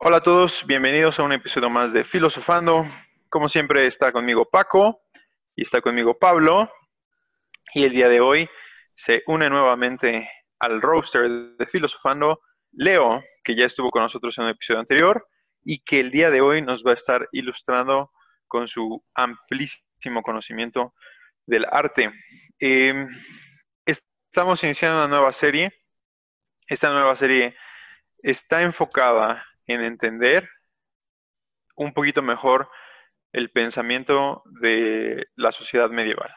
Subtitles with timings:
[0.00, 2.86] Hola a todos, bienvenidos a un episodio más de Filosofando.
[3.28, 5.02] Como siempre está conmigo Paco
[5.56, 6.70] y está conmigo Pablo.
[7.74, 8.48] Y el día de hoy
[8.94, 10.30] se une nuevamente
[10.60, 15.26] al roster de Filosofando Leo, que ya estuvo con nosotros en un episodio anterior
[15.64, 18.12] y que el día de hoy nos va a estar ilustrando
[18.46, 20.94] con su amplísimo conocimiento
[21.44, 22.12] del arte.
[22.60, 23.08] Em,
[23.84, 25.72] estamos iniciando una nueva serie.
[26.68, 27.56] Esta nueva serie
[28.22, 30.48] está enfocada en entender
[31.76, 32.68] un poquito mejor
[33.32, 36.30] el pensamiento de la sociedad medieval.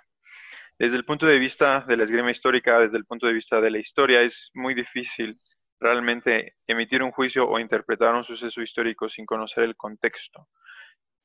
[0.77, 3.71] Desde el punto de vista de la esgrima histórica, desde el punto de vista de
[3.71, 5.39] la historia, es muy difícil
[5.79, 10.47] realmente emitir un juicio o interpretar un suceso histórico sin conocer el contexto.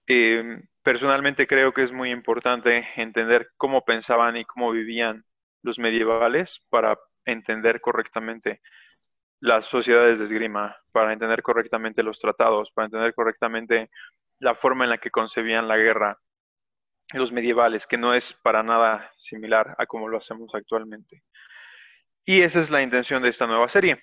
[0.07, 5.25] Eh, personalmente creo que es muy importante entender cómo pensaban y cómo vivían
[5.63, 8.61] los medievales para entender correctamente
[9.41, 13.91] las sociedades de esgrima, para entender correctamente los tratados, para entender correctamente
[14.39, 16.19] la forma en la que concebían la guerra
[17.15, 21.23] los medievales, que no es para nada similar a como lo hacemos actualmente.
[22.25, 24.03] Y esa es la intención de esta nueva serie.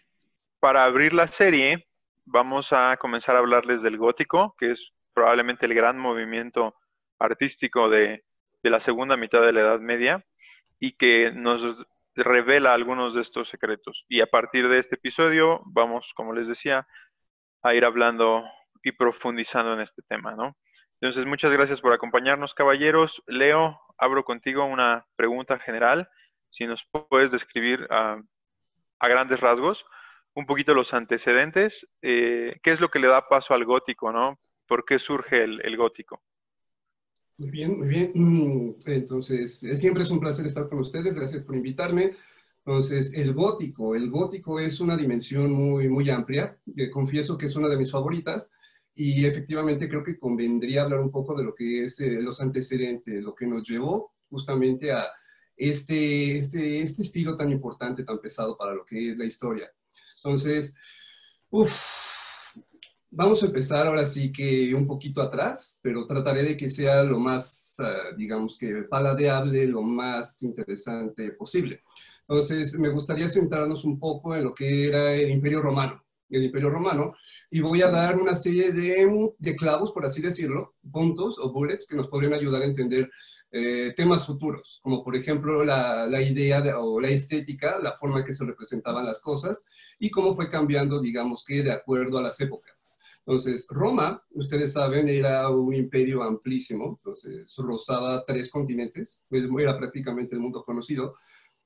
[0.59, 1.88] Para abrir la serie,
[2.25, 6.75] vamos a comenzar a hablarles del gótico, que es probablemente el gran movimiento
[7.19, 8.23] artístico de,
[8.61, 10.25] de la segunda mitad de la Edad Media
[10.79, 11.85] y que nos
[12.16, 14.06] revela algunos de estos secretos.
[14.08, 16.88] Y a partir de este episodio vamos, como les decía,
[17.61, 18.44] a ir hablando
[18.83, 20.56] y profundizando en este tema, ¿no?
[21.02, 23.22] Entonces, muchas gracias por acompañarnos, caballeros.
[23.28, 26.09] Leo, abro contigo una pregunta general.
[26.50, 28.22] Si nos puedes describir a
[29.02, 29.86] grandes rasgos
[30.34, 34.39] un poquito los antecedentes, eh, qué es lo que le da paso al gótico, ¿no?
[34.66, 36.22] ¿Por qué surge el gótico?
[37.37, 38.11] Muy bien, muy bien.
[38.13, 41.15] Mm, entonces, eh, siempre es un placer estar con ustedes.
[41.15, 42.15] Gracias por invitarme.
[42.65, 43.95] Entonces, el gótico.
[43.95, 46.57] El gótico es una dimensión muy, muy amplia.
[46.91, 48.51] Confieso que es una de mis favoritas.
[48.95, 53.23] Y efectivamente creo que convendría hablar un poco de lo que es eh, los antecedentes,
[53.23, 55.07] lo que nos llevó justamente a
[55.57, 59.72] este, este, este estilo tan importante, tan pesado para lo que es la historia.
[60.17, 60.75] Entonces,
[61.49, 61.72] uff,
[63.16, 67.19] Vamos a empezar ahora sí que un poquito atrás, pero trataré de que sea lo
[67.19, 71.84] más, ah, digamos que paladeable, lo más interesante posible.
[72.22, 76.03] Entonces, me gustaría centrarnos un poco en lo que era el Imperio Romano.
[76.28, 77.13] El Imperio Romano,
[77.52, 79.07] y voy a dar una serie de,
[79.38, 83.12] de clavos, por así decirlo, puntos o bullets que nos podrían ayudar a entender
[83.52, 88.34] eh, temas futuros, como por ejemplo la, la idea o la estética, la forma que
[88.34, 89.63] se representaban las cosas
[90.00, 92.82] y cómo fue cambiando, digamos que de acuerdo a las épocas.
[93.25, 100.41] Entonces, Roma, ustedes saben, era un imperio amplísimo, entonces rozaba tres continentes, era prácticamente el
[100.41, 101.13] mundo conocido.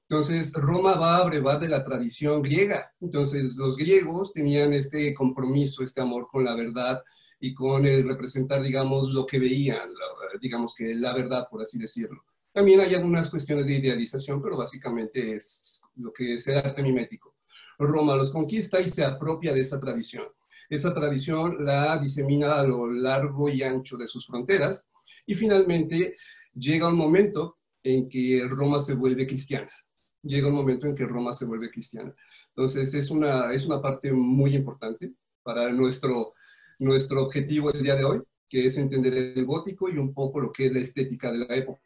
[0.10, 2.94] Entonces, Roma va a brevar de la tradición griega.
[3.02, 7.04] Entonces, los griegos tenían este compromiso, este amor con la verdad
[7.40, 9.90] y con el representar, digamos, lo que veían,
[10.40, 12.24] digamos que la verdad, por así decirlo.
[12.54, 17.36] También hay algunas cuestiones de idealización, pero básicamente es lo que es el arte mimético.
[17.80, 20.26] Roma los conquista y se apropia de esa tradición.
[20.70, 24.88] Esa tradición la disemina a lo largo y ancho de sus fronteras
[25.26, 26.16] y finalmente
[26.54, 29.70] llega un momento en que Roma se vuelve cristiana.
[30.24, 32.14] Llega un momento en que Roma se vuelve cristiana.
[32.50, 35.14] Entonces es una, es una parte muy importante
[35.44, 36.34] para nuestro,
[36.80, 40.52] nuestro objetivo el día de hoy, que es entender el gótico y un poco lo
[40.52, 41.82] que es la estética de la época.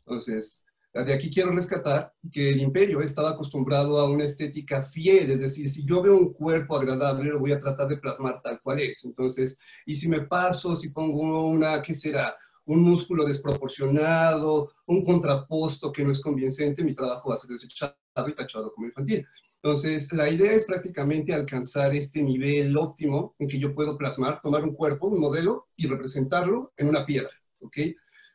[0.00, 5.40] Entonces, de aquí quiero rescatar que el imperio estaba acostumbrado a una estética fiel, es
[5.40, 8.80] decir, si yo veo un cuerpo agradable, lo voy a tratar de plasmar tal cual
[8.80, 9.04] es.
[9.04, 12.36] Entonces, y si me paso, si pongo una, ¿qué será?
[12.64, 17.94] Un músculo desproporcionado, un contraposto que no es convincente, mi trabajo va a ser desechado
[18.26, 19.26] y tachado como infantil.
[19.62, 24.64] Entonces, la idea es prácticamente alcanzar este nivel óptimo en que yo puedo plasmar, tomar
[24.64, 27.30] un cuerpo, un modelo y representarlo en una piedra,
[27.60, 27.76] ¿ok?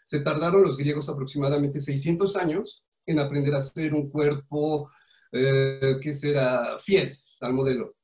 [0.05, 4.89] Se tardaron los griegos aproximadamente 600 años en aprender a hacer un cuerpo
[5.31, 7.95] eh, que será fiel al modelo.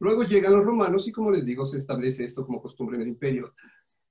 [0.00, 3.08] Luego llegan los romanos y como les digo, se establece esto como costumbre en el
[3.08, 3.54] imperio.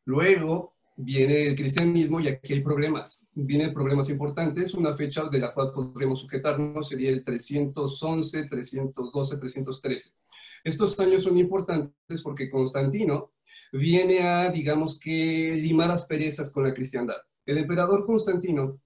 [0.05, 3.27] Luego viene el cristianismo y aquí hay problemas.
[3.33, 4.73] Vienen problemas importantes.
[4.73, 10.11] Una fecha de la cual podremos sujetarnos sería el 311, 312, 313.
[10.63, 13.31] Estos años son importantes porque Constantino
[13.71, 17.17] viene a, digamos que, limar asperezas con la cristiandad.
[17.45, 18.79] El emperador Constantino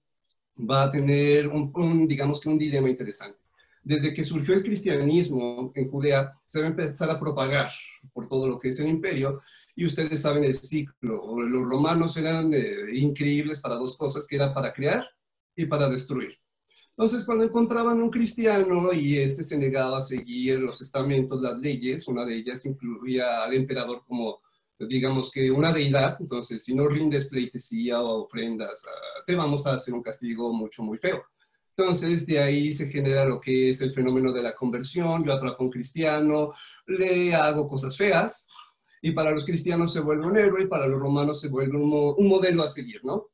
[0.58, 3.38] va a tener un, digamos que un dilema interesante.
[3.82, 7.70] Desde que surgió el cristianismo en Judea, se va a empezar a propagar
[8.12, 9.40] por todo lo que es el imperio,
[9.74, 11.40] y ustedes saben el ciclo.
[11.40, 15.04] Los romanos eran eh, increíbles para dos cosas, que era para crear
[15.56, 16.38] y para destruir.
[16.90, 22.06] Entonces, cuando encontraban un cristiano y este se negaba a seguir los estamentos, las leyes,
[22.06, 24.40] una de ellas incluía al emperador como,
[24.88, 29.74] digamos que una deidad, entonces, si no rindes pleitesía o ofrendas, ah, te vamos a
[29.74, 31.24] hacer un castigo mucho, muy feo.
[31.76, 35.24] Entonces, de ahí se genera lo que es el fenómeno de la conversión.
[35.24, 36.52] Yo atrapo a un cristiano,
[36.86, 38.46] le hago cosas feas,
[39.00, 42.14] y para los cristianos se vuelve un héroe, y para los romanos se vuelve un,
[42.16, 43.30] un modelo a seguir, ¿no?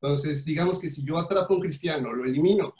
[0.00, 2.74] Entonces, digamos que si yo atrapo a un cristiano, lo elimino,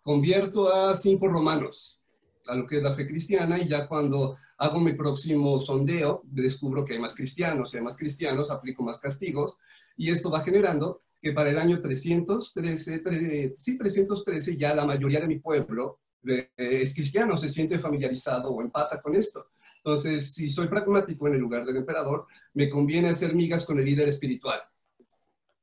[0.00, 2.00] convierto a cinco romanos
[2.46, 6.84] a lo que es la fe cristiana y ya cuando hago mi próximo sondeo, descubro
[6.84, 9.58] que hay más cristianos, hay más cristianos, aplico más castigos
[9.96, 15.26] y esto va generando que para el año 313, sí, 313 ya la mayoría de
[15.26, 19.48] mi pueblo eh, es cristiano, se siente familiarizado o empata con esto.
[19.78, 23.84] Entonces, si soy pragmático en el lugar del emperador, me conviene hacer migas con el
[23.84, 24.60] líder espiritual.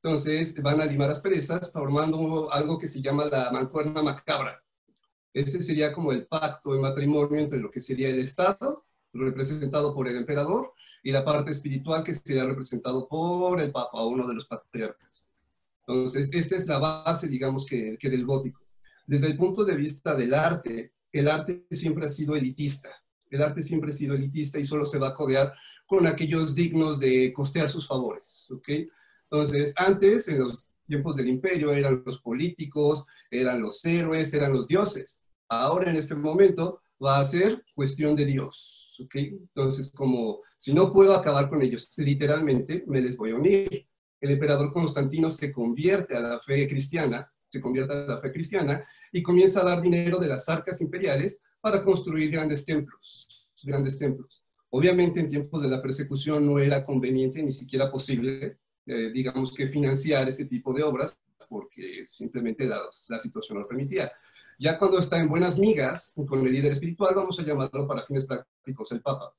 [0.03, 4.61] Entonces van a limar perezas formando algo que se llama la mancuerna macabra.
[5.33, 10.07] Ese sería como el pacto de matrimonio entre lo que sería el Estado, representado por
[10.07, 14.45] el emperador, y la parte espiritual que sería representado por el Papa, uno de los
[14.45, 15.29] patriarcas.
[15.85, 18.61] Entonces, esta es la base, digamos, que, que del gótico.
[19.05, 22.89] Desde el punto de vista del arte, el arte siempre ha sido elitista.
[23.29, 25.53] El arte siempre ha sido elitista y solo se va a codear
[25.85, 28.47] con aquellos dignos de costear sus favores.
[28.51, 28.69] ¿ok?
[29.29, 34.67] Entonces, antes, en los tiempos del imperio, eran los políticos, eran los héroes, eran los
[34.67, 35.22] dioses.
[35.61, 38.97] Ahora, en este momento, va a ser cuestión de Dios.
[39.03, 39.27] ¿okay?
[39.27, 43.87] Entonces, como si no puedo acabar con ellos, literalmente me les voy a unir.
[44.19, 48.83] El emperador Constantino se convierte a la fe cristiana, se convierte a la fe cristiana
[49.11, 54.43] y comienza a dar dinero de las arcas imperiales para construir grandes templos, grandes templos.
[54.69, 59.67] Obviamente en tiempos de la persecución no era conveniente ni siquiera posible eh, digamos que
[59.67, 61.17] financiar ese tipo de obras
[61.47, 64.11] porque simplemente la, la situación lo permitía.
[64.63, 68.25] Ya cuando está en buenas migas con el líder espiritual, vamos a llamarlo para fines
[68.25, 69.35] prácticos el Papa.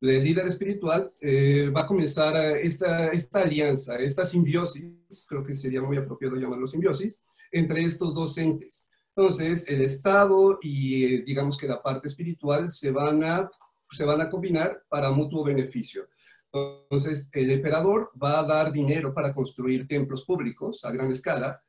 [0.00, 5.96] El líder espiritual eh, va a comenzar esta, alianza, esta simbiosis, creo que sería muy
[5.96, 8.92] apropiado llamarlo simbiosis, entre estos dos entes.
[9.16, 15.10] Entonces, el Estado y eh, digamos que la parte espiritual se van a combinar para
[15.10, 16.06] mutuo beneficio.
[16.52, 21.60] Entonces, el emperador va a dar dinero para construir templos públicos a gran escala,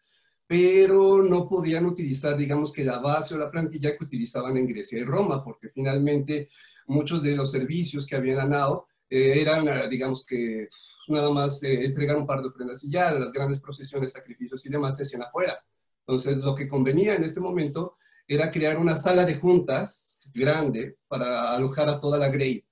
[0.48, 5.00] pero no podían utilizar, digamos, que la base o la plantilla que utilizaban en Grecia
[5.00, 6.50] y Roma, porque finalmente
[6.88, 10.68] muchos de los servicios que habían ganado eh, eran, eh, digamos, que
[11.08, 14.70] nada más eh, entregar un par de ofrendas y ya, las grandes procesiones, sacrificios y
[14.70, 15.58] demás se hacían afuera.
[16.00, 17.98] Entonces, lo que convenía en este momento
[18.28, 22.66] era crear una sala de juntas grande para alojar a toda la grey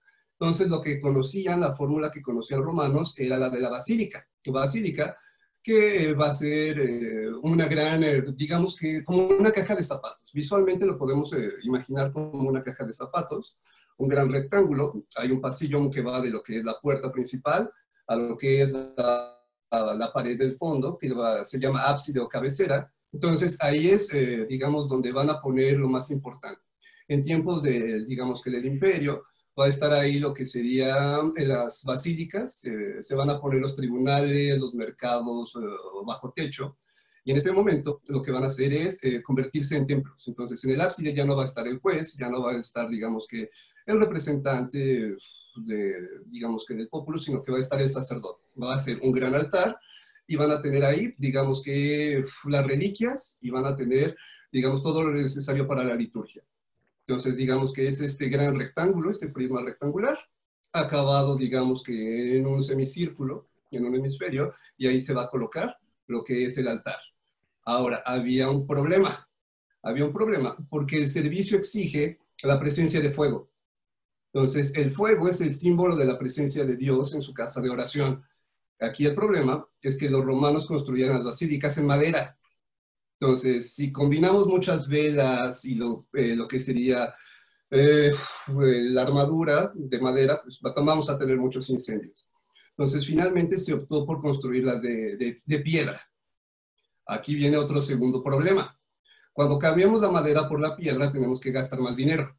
[0.43, 5.17] entonces, lo que conocían, la fórmula que conocían romanos era la de la basílica, basílica
[5.63, 10.33] que va a ser eh, una gran, eh, digamos que como una caja de zapatos.
[10.33, 13.57] Visualmente lo podemos eh, imaginar como una caja de zapatos,
[13.97, 15.05] un gran rectángulo.
[15.15, 17.71] Hay un pasillo que va de lo que es la puerta principal
[18.07, 19.39] a lo que es la,
[19.71, 21.09] la pared del fondo, que
[21.45, 22.91] se llama ábside o cabecera.
[23.13, 24.09] Entonces, ahí es,
[24.49, 26.61] digamos, donde van a poner lo más importante.
[27.07, 29.23] En tiempos de, digamos que del imperio,
[29.59, 33.61] va a estar ahí lo que serían en las basílicas, eh, se van a poner
[33.61, 35.59] los tribunales, los mercados eh,
[36.05, 36.77] bajo techo,
[37.25, 40.27] y en este momento lo que van a hacer es eh, convertirse en templos.
[40.27, 42.59] Entonces en el ábside ya no va a estar el juez, ya no va a
[42.59, 43.49] estar, digamos que,
[43.85, 45.15] el representante
[45.55, 48.43] de, digamos que del pueblo, sino que va a estar el sacerdote.
[48.61, 49.77] Va a ser un gran altar
[50.27, 54.15] y van a tener ahí, digamos que, las reliquias y van a tener,
[54.51, 56.43] digamos, todo lo necesario para la liturgia.
[57.05, 60.17] Entonces, digamos que es este gran rectángulo, este prisma rectangular,
[60.71, 65.77] acabado, digamos que en un semicírculo, en un hemisferio, y ahí se va a colocar
[66.07, 66.99] lo que es el altar.
[67.65, 69.27] Ahora, había un problema,
[69.81, 73.49] había un problema, porque el servicio exige la presencia de fuego.
[74.33, 77.69] Entonces, el fuego es el símbolo de la presencia de Dios en su casa de
[77.69, 78.23] oración.
[78.79, 82.37] Aquí el problema es que los romanos construían las basílicas en madera.
[83.19, 87.13] Entonces, si combinamos muchas velas y lo, eh, que sería
[87.69, 88.11] eh,
[88.47, 92.29] la armadura de madera, pues vamos a tener muchos incendios.
[92.71, 96.01] Entonces, finalmente se optó por construirlas de, de piedra.
[97.05, 98.77] Aquí viene otro segundo problema.
[99.31, 102.35] Cuando cambiamos la madera por la piedra, tenemos que gastar más dinero.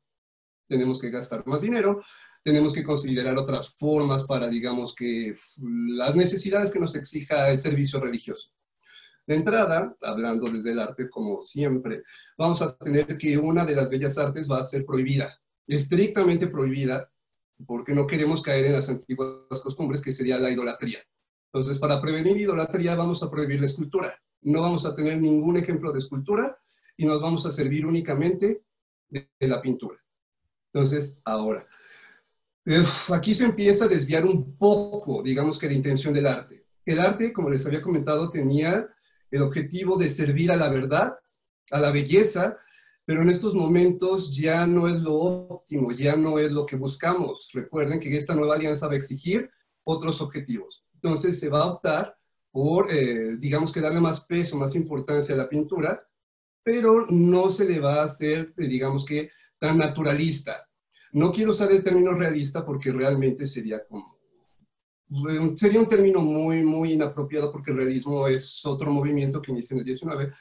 [0.68, 2.02] Tenemos que gastar más dinero,
[2.42, 8.00] tenemos que considerar otras formas para, digamos, que las necesidades que nos exija el servicio
[8.00, 8.50] religioso.
[9.26, 12.02] De entrada, hablando desde el arte como siempre,
[12.36, 17.10] vamos a tener que una de las bellas artes va a ser prohibida, estrictamente prohibida,
[17.66, 20.98] porque no queremos caer en las antiguas costumbres, que sería la idolatría.
[21.52, 24.18] Entonces, para prevenir idolatría vamos a prohibir la escultura.
[24.42, 26.58] No vamos a tener ningún ejemplo de escultura
[26.96, 28.62] y nos vamos a servir únicamente
[29.08, 29.98] de, la pintura.
[30.72, 31.66] Entonces, ahora,
[33.08, 36.66] aquí se empieza a desviar un poco, digamos que la intención del arte.
[36.84, 38.88] El arte, como les había comentado, tenía
[39.34, 41.14] el objetivo de servir a la verdad,
[41.72, 42.56] a la belleza,
[43.04, 47.50] pero en estos momentos ya no es lo óptimo, ya no es lo que buscamos.
[47.52, 49.50] Recuerden que esta nueva alianza va a exigir
[49.82, 50.86] otros objetivos.
[50.94, 52.16] Entonces se va a optar
[52.52, 56.06] por, eh, digamos que darle más peso, más importancia a la pintura,
[56.62, 60.64] pero no se le va a hacer, eh, digamos que, tan naturalista.
[61.10, 64.13] No quiero usar el término realista porque realmente sería como,
[65.56, 69.80] sería un término muy, muy inapropiado porque el realismo es otro movimiento que inicia en
[69.80, 70.32] el 19.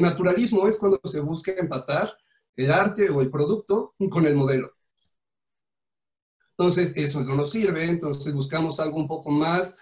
[0.00, 2.16] naturalismo es cuando se busca empatar
[2.56, 4.72] el arte o el producto con el modelo.
[6.50, 9.76] Entonces, eso no nos sirve, entonces buscamos algo un poco más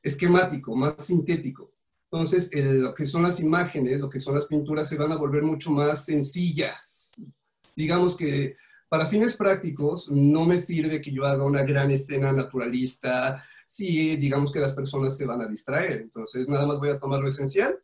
[0.00, 1.72] esquemático, más sintético.
[2.04, 5.42] Entonces, lo que son las imágenes, lo que son las pinturas, se van a volver
[5.42, 7.20] mucho más sencillas.
[7.74, 8.54] Digamos que
[8.90, 14.50] para fines prácticos no me sirve que yo haga una gran escena naturalista si digamos
[14.50, 16.00] que las personas se van a distraer.
[16.02, 17.78] Entonces, nada más voy a tomar lo esencial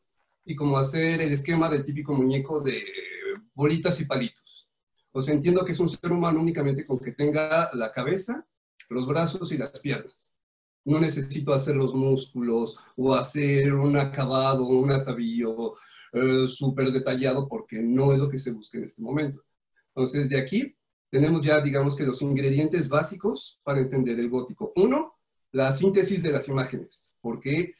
[0.45, 2.85] y como hacer el esquema del típico muñeco de
[3.55, 4.69] bolitas y palitos.
[5.13, 8.45] O sea, entiendo que es un ser humano únicamente con que tenga la cabeza,
[8.91, 10.35] los brazos y las piernas
[10.87, 15.75] no necesito hacer los músculos o hacer un acabado, un atavío
[16.13, 19.43] eh, súper detallado porque no es lo que se busca en este momento.
[19.89, 20.77] Entonces, de aquí
[21.17, 24.75] tenemos ya, digamos que los ingredientes básicos para entender el gótico.
[24.77, 25.15] Uno,
[25.53, 27.73] la síntesis de las imágenes, porque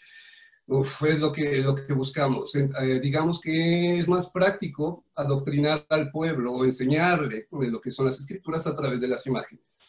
[1.07, 2.55] es lo que, lo que buscamos.
[2.55, 8.19] Eh, digamos que es más práctico adoctrinar al pueblo o enseñarle lo que son las
[8.19, 9.81] escrituras a través de las imágenes.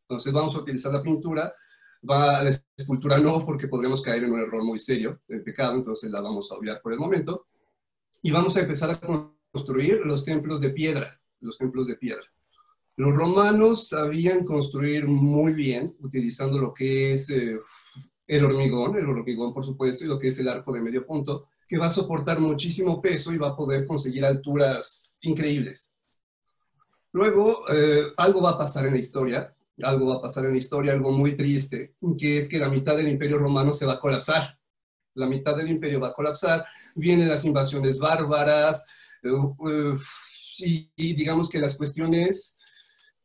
[0.00, 1.54] Entonces vamos a utilizar la pintura
[2.08, 6.10] Va, la escultura no, porque podríamos caer en un error muy serio, el pecado, entonces
[6.10, 7.46] la vamos a obviar por el momento.
[8.22, 12.26] Y vamos a empezar a construir los templos de piedra, los templos de piedra.
[12.96, 17.58] Los romanos sabían construir muy bien, utilizando lo que es eh,
[18.26, 21.48] el hormigón, el hormigón por supuesto, y lo que es el arco de medio punto,
[21.68, 25.94] que va a soportar muchísimo peso y va a poder conseguir alturas increíbles.
[27.12, 30.58] Luego, eh, algo va a pasar en la historia, algo va a pasar en la
[30.58, 34.00] historia, algo muy triste, que es que la mitad del imperio romano se va a
[34.00, 34.58] colapsar.
[35.14, 38.84] La mitad del imperio va a colapsar, vienen las invasiones bárbaras,
[39.22, 39.96] eh,
[40.58, 42.60] y, digamos que las cuestiones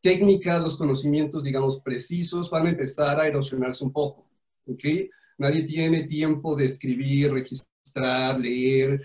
[0.01, 4.27] técnicas, los conocimientos, digamos, precisos, van a empezar a erosionarse un poco.
[4.65, 5.09] ¿okay?
[5.37, 9.01] Nadie tiene tiempo de escribir, registrar, leer.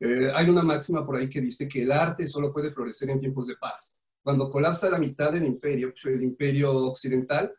[0.00, 3.20] Eh, hay una máxima por ahí que dice que el arte solo puede florecer en
[3.20, 7.50] tiempos de paz cuando colapsa la mitad del imperio, el imperio occidental,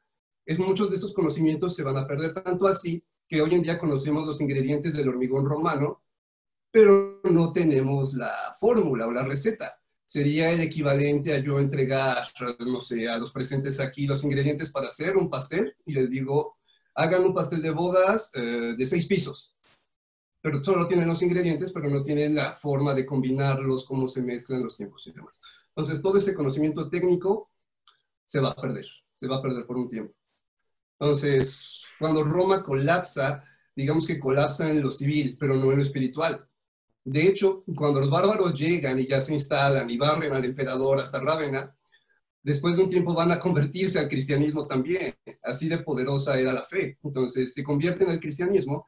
[0.46, 3.80] es, muchos de estos conocimientos se van a perder, tanto así que hoy en día
[3.80, 6.04] conocemos los ingredientes del hormigón romano,
[6.70, 9.79] pero no tenemos la fórmula o la receta.
[10.10, 12.30] Sería el equivalente a yo entregar,
[12.66, 16.58] no sé, a los presentes aquí los ingredientes para hacer un pastel y les digo,
[16.96, 19.56] hagan un pastel de bodas eh, de seis pisos.
[20.42, 24.64] Pero solo tienen los ingredientes, pero no tienen la forma de combinarlos, cómo se mezclan
[24.64, 25.44] los tiempos y demás.
[25.76, 27.52] Entonces, todo ese conocimiento técnico
[28.26, 30.16] se va a perder, se va a perder por un tiempo.
[31.00, 33.44] Entonces, cuando Roma colapsa,
[33.76, 36.49] digamos que colapsa en lo civil, pero no en lo espiritual.
[37.04, 41.20] De hecho, cuando los bárbaros llegan y ya se instalan y barren al emperador hasta
[41.20, 41.76] Rávena,
[42.44, 45.16] después de un tiempo van a convertirse al cristianismo también.
[45.44, 46.98] Así de poderosa era la fe.
[47.04, 48.86] Entonces, se convierten al cristianismo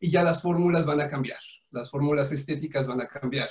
[0.00, 1.40] y ya las fórmulas van a cambiar.
[1.70, 3.50] Las fórmulas estéticas van a cambiar.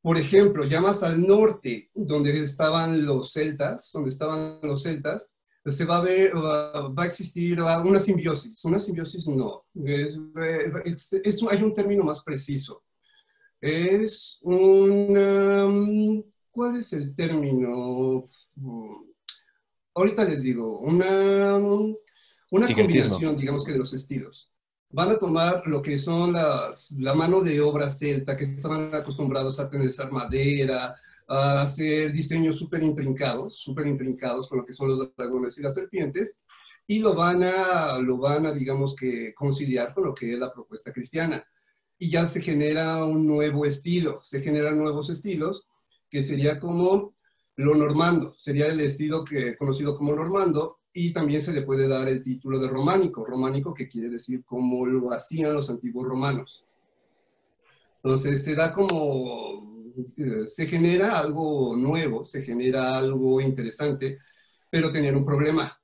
[0.00, 5.34] Por ejemplo, ya más al norte, donde estaban los celtas, donde estaban los celtas,
[5.70, 8.64] se va a ver, va, a existir una simbiosis.
[8.64, 10.18] Una simbiosis no, es,
[11.50, 12.82] hay un término más preciso.
[13.60, 18.24] Es un, ¿cuál es el término?
[19.94, 24.52] Ahorita les digo, una, una combinación, digamos que de los estilos
[24.90, 29.60] van a tomar lo que son las, la mano de obra celta, que estaban acostumbrados
[29.60, 30.96] a tener madera,
[31.28, 35.74] a hacer diseños súper intrincados, súper intrincados con lo que son los dragones y las
[35.74, 36.40] serpientes,
[36.86, 40.52] y lo van a, lo van a, digamos que, conciliar con lo que es la
[40.52, 41.44] propuesta cristiana.
[41.98, 45.68] Y ya se genera un nuevo estilo, se generan nuevos estilos,
[46.08, 47.14] que sería como
[47.56, 52.08] lo normando, sería el estilo que, conocido como normando, y también se le puede dar
[52.08, 56.64] el título de románico, románico que quiere decir como lo hacían los antiguos romanos.
[58.02, 59.67] Entonces se da como,
[60.46, 64.18] se genera algo nuevo, se genera algo interesante,
[64.70, 65.80] pero tenían un problema,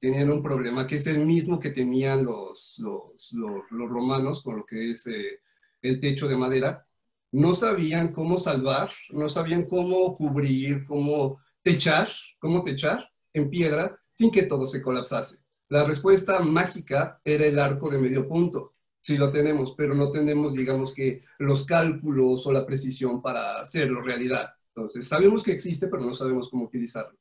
[0.00, 4.66] tenían un problema que es el mismo que tenían los, los, los, romanos con lo
[4.66, 5.40] que es eh,
[5.82, 6.86] el techo de madera,
[7.32, 12.08] no sabían cómo salvar, no sabían cómo cubrir, cómo techar,
[12.38, 15.38] cómo techar en piedra sin que todo se colapsase.
[15.68, 18.75] La respuesta mágica era el arco de medio punto.
[19.06, 24.02] Sí lo tenemos, pero no tenemos, digamos que, los cálculos o la precisión para hacerlo
[24.02, 24.50] realidad.
[24.74, 27.16] Entonces, sabemos que existe, pero no sabemos cómo utilizarlo.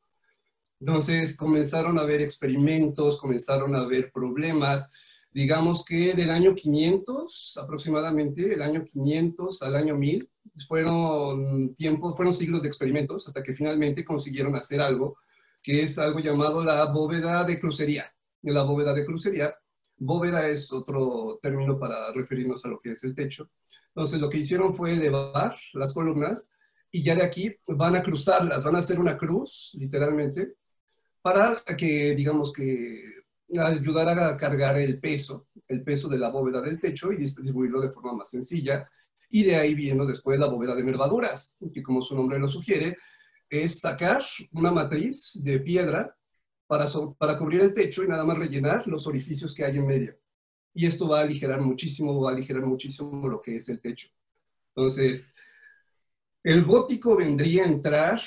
[0.79, 4.89] Entonces, comenzaron a haber experimentos, comenzaron a haber problemas.
[5.29, 10.27] Digamos que del año 500 aproximadamente, el año 500 al año 1000,
[10.67, 15.19] fueron tiempos, fueron siglos de experimentos hasta que finalmente consiguieron hacer algo
[15.61, 18.11] que es algo llamado la bóveda de crucería
[18.51, 19.55] la bóveda de crucería.
[19.97, 23.49] Bóveda es otro término para referirnos a lo que es el techo.
[23.87, 26.51] Entonces, lo que hicieron fue elevar las columnas
[26.91, 30.55] y ya de aquí van a cruzarlas, van a hacer una cruz, literalmente,
[31.21, 33.03] para que, digamos que,
[33.59, 37.91] ayudar a cargar el peso, el peso de la bóveda del techo y distribuirlo de
[37.91, 38.89] forma más sencilla.
[39.29, 42.97] Y de ahí viene después la bóveda de nervaduras, que como su nombre lo sugiere,
[43.49, 44.23] es sacar
[44.53, 46.15] una matriz de piedra
[46.67, 46.85] para,
[47.17, 50.17] para cubrir el techo y nada más rellenar los orificios que hay en medio.
[50.73, 54.09] Y esto va a aligerar muchísimo, va a aligerar muchísimo lo que es el techo.
[54.75, 55.33] Entonces,
[56.43, 58.21] el gótico vendría a entrar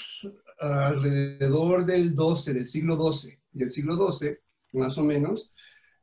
[0.58, 4.38] alrededor del 12, del siglo XII, del siglo XII,
[4.72, 5.52] más o menos,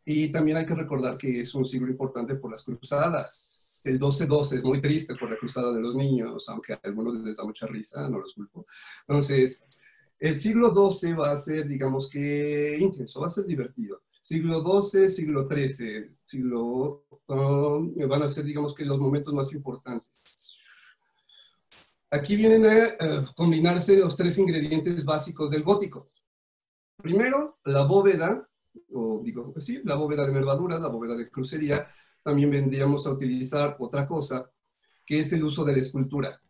[0.06, 3.82] y también hay que recordar que es un siglo importante por las cruzadas.
[3.86, 7.36] El 12-12 es muy triste por la cruzada de los niños, aunque a algunos les
[7.36, 8.66] da mucha risa, no los culpo.
[9.08, 9.68] Entonces,
[10.20, 14.04] el siglo XII va a ser, digamos que, intenso, va a ser divertido.
[14.22, 20.58] Siglo XII, siglo XIII, siglo, um, van a ser, digamos que, los momentos más importantes.
[22.10, 26.10] Aquí vienen a eh, combinarse los tres ingredientes básicos del gótico.
[26.98, 28.48] Primero, la bóveda,
[28.94, 31.88] o digo, sí, la bóveda de nervadura, la bóveda de crucería.
[32.24, 34.50] También vendríamos a utilizar otra cosa,
[35.06, 36.42] que es el uso de la escultura.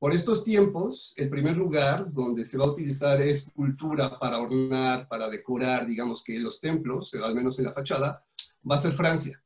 [0.00, 5.28] Por estos tiempos, el primer lugar donde se va a utilizar escultura para ornar, para
[5.28, 8.24] decorar, digamos que los templos, al menos en la fachada,
[8.68, 9.42] va a ser Francia.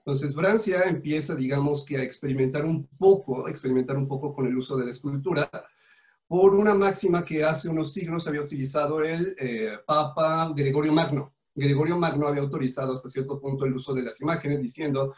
[0.00, 4.76] Entonces, Francia empieza, digamos que a experimentar un poco, experimentar un poco con el uso
[4.76, 5.50] de la escultura,
[6.26, 11.32] por una máxima que hace unos siglos había utilizado el eh, Papa Gregorio Magno.
[11.54, 15.14] Gregorio Magno había autorizado hasta cierto punto el uso de las imágenes, diciendo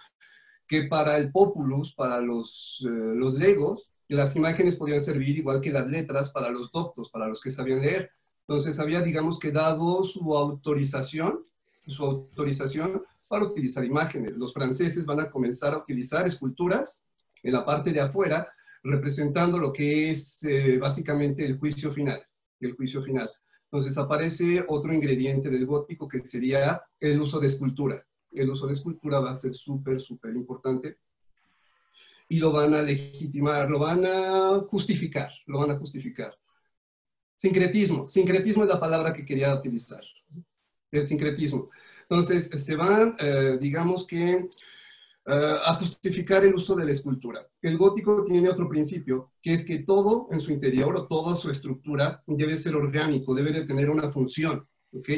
[0.69, 5.71] que para el populus, para los, eh, los legos, las imágenes podían servir igual que
[5.71, 8.11] las letras para los doctos, para los que sabían leer.
[8.41, 11.45] Entonces había, digamos que dado su autorización,
[11.87, 14.37] su autorización para utilizar imágenes.
[14.37, 17.05] Los franceses van a comenzar a utilizar esculturas
[17.43, 22.21] en la parte de afuera, representando lo que es eh, básicamente el juicio final,
[22.59, 23.31] el juicio final.
[23.65, 28.05] Entonces aparece otro ingrediente del gótico que sería el uso de escultura.
[28.33, 30.99] El uso de escultura va a ser súper, súper importante
[32.31, 36.33] y lo van a legitimar, lo van a justificar, lo van a justificar.
[37.35, 40.01] Sincretismo, sincretismo es la palabra que quería utilizar,
[40.93, 41.71] el sincretismo.
[42.03, 44.49] Entonces, se van, eh, digamos que, eh,
[45.65, 47.45] a justificar el uso de la escultura.
[47.61, 51.51] El gótico tiene otro principio, que es que todo en su interior o toda su
[51.51, 55.09] estructura debe ser orgánico, debe de tener una función, ¿ok?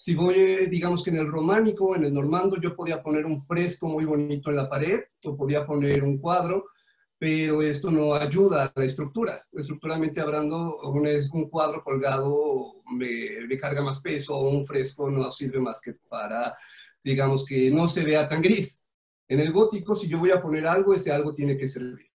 [0.00, 3.86] Si voy, digamos que en el románico, en el normando, yo podía poner un fresco
[3.86, 6.70] muy bonito en la pared o podía poner un cuadro,
[7.18, 9.46] pero esto no ayuda a la estructura.
[9.52, 15.30] Estructuralmente hablando, un, un cuadro colgado me, me, carga más peso o un fresco no
[15.30, 16.56] sirve más que para,
[17.04, 18.82] digamos, que no se vea tan gris.
[19.28, 22.08] En el gótico, si yo voy a poner algo, ese algo tiene que servir.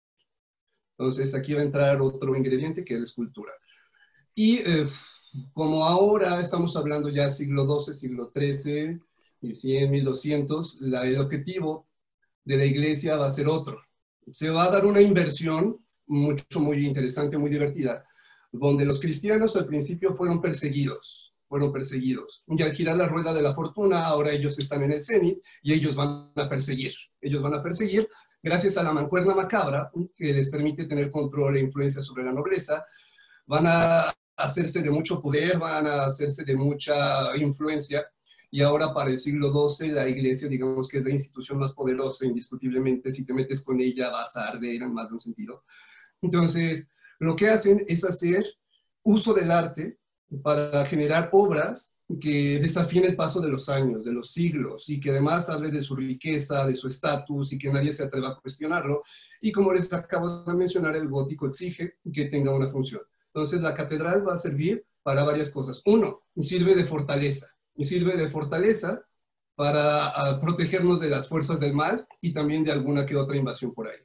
[0.97, 3.53] Entonces, aquí va a entrar otro ingrediente que es la escultura.
[4.35, 4.87] Y eh,
[5.53, 9.01] como ahora estamos hablando ya siglo XII, siglo XIII,
[9.41, 11.87] 1100, 1200, la, el objetivo
[12.45, 13.83] de la iglesia va a ser otro.
[14.33, 18.05] Se va a dar una inversión mucho, muy interesante, muy divertida,
[18.53, 22.45] donde los cristianos al principio fueron perseguidos, fueron perseguidos.
[22.47, 25.73] Y al girar la rueda de la fortuna, ahora ellos están en el cenit y
[25.73, 26.95] ellos van a perseguir.
[27.21, 28.09] Ellos van a perseguir
[28.43, 32.85] gracias a la mancuerna macabra, que les permite tener control e influencia sobre la nobleza,
[33.47, 38.05] van a hacerse de mucho poder, van a hacerse de mucha influencia.
[38.51, 42.27] Y ahora para el siglo XII la iglesia, digamos que es la institución más poderosa,
[42.27, 45.65] indiscutiblemente, si te metes con ella vas a arder en más de un sentido.
[46.23, 48.45] Entonces, lo que hacen es hacer
[49.03, 49.99] uso del arte
[50.43, 55.11] para generar obras que desafíen el paso de los años, de los siglos, y que
[55.11, 59.03] además hable de su riqueza, de su estatus, y que nadie se atreva a cuestionarlo.
[59.41, 63.03] Y como les acabo de mencionar, el gótico exige que tenga una función.
[63.35, 65.83] Entonces, la catedral va a servir para varias cosas.
[65.87, 67.49] Uno, sirve de fortaleza.
[67.75, 69.05] Y sirve de fortaleza
[69.57, 73.89] para protegernos de las fuerzas del mal y también de alguna que otra invasión por
[73.89, 73.99] ahí.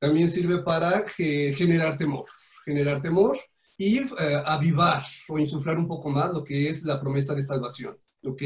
[0.00, 2.26] También sirve para generar temor,
[2.64, 3.38] generar temor
[3.78, 7.96] y eh, avivar o insuflar un poco más lo que es la promesa de salvación,
[8.24, 8.42] ¿ok?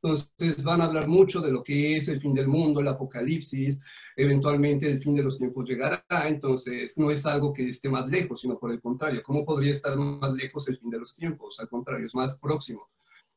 [0.00, 3.80] Entonces van a hablar mucho de lo que es el fin del mundo, el apocalipsis,
[4.16, 8.40] eventualmente el fin de los tiempos llegará, entonces no es algo que esté más lejos,
[8.40, 11.58] sino por el contrario, ¿cómo podría estar más lejos el fin de los tiempos?
[11.58, 12.88] Al contrario, es más próximo.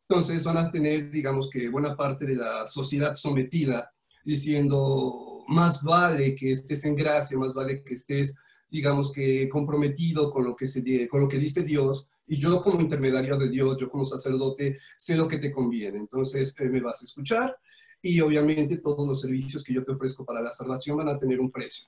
[0.07, 3.91] Entonces van a tener, digamos que buena parte de la sociedad sometida
[4.23, 8.35] diciendo, más vale que estés en gracia, más vale que estés,
[8.69, 12.79] digamos que comprometido con lo que, se, con lo que dice Dios, y yo como
[12.79, 15.97] intermediario de Dios, yo como sacerdote, sé lo que te conviene.
[15.97, 17.57] Entonces eh, me vas a escuchar
[18.01, 21.39] y obviamente todos los servicios que yo te ofrezco para la salvación van a tener
[21.39, 21.87] un precio.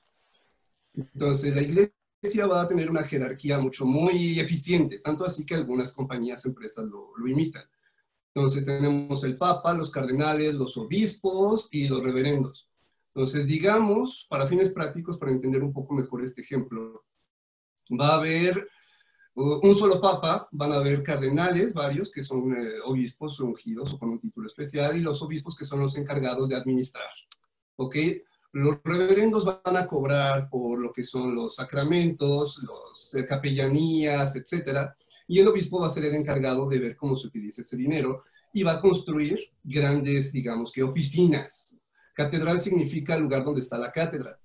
[0.94, 5.92] Entonces la iglesia va a tener una jerarquía mucho muy eficiente, tanto así que algunas
[5.92, 7.64] compañías, empresas lo, lo imitan.
[8.34, 12.68] Entonces tenemos el Papa, los cardenales, los obispos y los reverendos.
[13.08, 17.04] Entonces, digamos, para fines prácticos, para entender un poco mejor este ejemplo,
[17.92, 18.66] va a haber
[19.34, 24.10] un solo papa, van a haber cardenales, varios, que son eh, obispos ungidos o con
[24.10, 27.10] un título especial, y los obispos que son los encargados de administrar.
[27.76, 27.96] ¿Ok?
[28.52, 34.90] Los reverendos van a cobrar por lo que son los sacramentos, las eh, capellanías, etc.
[35.26, 38.22] Y el obispo va a ser el encargado de ver cómo se utiliza ese dinero
[38.52, 41.76] y va a construir grandes, digamos que, oficinas.
[42.14, 44.38] Catedral significa lugar donde está la cátedra.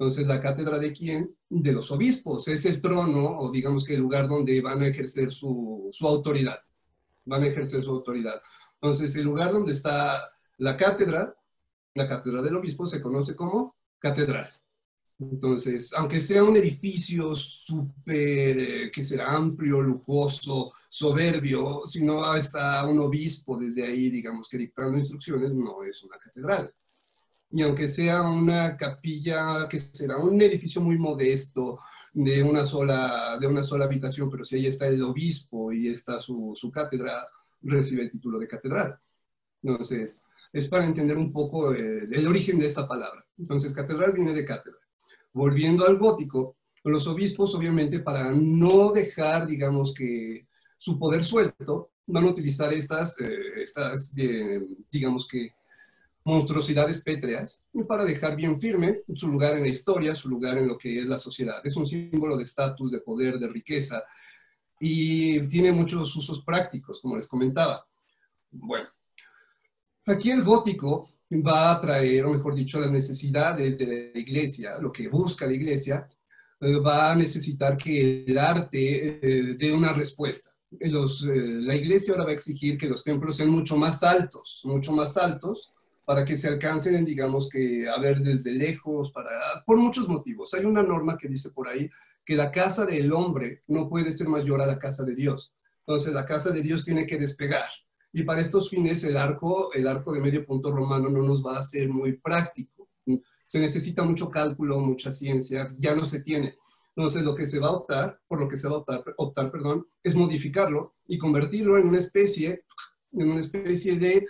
[0.00, 1.36] Entonces, la cátedra de quién?
[1.50, 2.48] De los obispos.
[2.48, 6.58] Es el trono o digamos que el lugar donde van a ejercer su, su autoridad.
[7.26, 8.40] Van a ejercer su autoridad.
[8.80, 10.22] Entonces, el lugar donde está
[10.56, 11.36] la cátedra,
[11.92, 14.50] la cátedra del obispo, se conoce como catedral.
[15.18, 22.86] Entonces, aunque sea un edificio súper, eh, que será amplio, lujoso, soberbio, si no está
[22.86, 26.72] un obispo desde ahí, digamos que dictando instrucciones, no es una catedral
[27.50, 31.80] y aunque sea una capilla que será un edificio muy modesto,
[32.12, 36.18] de una sola, de una sola habitación, pero si ahí está el obispo y está
[36.18, 37.26] su, su cátedra,
[37.62, 38.98] recibe el título de catedral.
[39.62, 43.24] Entonces, es para entender un poco el, el, origen de esta palabra.
[43.38, 44.78] Entonces, catedral viene de cátedra.
[45.32, 52.24] Volviendo al gótico, los obispos, obviamente, para no dejar, digamos que, su poder suelto, van
[52.24, 55.52] a utilizar estas, eh, estas eh, digamos que,
[56.30, 60.78] monstruosidades pétreas para dejar bien firme su lugar en la historia, su lugar en lo
[60.78, 61.60] que es la sociedad.
[61.64, 64.02] Es un símbolo de estatus, de poder, de riqueza
[64.78, 67.84] y tiene muchos usos prácticos, como les comentaba.
[68.50, 68.88] Bueno,
[70.06, 71.10] aquí el gótico
[71.46, 75.52] va a traer, o mejor dicho, las necesidades de la iglesia, lo que busca la
[75.52, 76.08] iglesia,
[76.60, 80.50] eh, va a necesitar que el arte eh, dé una respuesta.
[80.78, 84.92] Eh, la iglesia ahora va a exigir que los templos sean mucho más altos, mucho
[84.92, 85.72] más altos,
[86.10, 89.30] para que se alcancen, digamos que a ver desde lejos, para,
[89.64, 90.52] por muchos motivos.
[90.54, 91.88] Hay una norma que dice por ahí
[92.24, 95.54] que la casa del hombre no puede ser mayor a la casa de Dios.
[95.86, 97.68] Entonces la casa de Dios tiene que despegar.
[98.12, 101.56] Y para estos fines el arco, el arco de medio punto romano no nos va
[101.56, 102.88] a ser muy práctico.
[103.46, 106.56] Se necesita mucho cálculo, mucha ciencia, ya no se tiene.
[106.96, 109.52] Entonces lo que se va a optar, por lo que se va a optar, optar
[109.52, 112.64] perdón, es modificarlo y convertirlo en una especie,
[113.12, 114.26] en una especie de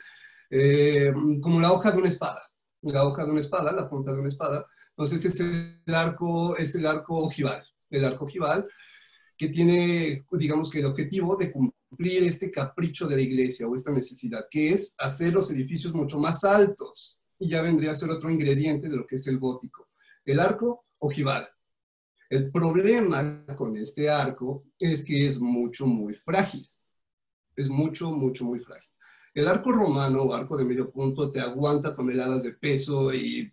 [0.51, 2.43] eh, como la hoja de una espada.
[2.83, 4.67] La hoja de una espada, la punta de una espada.
[4.91, 7.65] Entonces es el arco, es el arco ojival.
[7.89, 8.69] El arco ojival
[9.41, 13.91] que tiene, digamos que el objetivo de cumplir este capricho de la iglesia o esta
[13.91, 17.19] necesidad, que es hacer los edificios mucho más altos.
[17.39, 19.89] Y ya vendría a ser otro ingrediente de lo que es el gótico.
[20.27, 21.49] El arco ojival.
[22.29, 26.69] El problema con este arco es que es mucho, muy frágil.
[27.57, 28.91] Es mucho, mucho, muy frágil.
[29.33, 33.53] El arco romano o arco de medio punto te aguanta toneladas de peso y,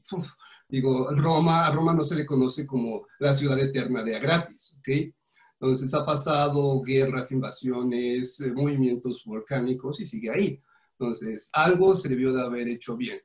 [0.67, 4.77] digo, Roma, a Roma no se le conoce como la ciudad eterna de a gratis,
[4.79, 5.13] ¿ok?
[5.59, 10.61] Entonces ha pasado guerras, invasiones, eh, movimientos volcánicos y sigue ahí.
[10.99, 13.19] Entonces, algo se debió de haber hecho bien.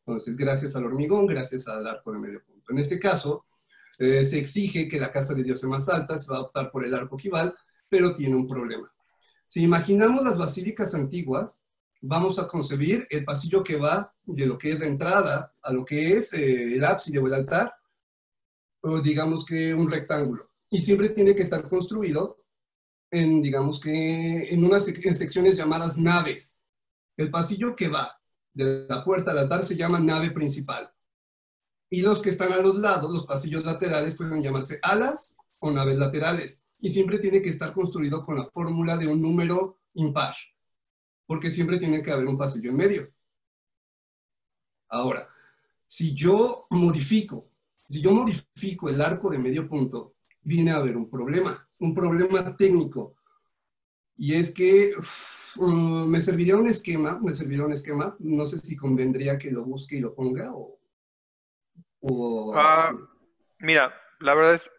[0.00, 2.72] Entonces, gracias al hormigón, gracias al arco de medio punto.
[2.72, 3.46] En este caso,
[3.98, 6.70] eh, se exige que la casa de Dios sea más alta, se va a optar
[6.70, 7.54] por el arco ojival,
[7.88, 8.90] pero tiene un problema.
[9.46, 11.64] Si imaginamos las basílicas antiguas,
[12.00, 15.84] vamos a concebir el pasillo que va de lo que es la entrada a lo
[15.84, 17.74] que es eh, el ábside o el altar,
[18.82, 20.50] o digamos que un rectángulo.
[20.70, 22.44] Y siempre tiene que estar construido
[23.10, 26.62] en, digamos que, en unas secciones llamadas naves.
[27.16, 28.20] El pasillo que va
[28.52, 30.92] de la puerta al altar se llama nave principal.
[31.90, 35.96] Y los que están a los lados, los pasillos laterales, pueden llamarse alas o naves
[35.96, 36.66] laterales.
[36.78, 40.34] Y siempre tiene que estar construido con la fórmula de un número impar
[41.28, 43.12] porque siempre tiene que haber un pasillo en medio.
[44.88, 45.28] Ahora,
[45.86, 47.50] si yo modifico
[47.86, 52.54] Si yo modifico el arco de medio punto, viene a haber un problema, un problema
[52.56, 53.16] técnico.
[54.16, 54.92] Y es que
[55.56, 59.64] mm, me serviría un esquema, me serviría un esquema, no sé si convendría que lo
[59.64, 60.78] busque y lo ponga o...
[62.54, 62.94] Ah,
[63.58, 64.70] mira, la verdad es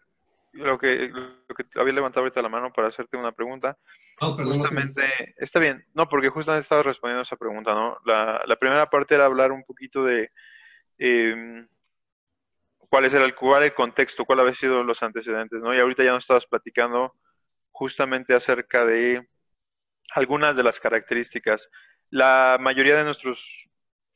[0.52, 3.76] lo que, lo que había levantado ahorita la mano para hacerte una pregunta.
[4.22, 7.98] Oh, perdón, justamente, está bien, no, porque justamente estaba respondiendo esa pregunta, ¿no?
[8.04, 10.30] La, la primera parte era hablar un poquito de
[10.98, 11.66] em,
[12.78, 15.74] cuál es el, cuál el contexto, cuál había sido los antecedentes, ¿no?
[15.74, 17.14] Y ahorita ya nos estabas platicando
[17.70, 19.26] justamente acerca de
[20.14, 21.70] algunas de las características.
[22.10, 23.42] La mayoría de nuestros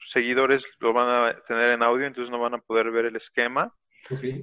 [0.05, 3.73] seguidores lo van a tener en audio, entonces no van a poder ver el esquema.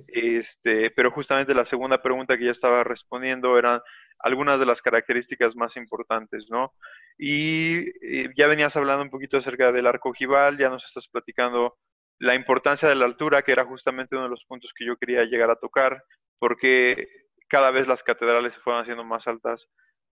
[0.08, 3.80] Este, pero justamente la segunda pregunta que ya estaba respondiendo eran
[4.24, 6.74] algunas de las características más importantes, ¿no?
[7.18, 11.78] Y, y ya venías hablando un poquito acerca del arco ojival, ya nos estás platicando
[12.20, 15.24] la importancia de la altura, que era justamente uno de los puntos que yo quería
[15.24, 16.04] llegar a tocar,
[16.38, 17.08] porque
[17.48, 19.68] cada vez las catedrales se fueron haciendo más altas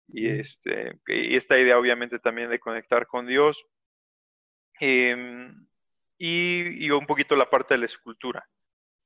[0.09, 3.65] y, este, y esta idea obviamente también de conectar con Dios
[4.81, 5.67] em,
[6.19, 8.47] y, y, un poquito la parte de la escultura.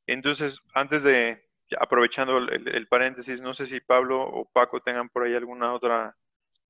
[0.07, 1.48] Entonces, antes de,
[1.79, 6.17] aprovechando el, el, paréntesis, no sé si Pablo o Paco tengan por ahí alguna otra,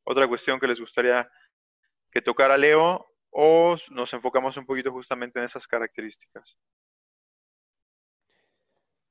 [0.04, 1.28] otra cuestión que les gustaría
[2.11, 6.56] que tocara Leo o nos enfocamos un poquito justamente en esas características?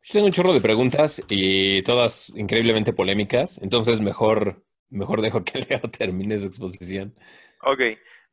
[0.02, 5.60] Yo tengo un chorro de preguntas y todas increíblemente polémicas, entonces mejor, mejor dejo que
[5.70, 7.14] Leo termine su exposición.
[7.62, 7.80] Ok,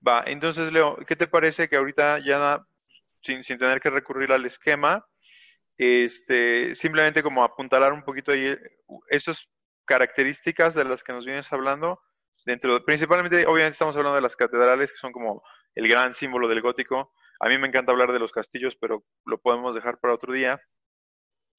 [0.07, 0.23] va.
[0.27, 2.65] Entonces, Leo, ¿qué te parece que ahorita ya
[3.23, 5.05] sin, sin tener que recurrir al esquema,
[5.79, 8.57] este, simplemente como apuntalar un poquito ahí
[9.09, 9.49] esas
[9.87, 12.01] características de las que nos vienes hablando,
[12.47, 15.43] dentro, principalmente, obviamente estamos hablando de las catedrales, que son como
[15.75, 17.13] el gran símbolo del gótico.
[17.41, 20.61] A mí me encanta hablar de los castillos, pero lo podemos dejar para otro día.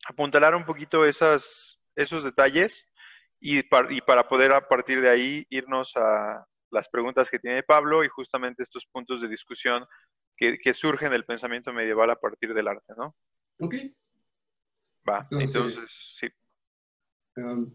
[0.08, 2.88] Apuntalar un poquito esas, esos detalles
[3.40, 8.04] y, y para poder a partir de ahí irnos a las preguntas que tiene Pablo
[8.04, 9.86] y justamente estos puntos de discusión
[10.38, 13.16] que, surgen del pensamiento medieval a partir del arte, ¿no?
[13.60, 13.76] Ok.
[15.08, 15.88] Va, entonces,
[16.20, 16.28] sí.
[17.38, 17.72] Um,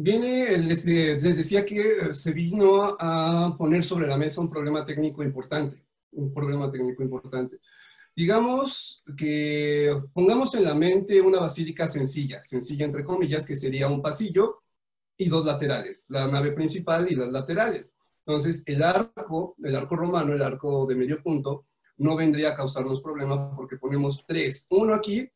[0.00, 4.84] Viene, les, les, decía que eh, se vino a poner sobre la mesa un problema
[4.84, 7.58] técnico importante, un problema técnico importante.
[8.14, 14.00] Digamos que pongamos en la mente una basílica sencilla, sencilla entre comillas, que sería un
[14.00, 14.62] pasillo
[15.16, 17.96] y dos laterales, la nave principal y las laterales.
[18.24, 21.66] Entonces, el arco, el arco romano, el arco de medio punto,
[21.96, 25.28] no vendría a causarnos problemas porque ponemos tres, uno aquí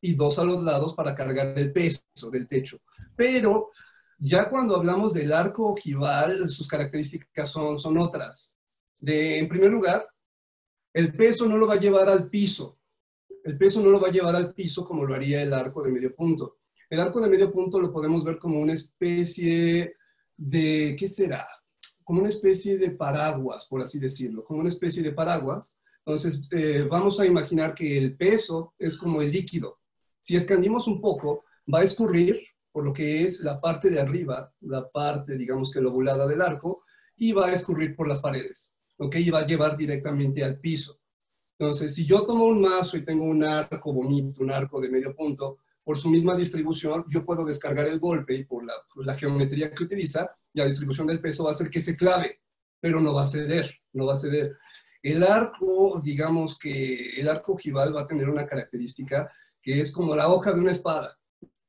[0.00, 2.78] y dos a los lados para cargar el peso del techo.
[3.14, 3.70] Pero
[4.18, 8.56] ya cuando hablamos del arco ojival, sus características son, son otras.
[8.98, 10.08] De, en primer lugar,
[10.92, 12.78] el peso no lo va a llevar al piso.
[13.44, 15.90] El peso no lo va a llevar al piso como lo haría el arco de
[15.90, 16.58] medio punto.
[16.88, 19.96] El arco de medio punto lo podemos ver como una especie
[20.36, 21.46] de, ¿qué será?
[22.04, 25.78] Como una especie de paraguas, por así decirlo, como una especie de paraguas.
[25.98, 29.80] Entonces, eh, vamos a imaginar que el peso es como el líquido.
[30.26, 32.40] Si escandimos un poco, va a escurrir
[32.72, 36.82] por lo que es la parte de arriba, la parte, digamos que lobulada del arco,
[37.14, 39.14] y va a escurrir por las paredes, ¿ok?
[39.20, 40.98] Y va a llevar directamente al piso.
[41.56, 45.14] Entonces, si yo tomo un mazo y tengo un arco bonito, un arco de medio
[45.14, 49.70] punto, por su misma distribución, yo puedo descargar el golpe y por la, la geometría
[49.70, 52.40] que utiliza, la distribución del peso va a hacer que se clave,
[52.80, 54.56] pero no va a ceder, no va a ceder.
[55.00, 59.30] El arco, digamos que el arco ojival va a tener una característica
[59.66, 61.18] que es como la hoja de una espada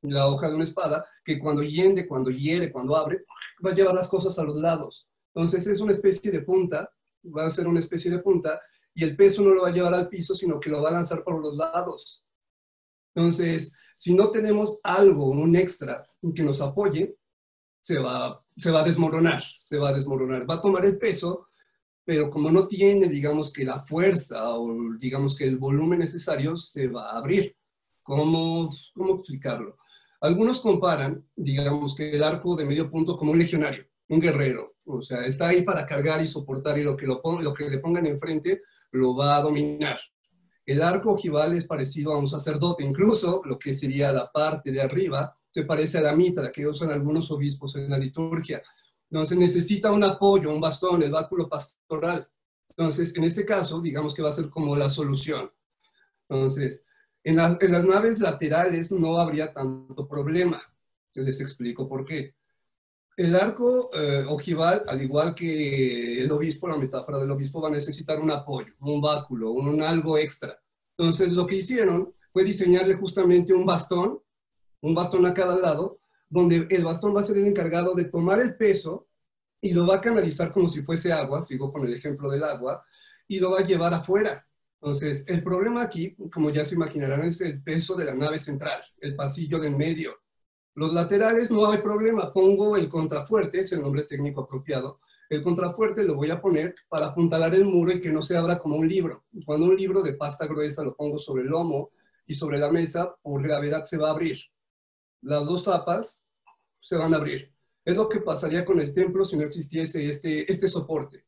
[0.02, 3.24] la hoja de una espada, que cuando hiende, cuando hiere, cuando abre,
[3.64, 5.08] va a llevar las cosas a los lados.
[5.34, 6.90] Entonces es una especie de punta,
[7.24, 8.60] va a ser una especie de punta,
[8.94, 10.92] y el peso no lo va a llevar al piso, sino que lo va a
[10.92, 12.24] lanzar por los lados.
[13.14, 17.16] Entonces, si no tenemos algo, un extra que nos apoye,
[17.80, 20.48] se va, se va a desmoronar, se va a desmoronar.
[20.48, 21.48] Va a tomar el peso,
[22.04, 26.88] pero como no tiene, digamos que la fuerza o digamos que el volumen necesario, se
[26.88, 27.57] va a abrir.
[28.08, 29.76] ¿Cómo, cómo explicarlo?
[30.22, 34.76] Algunos comparan, digamos, que el arco de medio punto como un legionario, un guerrero.
[34.86, 37.76] O sea, está ahí para cargar y soportar y lo que, lo, lo que le
[37.80, 40.00] pongan enfrente lo va a dominar.
[40.64, 44.80] El arco ojival es parecido a un sacerdote, incluso lo que sería la parte de
[44.80, 48.62] arriba se parece a la mitra que usan algunos obispos en la liturgia.
[49.10, 52.26] Entonces necesita un apoyo, un bastón, el báculo pastoral.
[52.70, 55.50] Entonces, en este caso, digamos que va a ser como la solución.
[56.26, 56.87] Entonces,
[57.28, 60.62] en, las naves laterales no habría tanto problema.
[61.14, 62.34] Yo les explico por qué.
[63.18, 67.72] El arco eh, ojival, al igual que el obispo, la metáfora del obispo, va a
[67.72, 70.58] necesitar un apoyo, un báculo, un, algo extra.
[70.96, 74.20] Entonces, lo que hicieron fue diseñarle justamente un bastón,
[74.80, 78.40] un bastón a cada lado, donde el bastón va a ser el encargado de tomar
[78.40, 79.08] el peso
[79.60, 82.82] y lo va a canalizar como si fuese agua, sigo con el ejemplo del agua,
[83.26, 84.47] y lo va a llevar afuera.
[84.80, 88.80] Entonces, el problema aquí, como ya se imaginarán, es el peso de la nave central,
[89.00, 90.14] el pasillo del medio.
[90.74, 95.00] Los laterales no hay problema, pongo el contrafuerte, es el nombre técnico apropiado.
[95.28, 98.58] El contrafuerte lo voy a poner para apuntalar el muro y que no se abra
[98.58, 99.24] como un libro.
[99.44, 101.90] Cuando un libro de pasta gruesa lo pongo sobre el lomo
[102.24, 104.38] y sobre la mesa, por gravedad se va a abrir.
[105.22, 106.22] Las dos tapas
[106.78, 107.52] se van a abrir.
[107.84, 111.24] Es lo que pasaría con el templo si no existiese este, este soporte.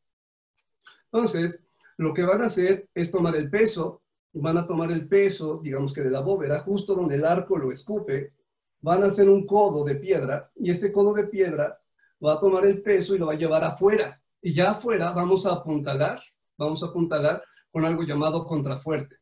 [1.12, 1.66] Entonces,
[2.00, 4.00] lo que van a hacer es tomar el peso,
[4.32, 7.70] van a tomar el peso, digamos que de la bóveda, justo donde el arco lo
[7.70, 8.32] escupe,
[8.80, 11.78] van a hacer un codo de piedra y este codo de piedra
[12.24, 14.18] va a tomar el peso y lo va a llevar afuera.
[14.40, 16.22] Y ya afuera vamos a apuntalar,
[16.56, 19.16] vamos a apuntalar con algo llamado contrafuerte.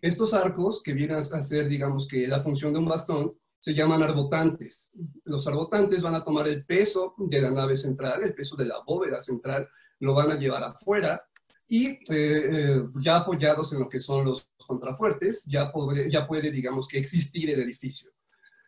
[0.00, 4.04] Estos arcos que vienen a ser, digamos que la función de un bastón, se llaman
[4.04, 4.96] arbotantes.
[5.24, 8.78] Los arbotantes van a tomar el peso de la nave central, el peso de la
[8.86, 11.20] bóveda central, lo van a llevar afuera
[11.66, 15.72] y eh, eh, ya apoyados en lo que son los contrafuertes, ya,
[16.08, 18.10] ya puede, digamos, que existir el edificio.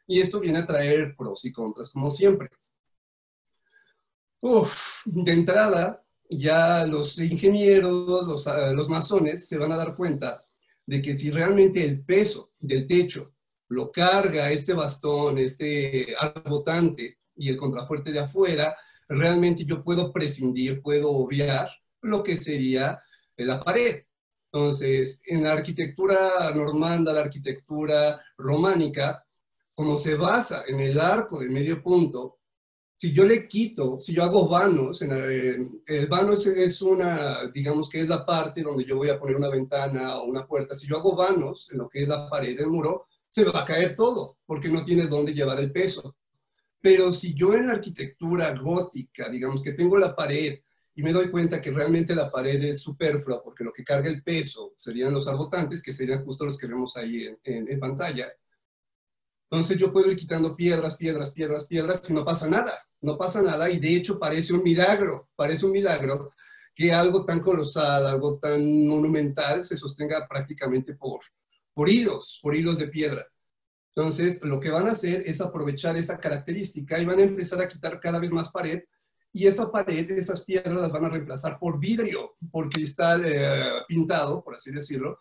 [0.06, 2.50] Y esto viene a traer pros y contras, como siempre.
[5.04, 10.44] de entrada, ya los ingenieros, los, ah, los masones se van a dar cuenta
[10.86, 13.32] de que si realmente el peso del techo
[13.68, 18.76] lo carga este bastón, este arbotante y el contrafuerte de afuera,
[19.08, 21.68] realmente yo puedo prescindir, puedo obviar
[22.06, 23.00] lo que sería
[23.36, 24.02] la pared.
[24.52, 29.24] Entonces, en la arquitectura normanda, la arquitectura románica,
[29.74, 32.38] como se basa en el arco del medio punto,
[32.94, 38.00] si yo le quito, si yo hago vanos, en el, vano es, una, digamos que
[38.00, 40.96] es la parte donde yo voy a poner una ventana o una puerta, si yo
[40.96, 44.38] hago vanos en lo que es la pared del muro, se va a caer todo,
[44.46, 46.16] porque no tiene dónde llevar el peso.
[46.80, 50.60] Pero si yo en la arquitectura gótica, digamos que tengo la pared
[50.98, 54.22] y me doy cuenta que realmente la pared es superflua porque lo que carga el
[54.22, 58.32] peso serían los arbotantes, que serían justo los que vemos ahí en, pantalla.
[59.50, 63.42] Entonces yo puedo ir quitando piedras, piedras, piedras, piedras y no pasa nada, no pasa
[63.42, 66.32] nada y de hecho parece un milagro, parece un milagro
[66.74, 71.20] que algo tan colosal, algo tan monumental se sostenga prácticamente por,
[71.74, 73.26] por hilos, por hilos de piedra.
[73.94, 77.68] Entonces, lo que van a hacer es aprovechar esa característica y van a empezar a
[77.68, 78.82] quitar cada vez más pared
[79.36, 84.42] y esa pared, esas piedras las van a reemplazar por vidrio, por cristal eh, pintado,
[84.42, 85.18] por así decirlo,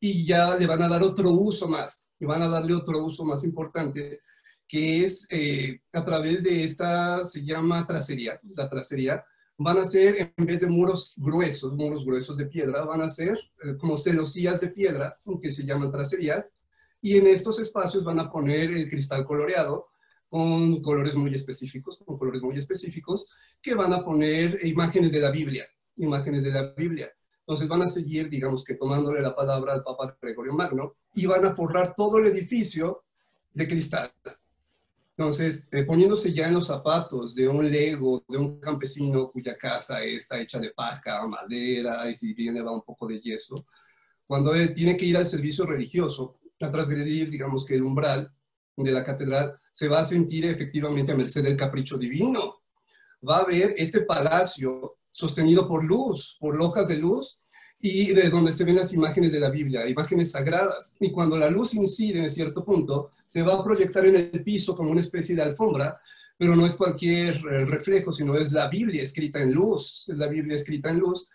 [0.00, 3.24] y ya le van a dar otro uso más, y van a darle otro uso
[3.24, 4.20] más importante,
[4.66, 9.24] que es eh, a través de esta, se llama tracería, la tracería,
[9.58, 13.38] van a ser, en vez de muros gruesos, muros gruesos de piedra, van a ser
[13.62, 16.52] eh, como celosías de piedra, que se llaman tracerías,
[17.00, 19.86] y en estos espacios van a poner el cristal coloreado,
[20.28, 23.26] con colores muy específicos, con colores muy específicos,
[23.62, 27.10] que van a poner imágenes de la Biblia, imágenes de la Biblia.
[27.40, 31.44] Entonces van a seguir, digamos que tomándole la palabra al Papa Gregorio Magno, y van
[31.44, 33.04] a forrar todo el edificio
[33.54, 34.12] de cristal.
[35.16, 40.02] Entonces, eh, poniéndose ya en los zapatos de un lego, de un campesino cuya casa
[40.02, 43.64] está hecha de paja, madera, y si viene va un poco de yeso,
[44.26, 48.30] cuando él tiene que ir al servicio religioso, a transgredir, digamos que el umbral
[48.76, 52.62] de la catedral, se va a sentir efectivamente a merced del capricho divino.
[53.28, 57.40] Va a ver este palacio sostenido por luz, por lojas de luz,
[57.78, 60.96] y de donde se ven las imágenes de la Biblia, imágenes sagradas.
[60.98, 64.74] Y cuando la luz incide en cierto punto, se va a proyectar en el piso
[64.74, 66.00] como una especie de alfombra,
[66.38, 70.28] pero no es cualquier eh, reflejo, sino es la Biblia escrita en luz, es la
[70.28, 71.28] Biblia escrita en luz.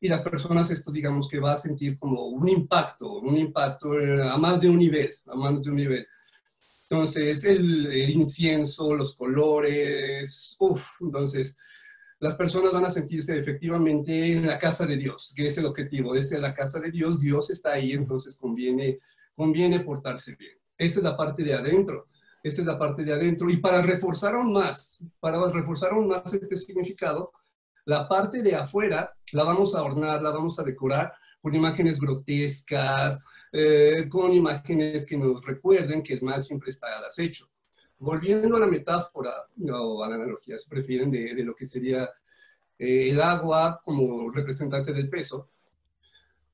[0.00, 4.20] Y las personas esto digamos que va a sentir como un impacto, un impacto eh,
[4.20, 6.08] a más de un nivel, a más de un nivel.
[6.88, 11.56] Entonces, el, incienso, los colores, uff, entonces
[12.20, 16.14] las personas van a sentirse efectivamente en la casa de Dios, que es el objetivo,
[16.14, 18.98] es la casa de Dios, Dios está ahí, entonces conviene,
[19.34, 20.56] conviene portarse bien.
[20.76, 22.08] Esa es la parte de adentro,
[22.42, 23.50] esa es la parte de adentro.
[23.50, 27.32] Y para reforzar aún más, para reforzar aún más este significado,
[27.86, 31.12] la parte de afuera la vamos a adornar, la vamos a decorar
[31.42, 33.20] con imágenes grotescas,
[33.56, 37.48] eh, con imágenes que nos recuerden que el mal siempre está al acecho.
[37.98, 39.30] Volviendo a la metáfora
[39.70, 42.10] o a la analogía, si prefieren, de, lo que sería
[42.76, 45.50] eh, el agua como representante del peso,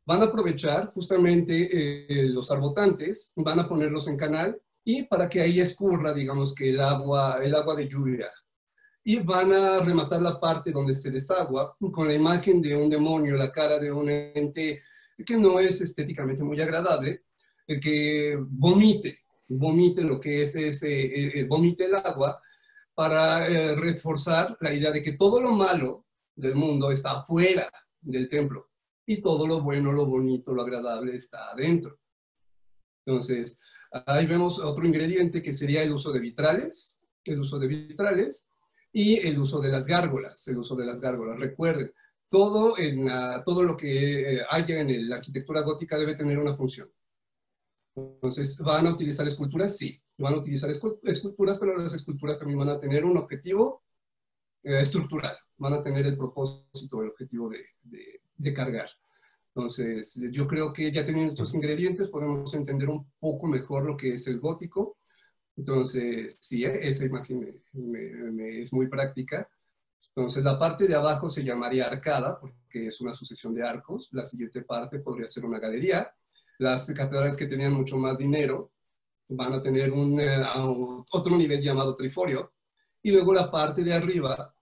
[0.05, 5.41] van a aprovechar justamente eh, los arbotantes, van a ponerlos en canal y para que
[5.41, 8.29] ahí escurra, digamos que el agua, el agua de lluvia.
[9.05, 13.37] Y van a rematar la parte donde se desagua con la imagen de un demonio,
[13.37, 14.83] la cara de un ente
[15.25, 17.25] que no es estéticamente muy agradable,
[17.67, 22.41] que vomite, vomite lo que es ese, vomite el agua
[22.95, 28.71] para reforzar la idea de que todo lo malo del mundo está afuera del templo
[29.07, 31.99] y todo lo bueno, lo bonito, lo agradable está adentro.
[33.05, 33.61] Entonces,
[34.07, 38.49] ahí vemos otro ingrediente que sería el uso de vitrales, el uso de vitrales
[38.93, 41.39] y el uso de las gárgolas, el uso de las gárgolas.
[41.39, 41.93] Recuerden,
[42.31, 43.11] todo, en,
[43.45, 46.89] todo lo que eh, haya en la arquitectura gótica debe tener una función.
[47.95, 49.77] Entonces, ¿van a utilizar esculturas?
[49.77, 53.83] Sí, van a utilizar esculturas, pero las esculturas también van a tener un objetivo
[54.63, 57.67] eh, estructural, van a tener el propósito, el objetivo de,
[58.37, 58.89] de cargar.
[59.55, 64.15] Entonces, yo creo que ya teniendo estos ingredientes podemos entender un poco mejor lo que
[64.15, 64.99] es el gótico.
[65.57, 67.61] Entonces, sí, esa imagen
[68.39, 69.49] es muy práctica.
[70.15, 74.09] Entonces, la parte de abajo se llamaría arcada, porque es una sucesión de arcos.
[74.13, 76.13] La siguiente parte podría ser una galería.
[76.59, 78.73] Las catedrales que tenían mucho más dinero
[79.29, 80.43] van a tener un, eh,
[81.13, 82.53] otro nivel llamado triforio.
[83.03, 84.55] Y luego la parte de arriba,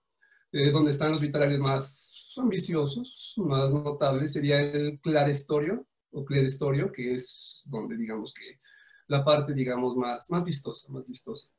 [0.51, 7.15] eh, donde están los vitrales más ambiciosos, más notables, sería el clarestorio o clerestorio, que
[7.15, 8.59] es donde digamos que
[9.07, 11.49] la parte, digamos, más, más vistosa, más vistosa.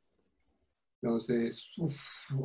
[1.02, 1.66] Entonces,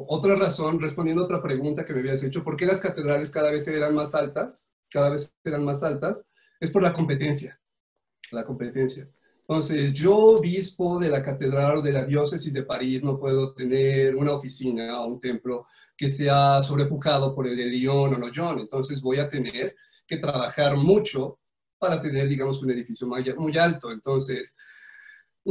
[0.08, 3.52] otra razón, respondiendo a otra pregunta que me habías hecho, ¿por qué las catedrales cada
[3.52, 4.72] vez eran más altas?
[4.90, 6.26] Cada vez eran más altas,
[6.60, 7.60] es por la competencia,
[8.32, 9.10] la competencia.
[9.48, 14.16] Entonces, yo, obispo de la catedral o de la diócesis de París, no puedo tener
[14.16, 18.60] una oficina o un templo que sea sobrepujado por el de Lyon o Noyon.
[18.60, 19.76] Entonces, voy a tener
[20.08, 21.40] que trabajar mucho
[21.78, 23.92] para tener, digamos, un edificio muy alto.
[23.92, 24.56] Entonces,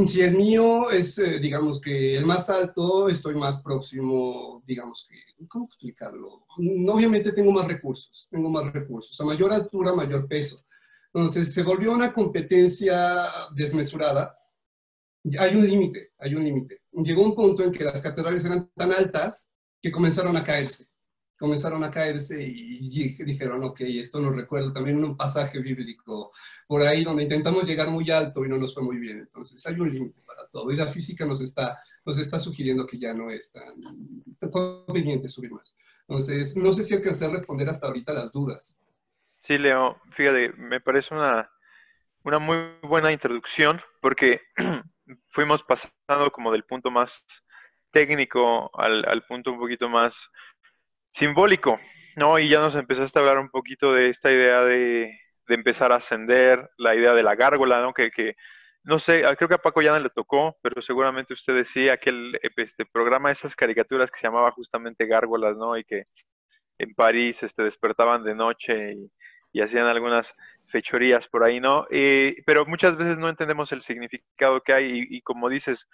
[0.07, 5.47] si el mío es, eh, digamos que el más alto, estoy más próximo, digamos que,
[5.47, 6.45] ¿cómo explicarlo?
[6.88, 9.18] Obviamente tengo más recursos, tengo más recursos.
[9.20, 10.64] A mayor altura, mayor peso.
[11.12, 14.36] Entonces, se volvió una competencia desmesurada.
[15.38, 16.82] Hay un límite, hay un límite.
[16.92, 19.49] Llegó un punto en que las catedrales eran tan altas
[19.80, 20.86] que comenzaron a caerse.
[21.37, 22.89] Comenzaron a caerse y
[23.24, 26.30] dijeron, ok, esto nos recuerda también un pasaje bíblico
[26.66, 29.18] por ahí donde intentamos llegar muy alto y no nos fue muy bien.
[29.18, 30.70] Entonces, hay un límite para todo.
[30.70, 33.74] Y la física nos está, nos está sugiriendo que ya no es tan,
[34.39, 35.76] tan conveniente subir más.
[36.09, 38.76] Entonces, no sé si alcancé a responder hasta ahorita las dudas.
[39.43, 41.51] Sí, Leo, fíjate, me parece una,
[42.22, 44.41] una muy buena introducción porque
[45.28, 47.24] fuimos pasando como del punto más
[47.91, 50.16] técnico al, al, punto un poquito más
[51.15, 51.81] simbólico,
[52.17, 52.39] ¿no?
[52.39, 55.97] Y ya nos empezaste a hablar un poquito de esta idea de, de empezar a
[55.97, 57.95] ascender, la idea de la gárgola, ¿no?
[57.95, 58.37] Que, que,
[58.83, 62.39] no sé, creo que a Paco ya no le tocó, pero seguramente usted decía aquel
[62.57, 65.77] este programa, esas caricaturas que se llamaba justamente Gárgolas, ¿no?
[65.79, 66.05] Y que
[66.79, 69.11] en París este, despertaban de noche y
[69.55, 70.35] y hacían algunas
[70.67, 71.87] fechorías por ahí, ¿no?
[71.89, 75.89] Eh, pero muchas veces no entendemos el significado que hay y, como dices,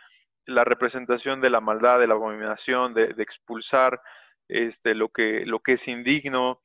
[0.47, 4.01] la representación de la maldad, de la abominación, de, expulsar
[4.51, 6.61] este, lo, que, lo que es indigno.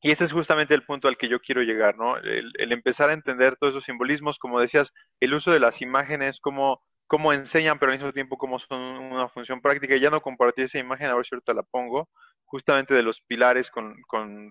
[0.00, 2.16] Y ese es justamente el punto al que yo quiero llegar, ¿no?
[2.18, 6.40] El, el empezar a entender todos esos simbolismos, como decías, el uso de las imágenes,
[6.40, 9.96] cómo, cómo enseñan, pero al mismo tiempo cómo son una función práctica.
[9.96, 12.08] Ya no compartí esa imagen, a ver si ahorita la pongo,
[12.44, 13.96] justamente de los pilares con,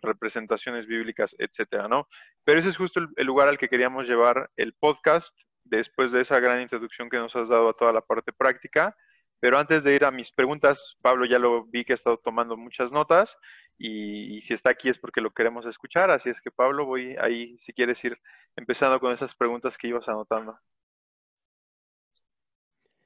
[0.01, 2.07] representaciones bíblicas, etcétera, ¿no?
[2.43, 6.39] Pero ese es justo el, lugar al que queríamos llevar el podcast después de esa
[6.39, 8.95] gran introducción que nos has dado a toda la parte práctica.
[9.39, 12.57] Pero antes de ir a mis preguntas, Pablo ya lo vi que ha estado tomando
[12.57, 13.37] muchas notas
[13.77, 16.09] y, si está aquí es porque lo queremos escuchar.
[16.09, 18.17] Así es que Pablo, voy ahí si quieres ir
[18.55, 20.57] empezando con esas preguntas que ibas anotando.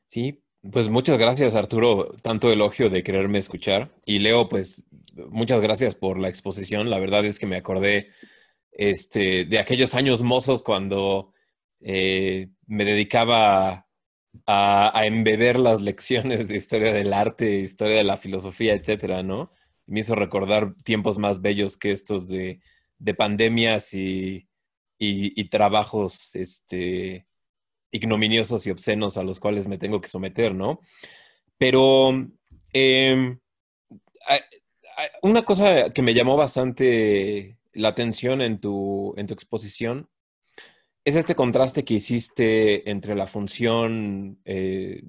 [0.07, 3.89] Sí, pues muchas gracias, Arturo, tanto elogio de quererme escuchar.
[4.05, 4.83] Y Leo, pues
[5.29, 6.89] muchas gracias por la exposición.
[6.89, 8.09] La verdad es que me acordé
[8.71, 11.33] este, de aquellos años mozos cuando
[11.81, 13.87] eh, me dedicaba
[14.45, 19.51] a, embeber las lecciones de historia del arte, historia de la filosofía, etcétera, ¿no?
[19.85, 22.61] Me hizo recordar tiempos más bellos que estos de,
[23.17, 24.47] pandemias y,
[24.97, 27.27] y, y trabajos este,
[27.91, 30.79] ignominiosos y obscenos a los cuales me tengo que someter, ¿no?
[31.57, 32.11] Pero
[32.73, 33.39] em,
[35.21, 40.09] una cosa que me llamó bastante la atención en tu, en tu exposición
[41.03, 45.03] es este contraste que hiciste entre la función eh,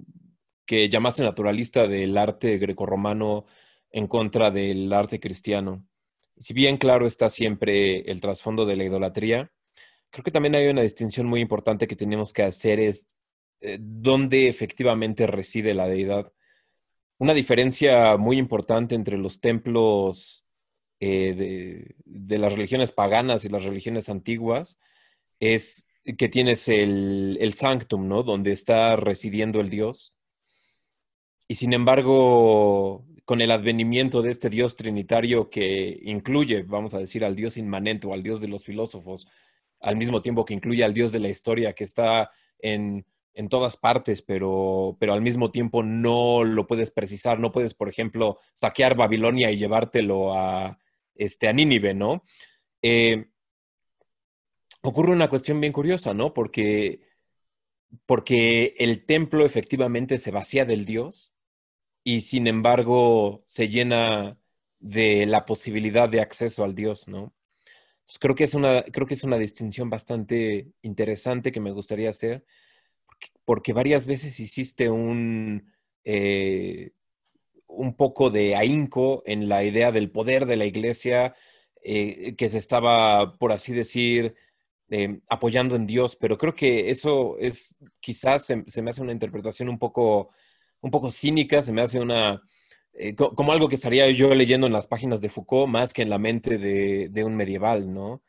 [0.64, 3.44] que llamaste naturalista del arte grecorromano
[3.90, 5.86] en contra del arte cristiano.
[6.38, 9.52] Si bien claro está siempre el trasfondo de la idolatría,
[10.10, 13.06] creo que también hay una distinción muy importante que tenemos que hacer es
[13.60, 16.32] eh, dónde efectivamente reside la deidad.
[17.18, 20.44] Una diferencia muy importante entre los templos
[21.00, 24.78] eh, de, las religiones paganas y las religiones antiguas
[25.42, 25.88] es
[26.18, 28.22] que tienes el, el sanctum, ¿no?
[28.22, 30.14] Donde está residiendo el Dios.
[31.48, 37.24] Y sin embargo, con el advenimiento de este Dios trinitario que incluye, vamos a decir,
[37.24, 39.26] al Dios inmanente o al Dios de los filósofos,
[39.80, 42.30] al mismo tiempo que incluye al Dios de la historia que está
[42.60, 47.74] en, en todas partes, pero, pero al mismo tiempo no lo puedes precisar, no puedes,
[47.74, 50.78] por ejemplo, saquear Babilonia y llevártelo a,
[51.16, 52.22] este, a Nínive, ¿no?
[52.80, 53.31] Eh,
[54.82, 56.34] ocurre una cuestión bien curiosa, ¿no?
[56.34, 57.00] Porque,
[58.06, 61.32] porque el templo efectivamente se vacía del Dios
[62.04, 64.38] y sin embargo se llena
[64.80, 67.32] de la posibilidad de acceso al Dios, ¿no?
[68.20, 72.44] creo, que es una, creo que es una distinción bastante interesante que me gustaría hacer,
[73.44, 75.72] porque, varias veces hiciste un,
[76.04, 76.92] eh,
[77.66, 81.34] un poco de ahínco en la idea del poder de la iglesia,
[81.82, 84.34] eh, que se estaba, por así decir,
[84.94, 89.70] eh, apoyando en Dios, pero creo que eso es, quizás se, me hace una interpretación
[89.70, 90.28] un poco,
[90.82, 92.42] un poco cínica, se me hace una,
[92.92, 96.10] eh, como algo que estaría yo leyendo en las páginas de Foucault más que en
[96.10, 98.22] la mente de, un medieval, ¿no?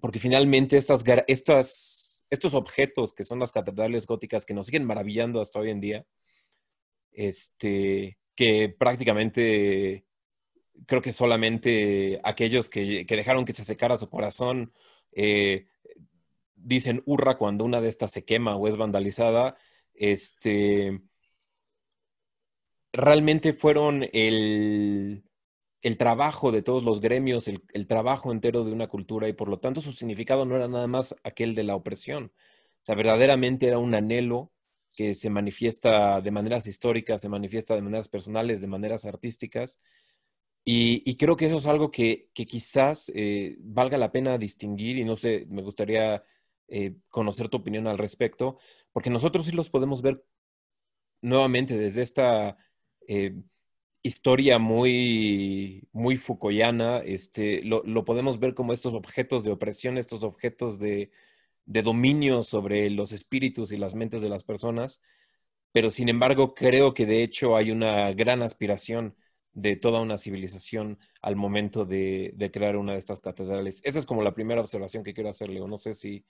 [0.00, 5.40] Porque finalmente estas, estas, estos objetos que son las catedrales góticas que nos siguen maravillando
[5.40, 6.06] hasta hoy en día,
[7.10, 10.04] este, que prácticamente
[10.86, 14.72] creo que solamente aquellos que, dejaron que se secara su corazón
[15.10, 15.66] eh,
[16.62, 19.56] dicen hurra cuando una de estas se quema o es vandalizada,
[19.94, 20.98] este,
[22.92, 25.24] realmente fueron el,
[25.98, 29.58] trabajo de todos los gremios, el, el, trabajo entero de una cultura y por lo
[29.58, 32.32] tanto su significado no era nada más aquel de la opresión.
[32.82, 34.52] O sea, verdaderamente era un anhelo
[34.92, 39.80] que se manifiesta de maneras históricas, se manifiesta de maneras personales, de maneras artísticas.
[40.64, 45.16] Y, creo que eso es algo que, quizás eh, valga la pena distinguir y no
[45.16, 46.22] sé, me gustaría
[46.70, 48.58] eh, conocer tu opinión al respecto,
[48.92, 50.24] porque nosotros sí los podemos ver
[51.22, 52.56] nuevamente desde esta
[53.06, 53.34] eh,
[54.02, 60.24] historia muy, muy Foucaultiana, este, lo, lo, podemos ver como estos objetos de opresión, estos
[60.24, 61.10] objetos de,
[61.66, 65.00] de dominio sobre los espíritus y las mentes de las personas,
[65.72, 69.16] pero sin embargo creo que de hecho hay una gran aspiración
[69.52, 73.80] de toda una civilización al momento de, crear una de estas catedrales.
[73.84, 76.24] Esa es como la primera observación que quiero hacerle, o no sé si,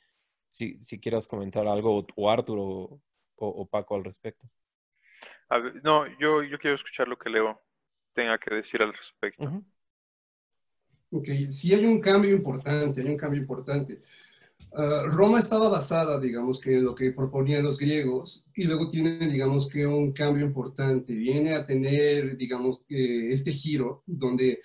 [0.51, 3.01] si, quieras comentar algo, o Arturo
[3.36, 4.46] o, Paco al respecto.
[5.82, 7.61] no, yo, yo quiero escuchar lo que Leo
[8.12, 9.62] tenga que decir al respecto.
[11.12, 14.01] Ok, sí hay un cambio importante, hay un cambio importante.
[14.72, 19.18] Ah, Roma estaba basada, digamos, que en lo que proponían los griegos y luego tiene,
[19.26, 21.12] digamos, que un cambio importante.
[21.12, 24.61] Viene a tener, digamos, este giro donde,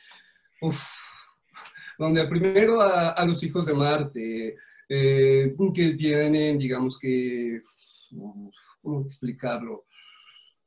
[1.97, 4.57] donde primero a, los hijos de Marte,
[4.88, 7.61] eh, que tienen, digamos que,
[8.81, 9.86] ¿cómo explicarlo?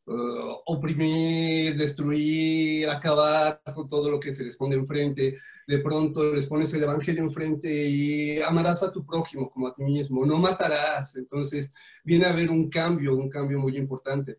[0.07, 5.37] Uh, oprimir, destruir, acabar con todo lo que se les pone enfrente.
[5.67, 9.83] De pronto les pones el Evangelio enfrente y amarás a tu prójimo como a ti
[9.83, 11.17] mismo, no matarás.
[11.17, 14.39] Entonces viene a haber un cambio, un cambio muy importante.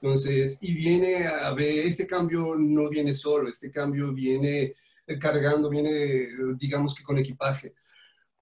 [0.00, 4.72] Entonces, y viene a ver, este cambio no viene solo, este cambio viene
[5.20, 7.74] cargando, viene, digamos que con equipaje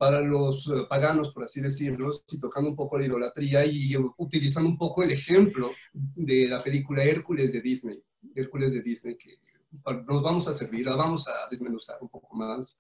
[0.01, 4.71] para los eh, paganos, por así decirlo, y tocando un poco la idolatría y utilizando
[4.71, 8.03] un poco el ejemplo de la película Hércules de Disney,
[8.35, 9.37] Hércules de Disney, que
[10.09, 12.79] nos vamos a servir, la vamos a desmenuzar un poco más.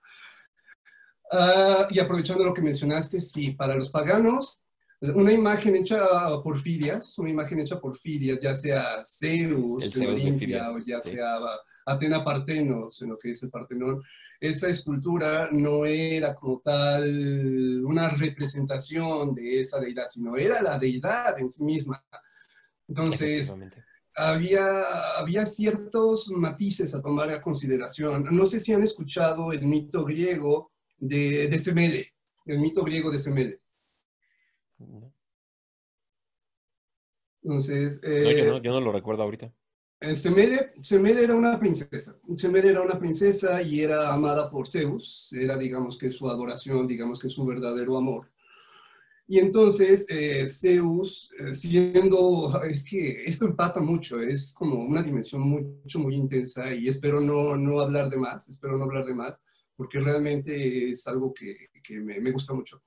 [1.30, 4.62] Ah, y aprovechando lo que mencionaste, sí, para los paganos,
[5.02, 6.02] una imagen hecha
[6.42, 11.38] por Fidias, una imagen hecha por Fidias, ya sea Zeus, de Olimpia, o ya sea
[11.84, 14.02] Atena Partenos, en lo que es el Partenón,
[14.40, 21.38] esa escultura no era como tal una representación de esa deidad, sino era la deidad
[21.38, 22.02] en sí misma.
[22.88, 23.56] Entonces,
[24.14, 28.28] había, había ciertos matices a tomar a consideración.
[28.30, 32.14] No sé si han escuchado el mito griego de, de Semele,
[32.46, 33.60] el mito griego de Semele.
[37.42, 38.00] Entonces...
[38.02, 39.52] Eh, yo no lo recuerdo ahorita.
[40.14, 42.16] Semele, Semele era una princesa.
[42.34, 45.32] Semele era una princesa y era amada por Zeus.
[45.32, 48.30] Era, digamos, que su adoración, digamos, que su verdadero amor.
[49.30, 55.42] Y entonces eh, Zeus, eh, siendo, es que esto empata mucho, es como una dimensión
[55.42, 59.40] mucho, muy intensa y espero no, no hablar de más, espero no hablar de más,
[59.76, 62.82] porque realmente es algo que, que me, me gusta mucho.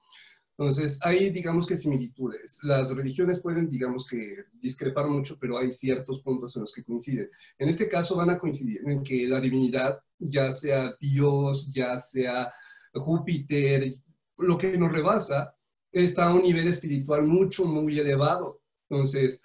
[0.58, 2.60] Entonces, hay, digamos que similitudes.
[2.64, 7.30] Las religiones pueden, digamos que, discrepar mucho, pero hay ciertos puntos en los que coinciden.
[7.58, 12.54] En este caso van a coincidir en que la divinidad, ya sea Dios, ya sea
[12.94, 13.94] Júpiter,
[14.38, 15.56] lo que nos rebasa,
[15.92, 18.62] está a un nivel espiritual mucho, muy elevado.
[18.90, 19.42] Entonces,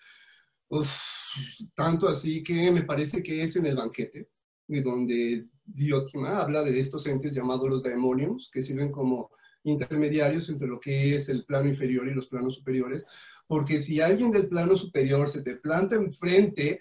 [1.75, 4.29] tanto así que me parece que es en el banquete,
[4.67, 9.31] de donde Diotima habla de estos entes llamados los demonios, que sirven como
[9.69, 13.07] intermediarios entre lo que es el plano inferior y los planos superiores,
[13.47, 16.81] porque si alguien del plano superior se te planta enfrente,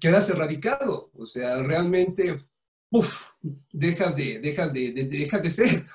[0.00, 2.44] quedas erradicado, o sea, realmente,
[2.90, 3.30] uf,
[3.72, 5.86] dejas de, dejas de, dejas de ser.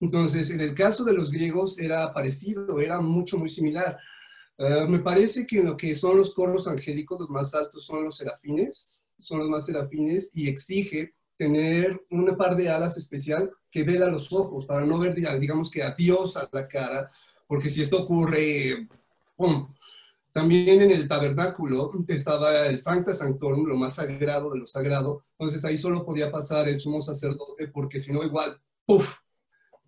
[0.00, 3.98] Entonces, en el caso de los griegos era parecido, era mucho, muy similar.
[4.58, 8.16] Ah, me parece que lo que son los coros angélicos, los más altos son los
[8.16, 14.08] serafines, son los más serafines y exige tener una par de alas especial que vela
[14.08, 17.10] los ojos para no ver, digamos que a Dios a la cara,
[17.46, 18.88] porque si esto ocurre,
[19.36, 19.68] ¡pum!
[20.32, 25.24] También en el tabernáculo estaba el Sancta Sanctorum, lo más sagrado de lo sagrado.
[25.38, 29.18] Entonces ahí solo podía pasar el sumo sacerdote porque si no igual, ¡puf!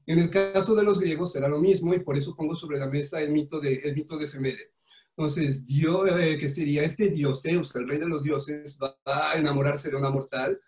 [0.07, 2.87] En el caso de los griegos era lo mismo y por eso pongo sobre la
[2.87, 4.71] mesa el mito de, el mito de Semele.
[5.17, 9.37] Entonces, Dios, eh, que sería este dios Zeus, el rey de los dioses, va a
[9.37, 10.61] enamorarse de una mortal,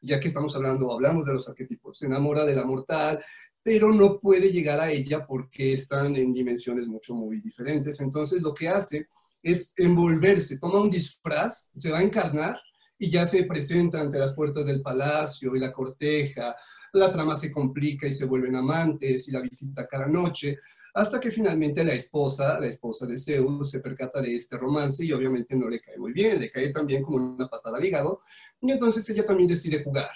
[0.00, 3.22] ya que estamos hablando, hablamos de los arquetipos, se enamora de la mortal,
[3.62, 8.00] pero no puede llegar a ella porque están en dimensiones mucho, muy diferentes.
[8.00, 9.08] Entonces, lo que hace
[9.42, 12.58] es envolverse, toma un disfraz, se va a encarnar
[12.98, 16.54] y ya se presenta ante las puertas del palacio y la corteja,
[16.92, 20.58] la trama se complica y se vuelven amantes y la visita cada noche,
[20.94, 25.12] hasta que finalmente la esposa, la esposa de Zeus, se percata de este romance y
[25.12, 28.22] obviamente no le cae muy bien, le cae también como una patada al hígado,
[28.60, 30.08] y entonces ella también decide jugar,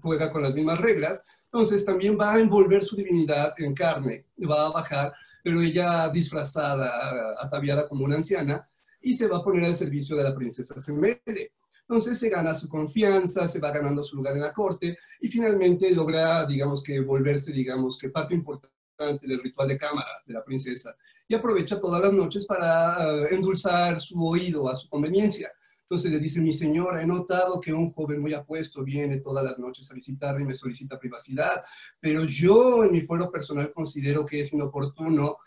[0.00, 4.66] juega con las mismas reglas, entonces también va a envolver su divinidad en carne, va
[4.66, 5.12] a bajar
[5.44, 8.66] pero ella disfrazada, ataviada como una anciana,
[9.02, 11.52] y se va a poner al servicio de la princesa Semele.
[11.82, 15.90] Entonces se gana su confianza, se va ganando su lugar en la corte y finalmente
[15.90, 20.96] logra, digamos que, volverse, digamos que parte importante del ritual de cámara de la princesa
[21.26, 25.50] y aprovecha todas las noches para eh, endulzar su oído a su conveniencia.
[25.82, 29.58] Entonces le dice, mi señora, he notado que un joven muy apuesto viene todas las
[29.58, 31.62] noches a visitarme y me solicita privacidad,
[32.00, 35.38] pero yo en mi fuero personal considero que es inoportuno,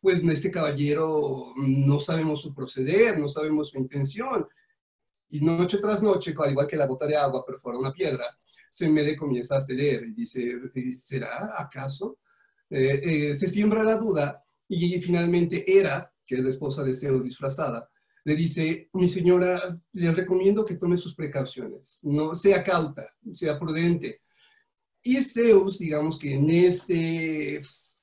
[0.00, 4.46] pues este caballero no sabemos su proceder, no sabemos su intención.
[5.30, 8.24] Y noche tras noche, al igual que la gota de agua perfora una piedra,
[8.68, 10.60] se me comienza a ceder y dice,
[10.96, 12.18] ¿será acaso?
[12.70, 17.22] Eh, eh, se siembra la duda y finalmente Hera, que es la esposa de Zeus
[17.22, 17.88] disfrazada,
[18.24, 24.22] le dice, mi señora, le recomiendo que tome sus precauciones, no sea cauta, sea prudente.
[25.02, 27.60] Y Zeus, digamos que en este,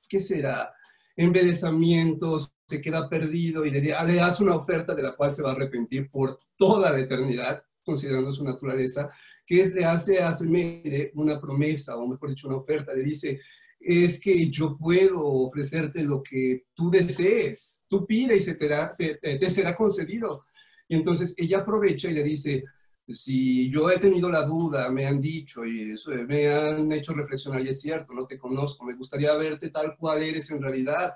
[0.08, 0.72] ¿qué será?
[1.16, 2.38] Embelezamiento,
[2.68, 5.54] se queda perdido y le, le hace una oferta de la cual se va a
[5.54, 9.10] arrepentir por toda la eternidad, considerando su naturaleza,
[9.44, 13.40] que es, le hace Semele una promesa, o mejor dicho, una oferta, le dice,
[13.84, 17.84] es que yo puedo ofrecerte lo que tú desees.
[17.88, 20.44] Tú pide y se te, será concedido.
[20.88, 22.64] Y entonces ella aprovecha y le dice,
[23.08, 27.64] si yo he tenido la duda, me han dicho y eso, me han hecho reflexionar
[27.64, 31.12] y es cierto, no te conozco, me gustaría verte tal cual eres en realidad.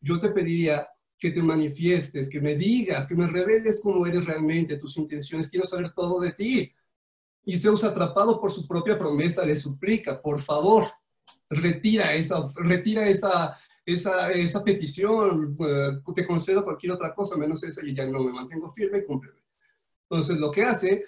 [0.00, 0.86] Yo te pediría
[1.18, 5.66] que te manifiestes, que me digas, que me reveles cómo eres realmente, tus intenciones, quiero
[5.66, 6.72] saber todo de ti.
[7.44, 10.86] Y Zeus, atrapado por su propia promesa, le suplica, por favor,
[11.50, 17.84] retira esa, retira esa, esa, esa petición, eh, te concedo cualquier otra cosa menos esa
[17.84, 19.40] y ya no me mantengo firme, cúmpleme.
[20.02, 21.04] Entonces lo que hace,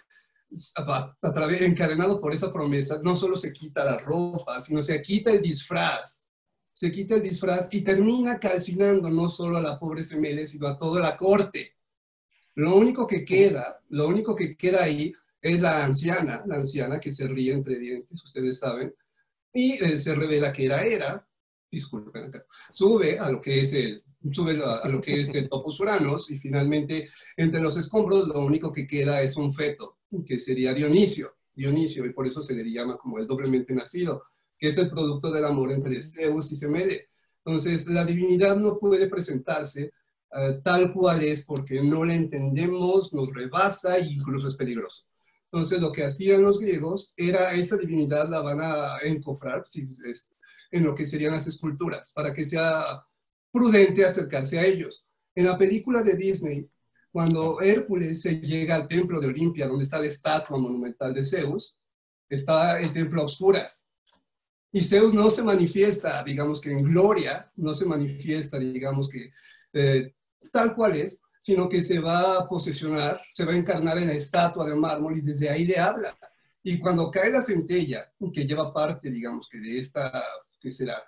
[0.77, 5.01] a, a través, encadenado por esa promesa, no solo se quita la ropa, sino se
[5.01, 6.27] quita el disfraz,
[6.73, 10.79] se quita el disfraz y termina calcinando no solo a la pobre Semele, sino a
[10.79, 11.75] toda la corte.
[12.55, 17.13] Lo único que queda, lo único que queda ahí es la anciana, la anciana que
[17.13, 18.95] se ríe entre dientes, ustedes saben,
[19.53, 21.27] y eh, se revela que era Era,
[21.71, 22.33] disculpen,
[22.71, 26.39] sube a lo que es el sube a, lo que es el Topos Uranos y
[26.39, 32.05] finalmente entre los escombros lo único que queda es un feto, que sería Dionisio, Dionisio,
[32.05, 34.25] y por eso se le llama como el doblemente nacido,
[34.59, 37.09] que es el producto del amor entre Zeus y Semele.
[37.45, 39.93] Entonces, la divinidad no puede presentarse
[40.33, 45.07] eh, tal cual es porque no la entendemos, nos rebasa e incluso es peligroso.
[45.53, 49.65] Entonces, lo que hacían los griegos era esa divinidad la van a encofrar
[50.71, 53.05] en lo que serían las esculturas, para que sea
[53.51, 55.09] prudente acercarse a ellos.
[55.35, 56.69] En la película de Disney,
[57.11, 61.77] cuando Hércules se llega al templo de Olimpia, donde está la estatua monumental de Zeus,
[62.29, 63.89] está el templo a oscuras.
[64.71, 69.33] Y Zeus no se manifiesta, digamos que en gloria, no se manifiesta, digamos que
[69.73, 70.15] eh,
[70.53, 74.13] tal cual es, sino que se va a posesionar, se va a encarnar en la
[74.13, 76.17] estatua de mármol y desde ahí le habla.
[76.63, 80.23] Y cuando cae la centella, que lleva parte, digamos, que de esta,
[80.61, 81.03] que será,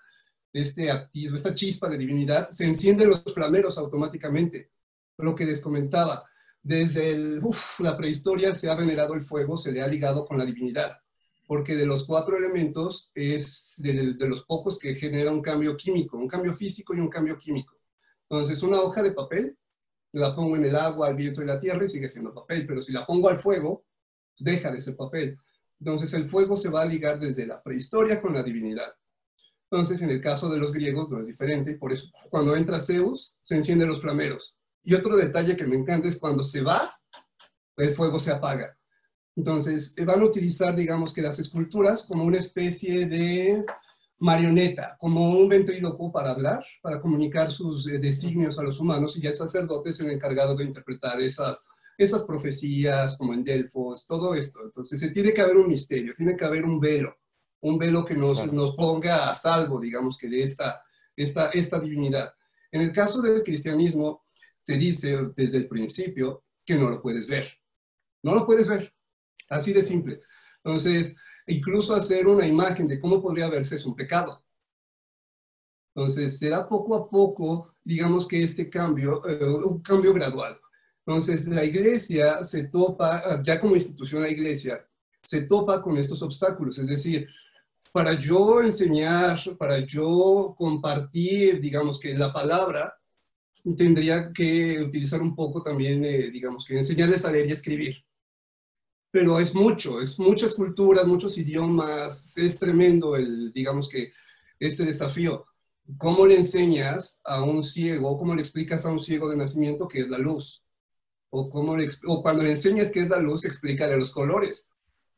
[0.51, 4.71] este actismo, esta chispa de divinidad, se encienden los flameros automáticamente.
[5.19, 6.25] Lo que les comentaba,
[6.63, 7.39] desde
[7.81, 10.99] la prehistoria se ha venerado el fuego, se le ha ligado con la divinidad,
[11.47, 16.17] porque de los cuatro elementos es de, de los pocos que genera un cambio químico,
[16.17, 17.77] un cambio físico y un cambio químico.
[18.31, 19.59] Entonces, una hoja de papel,
[20.13, 22.81] la pongo en el agua, al viento y la tierra y sigue siendo papel, pero
[22.81, 23.85] si la pongo al fuego,
[24.39, 25.39] deja de ser papel.
[25.81, 28.93] Entonces, el fuego se va a ligar desde la prehistoria con la divinidad.
[29.71, 33.37] Entonces, en el caso de los griegos no es diferente, por eso cuando entra Zeus,
[33.43, 34.59] se encienden los flameros.
[34.85, 36.95] Y otro detalle que me encanta es cuando se va,
[37.77, 38.77] el fuego se apaga.
[39.35, 43.65] Entonces, van a utilizar, digamos que las esculturas como una especie de
[44.23, 49.21] marioneta, como un ventríloco para hablar, para comunicar sus eh, designios a los humanos, y
[49.21, 51.67] ya el sacerdote es el encargado de interpretar esas,
[51.99, 54.61] esas profecías, como en Delfos, todo esto.
[54.65, 57.17] Entonces, se tiene que haber un misterio, tiene que haber un velo
[57.63, 60.83] un velo que nos, nos ponga a salvo, digamos, que de esta,
[61.17, 62.33] esta, esta divinidad.
[62.71, 64.25] En el caso del cristianismo,
[64.59, 67.49] se dice desde el principio que no lo puedes ver.
[68.23, 68.93] No lo puedes ver.
[69.49, 70.23] Así de simple.
[70.65, 71.17] Entonces,
[71.47, 74.43] incluso hacer una imagen de cómo podría verse es un pecado.
[75.95, 80.59] Entonces, será poco a poco, digamos que este cambio, eh, un cambio gradual.
[81.05, 84.87] Entonces, la iglesia se topa, ya como institución la iglesia,
[85.23, 86.79] se topa con estos obstáculos.
[86.79, 87.29] Es decir,
[87.93, 92.95] para yo enseñar, para yo compartir, digamos que la palabra,
[93.77, 98.05] tendría que utilizar un poco también, eh, digamos que enseñarles a leer y escribir.
[99.13, 104.11] Pero es mucho, es muchas culturas, muchos idiomas, es tremendo el, digamos que,
[104.59, 105.47] este desafío.
[105.99, 110.01] ¿Cómo le enseñas a un ciego, cómo le explicas a un ciego de nacimiento que
[110.01, 110.65] es la luz?
[111.31, 114.73] O, cómo o cuando le enseñas qué es la luz, explícale los colores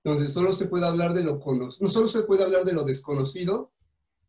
[0.05, 2.85] entonces, solo se puede hablar de lo conocido, no solo se puede hablar de lo
[2.85, 3.73] desconocido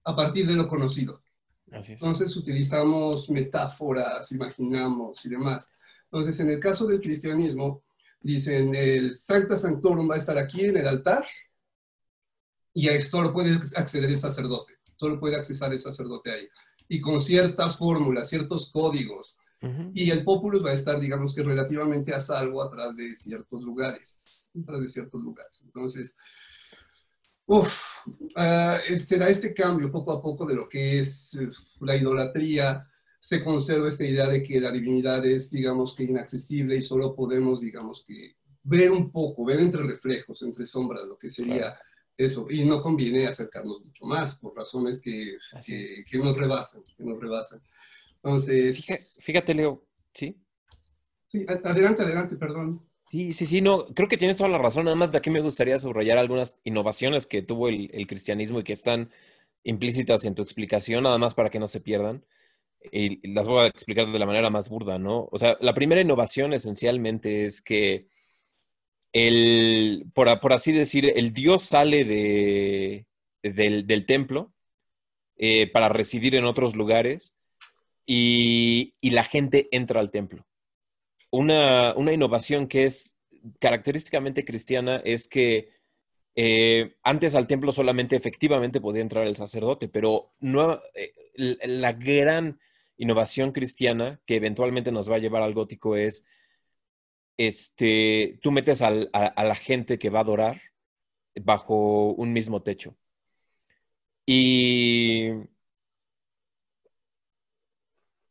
[0.05, 1.22] a partir de lo conocido.
[1.70, 5.70] Entonces, utilizamos metáforas, imaginamos y demás.
[6.05, 7.84] Entonces, en el caso del cristianismo,
[8.26, 11.26] dicen, el Sancta Sanctorum va a estar aquí en el altar
[12.73, 16.47] y a esto solo puede acceder el sacerdote, solo puede accesar el sacerdote ahí.
[16.88, 19.39] Y con ciertas fórmulas, ciertos códigos.
[19.95, 24.36] Y el populus va a estar, digamos que relativamente a salvo atrás de ciertos lugares
[24.55, 25.61] de ciertos lugares.
[25.63, 26.15] Entonces,
[27.45, 27.71] uff,
[28.36, 31.49] ah, será este cambio poco a poco de lo que es eh,
[31.82, 32.88] la idolatría.
[33.26, 37.61] Se conserva esta idea de que la divinidad es, digamos que, inaccesible y solo podemos,
[37.61, 41.76] digamos que, ver un poco, ver entre reflejos, entre sombras, lo que sería
[42.15, 42.45] eso.
[42.51, 47.63] Y no conviene acercarnos mucho más por razones que, que, nos rebasan, que nos rebasan.
[48.17, 49.19] Entonces...
[49.23, 50.38] Fíjate, Leo, ¿sí?
[51.26, 52.80] Sí, adelante, adelante, perdón.
[53.09, 54.86] Sí, sí, sí, no, creo que tienes toda la razón.
[54.86, 58.73] Nada más de aquí me gustaría subrayar algunas innovaciones que tuvo el, cristianismo y que
[58.73, 59.09] están
[59.63, 62.23] implícitas en tu explicación, nada más para que no se pierdan.
[62.91, 65.27] Y las voy a explicar de la manera más burda, ¿no?
[65.31, 68.07] O sea, la primera innovación esencialmente es que
[69.13, 73.05] el, por, así decir, el Dios sale de,
[73.41, 74.53] del, templo
[75.38, 77.38] eh, para residir en otros lugares
[78.05, 80.45] y la gente entra al templo
[81.36, 83.17] una, innovación que es
[83.59, 85.69] característicamente cristiana es que
[86.36, 92.59] eh, antes al templo solamente efectivamente podía entrar el sacerdote, pero no, eh, la gran
[92.98, 96.26] innovación cristiana que eventualmente nos va a llevar al gótico es,
[97.38, 100.62] este, tú metes a, la gente que va a adorar
[101.36, 102.96] bajo un mismo techo.
[104.26, 105.32] Y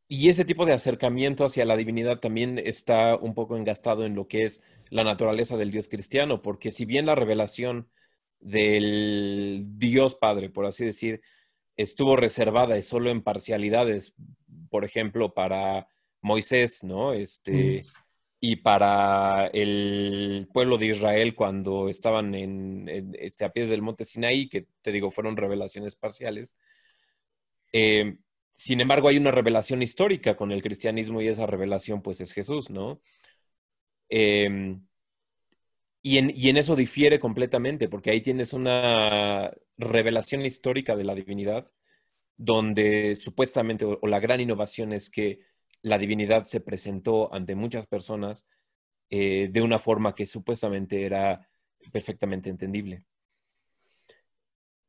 [0.08, 4.28] y ese tipo de acercamiento hacia la divinidad también está un poco engastado en lo
[4.28, 7.88] que es la naturaleza del Dios cristiano, porque si bien la revelación
[8.38, 11.22] del Dios Padre, por así decir,
[11.76, 14.14] estuvo reservada y solo en parcialidades,
[14.70, 15.88] por ejemplo, para
[16.20, 17.12] Moisés, ¿no?
[17.12, 17.82] Este,
[18.40, 24.48] y para el pueblo de Israel cuando estaban en, este, a pies del monte Sinaí,
[24.48, 26.56] que te digo, fueron revelaciones parciales.
[27.72, 28.18] Eh,
[28.54, 32.70] sin embargo, hay una revelación histórica con el cristianismo y esa revelación pues es Jesús,
[32.70, 33.00] ¿no?
[34.08, 34.86] Em,
[36.02, 41.70] y, en, eso difiere completamente, porque ahí tienes una revelación histórica de la divinidad,
[42.36, 45.40] donde supuestamente, o, la gran innovación es que
[45.82, 48.46] la divinidad se presentó ante muchas personas
[49.10, 51.48] eh, de una forma que supuestamente era
[51.92, 53.04] perfectamente entendible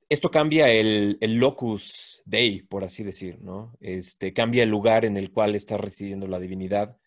[0.10, 3.76] esto cambia el, locus dei, por así decir, ¿no?
[3.80, 6.98] Este, cambia el lugar en el cual está residiendo la divinidad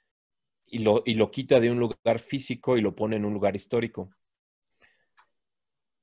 [0.66, 3.54] y lo, y lo quita de un lugar físico y lo pone en un lugar
[3.56, 4.10] histórico.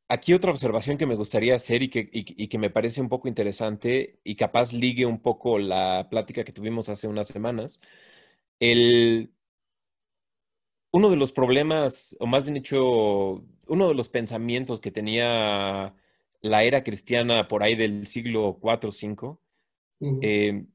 [0.07, 3.27] Aquí otra observación que me gustaría hacer y que, y que me parece un poco
[3.27, 7.79] interesante y capaz ligue un poco la plática que tuvimos hace unas semanas.
[8.59, 9.33] El,
[10.91, 15.93] uno de los problemas, o más bien dicho, uno de los pensamientos que tenía
[16.41, 19.37] la era cristiana por ahí del siglo IV o V,
[20.21, 20.65] eh,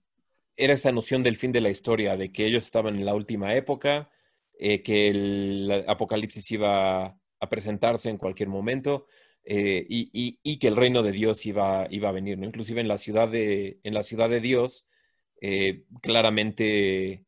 [0.56, 3.54] era esa noción del fin de la historia, de que ellos estaban en la última
[3.54, 4.10] época,
[4.58, 9.06] eh, que el apocalipsis iba a presentarse en cualquier momento
[9.44, 12.38] eh, y, que el reino de Dios iba, iba a venir.
[12.38, 12.46] ¿no?
[12.46, 14.86] Inclusive en la ciudad de, en la ciudad de Dios,
[16.02, 17.24] claramente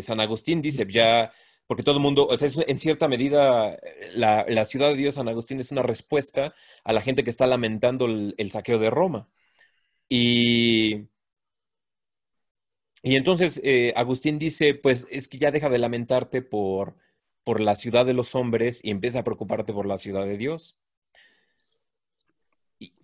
[0.00, 1.32] San Agustín dice, ya
[1.72, 3.78] porque todo el mundo, o sea, en cierta medida,
[4.14, 6.54] la, ciudad de Dios, San Agustín, es una respuesta
[6.84, 9.26] a la gente que está lamentando el, saqueo de Roma.
[10.06, 11.08] Y,
[13.02, 16.96] y entonces eh, Agustín dice, pues es que ya deja de lamentarte por,
[17.44, 20.78] por la ciudad de los hombres y empieza a preocuparte por la ciudad de Dios.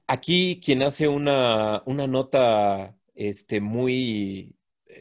[0.07, 4.57] aquí quien hace una, una nota este, muy,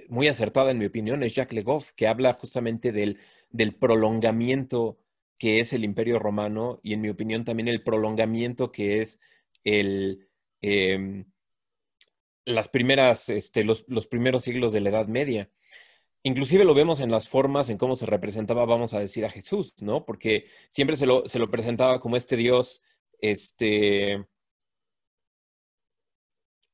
[0.09, 3.19] muy acertada, en mi opinión, es Jacques Legoff, que habla justamente del
[3.49, 4.99] del prolongamiento
[5.37, 9.19] que es el imperio romano y en mi opinión también el prolongamiento que es
[9.63, 10.27] el,
[10.61, 11.25] em,
[12.45, 15.49] las primeras, este, los, primeros siglos de la Edad Media.
[16.23, 19.75] Inclusive lo vemos en las formas en cómo se representaba, vamos a decir, a Jesús,
[19.81, 20.05] ¿no?
[20.05, 22.83] Porque siempre se lo, se lo presentaba como este Dios,
[23.21, 24.25] este,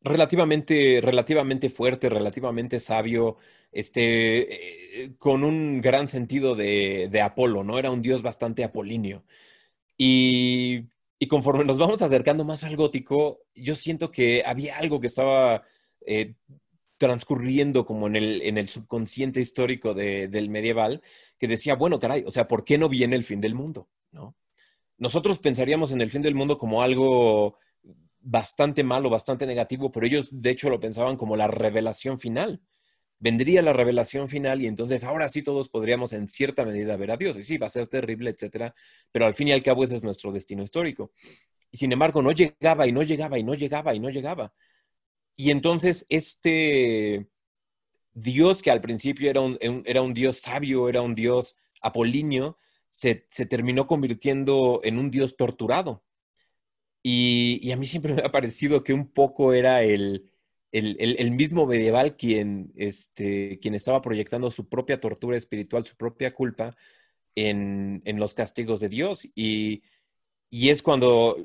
[0.03, 3.37] relativamente, relativamente fuerte, relativamente sabio,
[3.71, 7.79] este, eh, con un gran sentido de, Apolo, ¿no?
[7.79, 9.23] Era un dios bastante apolíneo.
[9.97, 10.89] Y,
[11.29, 15.63] conforme nos vamos acercando más al gótico, yo siento que había algo que estaba
[16.05, 16.35] eh,
[17.03, 21.01] transcurriendo como en el, en el subconsciente histórico del medieval,
[21.37, 23.89] que decía, bueno, caray, o sea, ¿por qué no viene el fin del mundo?
[24.13, 24.37] ¿No?
[24.97, 27.57] Nosotros pensaríamos en el fin del mundo como algo
[28.21, 32.61] bastante malo, bastante negativo, pero ellos de hecho lo pensaban como la revelación final.
[33.19, 37.17] Vendría la revelación final y entonces ahora sí todos podríamos en cierta medida ver a
[37.17, 37.35] Dios.
[37.35, 38.73] Y sí, va a ser terrible, etcétera,
[39.11, 41.11] pero al fin y al cabo ese es nuestro destino histórico.
[41.69, 44.53] Y sin embargo, no llegaba y no llegaba y no llegaba y no llegaba.
[45.35, 47.27] Y entonces este
[48.13, 52.57] Dios que al principio era un, era un Dios sabio, era un Dios apolíneo,
[52.89, 56.03] se, se terminó convirtiendo en un Dios torturado
[57.03, 60.29] y, a mí siempre me ha parecido que un poco era el,
[60.71, 66.75] mismo medieval quien, este, quien estaba proyectando su propia tortura espiritual, su propia culpa
[67.35, 69.27] en, los castigos de Dios.
[69.35, 69.83] Y,
[70.69, 71.37] es cuando,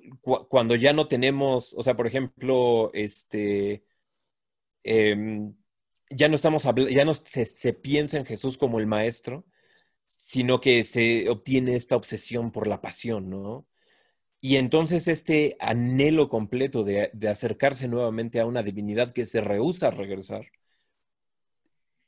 [0.48, 3.84] cuando ya no tenemos, o sea, por ejemplo, este,
[4.84, 5.54] em,
[6.11, 9.46] ya no estamos ya no se, se, piensa en Jesús como el maestro,
[10.06, 13.66] sino que se obtiene esta obsesión por la pasión, ¿no?
[14.40, 19.90] Y entonces este anhelo completo de, acercarse nuevamente a una divinidad que se rehúsa a
[19.90, 20.46] regresar,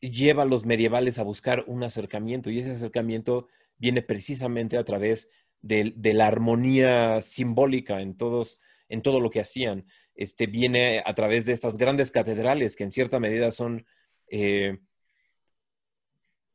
[0.00, 3.48] lleva a los medievales a buscar un acercamiento y ese acercamiento
[3.78, 5.30] viene precisamente a través
[5.62, 9.86] de, la armonía simbólica en, todos, en todo lo que hacían.
[10.14, 13.86] Este, viene a través de estas grandes catedrales que en cierta medida son,
[14.28, 14.78] eh,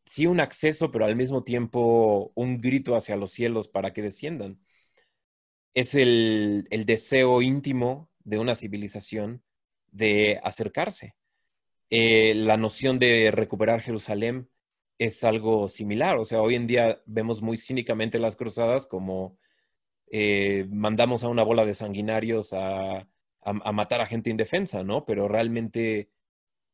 [0.06, 4.60] sí, un acceso, pero al mismo tiempo un grito hacia los cielos para que desciendan
[5.76, 9.44] es el, deseo íntimo de una civilización
[9.92, 11.16] de acercarse.
[11.90, 14.50] Eh, la noción de recuperar Jerusalén
[14.98, 16.18] es algo similar.
[16.18, 19.38] O sea, hoy en día vemos muy cínicamente las cruzadas como
[20.08, 23.08] eh, mandamos a una bola de sanguinarios a,
[23.74, 25.06] matar a gente indefensa, ¿no?
[25.06, 26.10] Pero realmente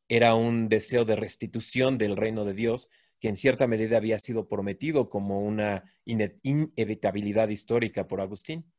[0.07, 4.47] era un deseo de restitución del reino de Dios que en cierta medida había sido
[4.47, 8.72] prometido como una inevitabilidad histórica por Agustín.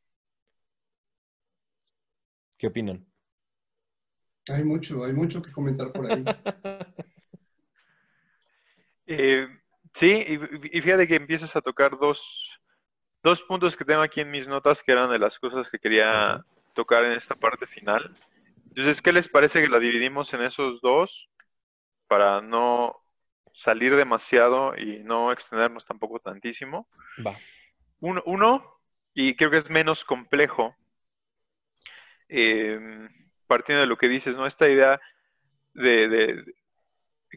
[2.57, 3.07] ¿Qué opinan?
[4.49, 6.24] Hay mucho, hay mucho que comentar por ahí.
[9.14, 9.48] Eh,
[9.94, 10.38] sí,
[10.72, 12.22] y, fíjate que empiezas a tocar dos,
[13.46, 16.44] puntos que tengo aquí en mis notas que eran de las cosas que quería
[16.74, 18.14] tocar en esta parte final.
[18.68, 21.28] Entonces, ¿qué les parece que la dividimos en esos dos
[22.08, 22.96] para no
[23.52, 26.88] salir demasiado y no extendernos tampoco tantísimo?
[27.24, 27.36] Va.
[28.00, 28.80] uno,
[29.14, 30.74] y creo que es menos complejo,
[32.34, 33.10] Em,
[33.46, 34.46] partiendo de lo que dices, ¿no?
[34.46, 34.98] Esta idea
[35.74, 36.42] de,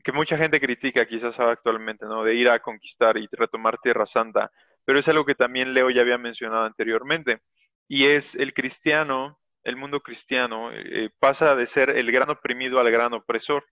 [0.04, 2.24] que mucha gente critica quizás actualmente, ¿no?
[2.24, 4.52] De ir a conquistar y retomar Tierra Santa,
[4.84, 7.42] pero es algo que también Leo ya había mencionado anteriormente,
[7.88, 12.92] y es el cristiano, el mundo cristiano, eh, pasa de ser el gran oprimido al
[12.92, 13.66] gran opresor,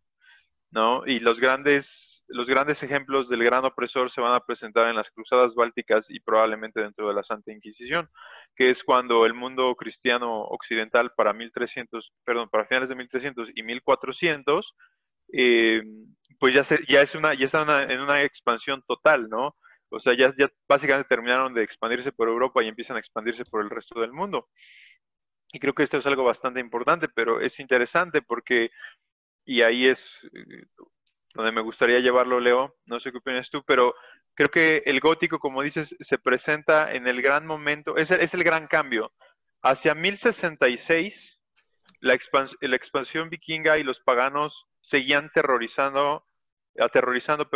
[0.72, 1.06] ¿no?
[1.06, 5.10] Y los grandes los grandes ejemplos del gran opresor se van a presentar en las
[5.12, 8.10] cruzadas bálticas y probablemente dentro de la Santa Inquisición,
[8.56, 13.64] que es cuando el mundo cristiano occidental para 1300, perdón, para finales de 1300 y
[13.64, 14.76] 1400,
[15.32, 15.84] eh,
[16.40, 19.56] pues ya, se, ya, es una, ya están en una expansión total, ¿no?
[19.90, 23.62] O sea, ya, ya básicamente terminaron de expandirse por Europa y empiezan a expandirse por
[23.62, 24.50] el resto del mundo.
[25.52, 28.72] Y creo que esto es algo bastante importante, pero es interesante porque,
[29.46, 30.66] y ahí es eh,
[31.36, 33.94] donde me gustaría llevarlo, Leo, no sé qué opinas tú, pero
[34.34, 38.34] creo que el gótico, como dices, se presenta en el gran momento, es el, es
[38.34, 39.14] el gran cambio.
[39.62, 41.40] Hacia 1066,
[42.00, 42.18] la,
[42.62, 46.26] la expansión vikinga y los paganos seguían terrorizando,
[46.80, 47.48] aterrorizando,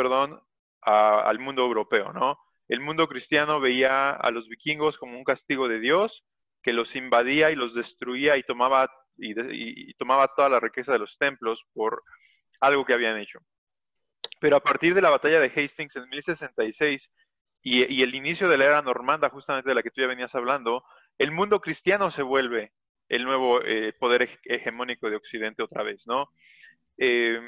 [0.82, 2.40] al mundo europeo, ¿no?
[2.68, 6.26] El mundo cristiano veía a los vikingos como un castigo de Dios
[6.64, 11.18] que los invadía y los destruía y tomaba, y tomaba toda la riqueza de los
[11.18, 12.04] templos por
[12.60, 13.40] algo que habían hecho.
[14.40, 17.10] Pero a partir de la batalla de Hastings en 1066
[17.62, 20.84] y, el inicio de la era normanda, justamente de la que tú ya venías hablando,
[21.18, 22.72] el mundo cristiano se vuelve
[23.10, 26.30] el nuevo eh, poder hegemónico de Occidente otra vez, ¿no?
[26.98, 27.40] Eh,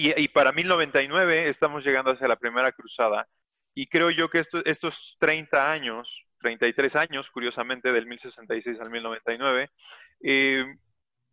[0.00, 3.26] y, para 1099 estamos llegando hacia la primera cruzada.
[3.74, 9.70] Y creo yo que estos 30 años, 33 años, curiosamente, del 1066 al 1099,
[10.22, 10.64] eh,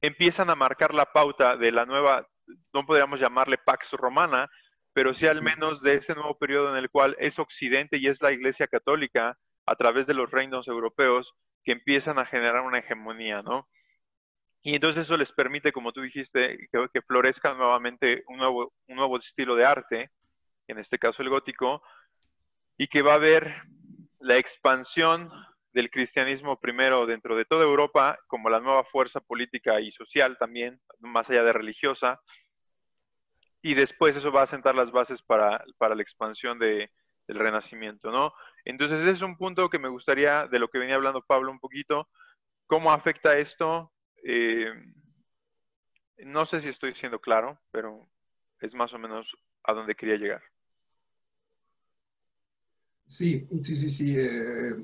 [0.01, 2.27] empiezan a marcar la pauta de la nueva,
[2.73, 4.49] no podríamos llamarle Pax Romana,
[4.93, 8.21] pero sí al menos de ese nuevo periodo en el cual es Occidente y es
[8.21, 11.33] la Iglesia Católica, a través de los reinos europeos,
[11.63, 13.67] que empiezan a generar una hegemonía, ¿no?
[14.65, 19.19] Y entonces eso les permite, como tú dijiste, que, florezca nuevamente un nuevo, un nuevo
[19.19, 20.09] estilo de arte,
[20.67, 21.83] en este caso el gótico,
[22.75, 23.61] y que va a haber
[24.19, 25.29] la expansión
[25.71, 30.81] del cristianismo primero dentro de toda Europa como la nueva fuerza política y social también,
[30.99, 32.19] más allá de religiosa,
[33.61, 36.89] y después eso va a sentar las bases para, la expansión del
[37.27, 38.33] renacimiento, ¿no?
[38.63, 41.59] Entonces ese es un punto que me gustaría, de lo que venía hablando Pablo un
[41.59, 42.09] poquito,
[42.65, 43.91] cómo afecta esto.
[44.27, 44.73] Eh,
[46.25, 48.07] no sé si estoy siendo claro, pero
[48.59, 49.27] es más o menos
[49.63, 50.41] a donde quería llegar.
[53.05, 54.15] Sí, sí, sí, sí.
[54.17, 54.75] Eh,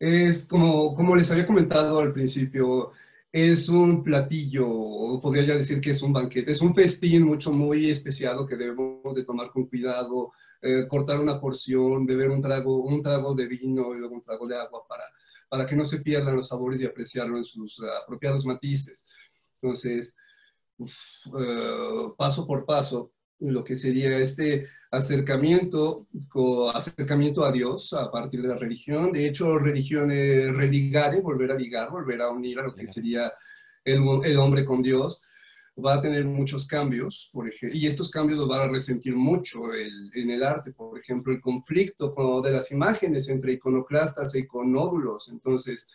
[0.00, 2.90] es como, como les había comentado al principio,
[3.30, 7.52] es un platillo, o podría ya decir que es un banquete, es un festín mucho,
[7.52, 10.32] muy especial que debemos de tomar con cuidado,
[10.62, 14.46] eh, cortar una porción, beber un trago, un trago de vino y luego un trago
[14.46, 15.04] de agua para,
[15.48, 19.06] para que no se pierdan los sabores y apreciarlo en sus apropiados matices.
[19.60, 20.16] Entonces,
[20.78, 26.06] eh, paso por paso, lo que sería este acercamiento,
[26.74, 29.12] acercamiento a Dios a partir de la religión.
[29.12, 33.32] De hecho, religión es religare, volver a ligar, volver a unir a lo que sería
[33.84, 35.22] el, el hombre con Dios.
[35.82, 39.72] Va a tener muchos cambios, por ejemplo, y estos cambios los van a resentir mucho
[39.74, 40.72] en el arte.
[40.72, 42.12] Por ejemplo, el conflicto
[42.42, 45.28] de las imágenes entre iconoclastas e iconódulos.
[45.28, 45.88] Entonces,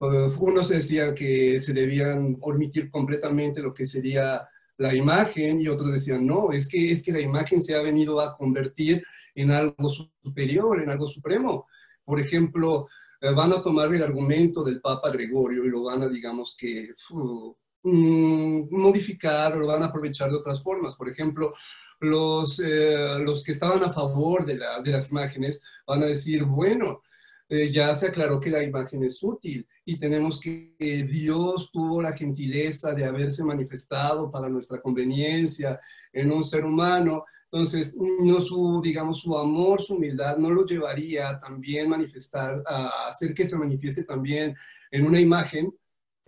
[0.00, 5.92] eh, unos decían que se debían omitir completamente lo que sería la imagen y otros
[5.92, 9.02] decían, no, es que, es que la imagen se ha venido a convertir
[9.34, 11.66] en algo superior, en algo supremo.
[12.04, 12.88] Por ejemplo,
[13.20, 16.94] eh, van a tomar el argumento del Papa Gregorio y lo van a, digamos que,
[17.10, 17.50] mm,
[17.82, 20.96] modificar o van a aprovechar de otras formas.
[20.96, 21.54] Por ejemplo,
[22.00, 27.02] los, eh, los que estaban a favor de las imágenes van a decir, bueno,
[27.50, 32.12] eh, ya se aclaró que la imagen es útil y tenemos que Dios tuvo la
[32.12, 35.80] gentileza de haberse manifestado para nuestra conveniencia
[36.12, 37.24] en un ser humano.
[37.50, 43.32] Entonces, no su, digamos, su amor, su humildad no lo llevaría también manifestar, a hacer
[43.32, 44.54] que se manifieste también
[44.90, 45.74] en una imagen,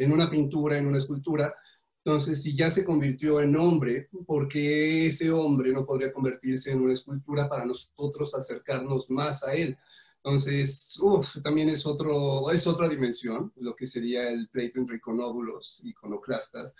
[0.00, 1.54] en una pintura, en una escultura.
[2.02, 6.80] Entonces, si ya se convirtió en hombre, ¿por qué ese hombre no podría convertirse en
[6.80, 9.76] una escultura para nosotros acercarnos más a él?
[10.24, 10.98] Entonces,
[11.42, 16.74] también es, otro, es otra dimensión, lo que sería el pleito entre iconódulos y iconoclastas.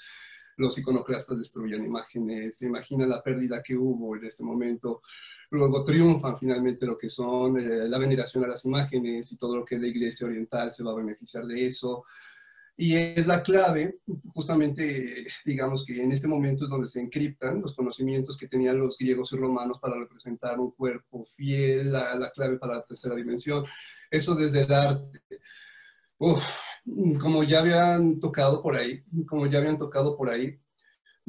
[0.57, 5.03] Los iconoclastas destruyen imágenes, se imagina la pérdida que hubo en este momento.
[5.51, 9.65] Luego triunfan finalmente lo que son eh, la veneración a las imágenes y todo lo
[9.65, 12.05] que la iglesia oriental se va a beneficiar de eso.
[12.83, 13.99] Y es la clave,
[14.33, 18.97] justamente, digamos que en este momento es donde se encriptan los conocimientos que tenían los
[18.97, 23.67] griegos y romanos para representar un cuerpo fiel, la, la clave para la tercera dimensión.
[24.11, 25.21] Eso desde el arte.
[26.17, 26.43] Uf,
[27.21, 30.59] como ya habían tocado por ahí, como ya habían tocado por ahí,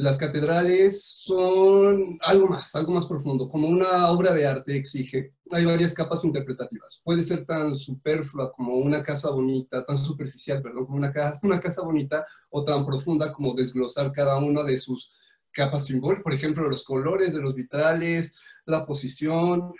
[0.01, 5.35] las catedrales son algo más, algo más profundo, como una obra de arte exige.
[5.51, 7.01] Hay varias capas interpretativas.
[7.03, 11.59] Puede ser tan superflua como una casa bonita, tan superficial, perdón, como una casa, una
[11.59, 15.19] casa bonita, o tan profunda como desglosar cada una de sus
[15.51, 19.71] capas simbólicas, por ejemplo, los colores de los vitrales, la posición,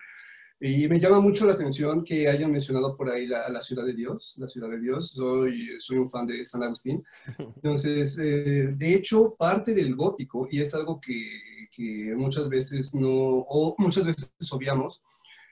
[0.63, 3.93] y me llama mucho la atención que hayan mencionado por ahí la, la ciudad de
[3.93, 5.09] Dios, la ciudad de Dios.
[5.09, 7.03] Soy, soy un fan de San Agustín.
[7.55, 13.09] Entonces, eh, de hecho, parte del gótico, y es algo que, que, muchas veces no,
[13.09, 15.01] o muchas veces obviamos,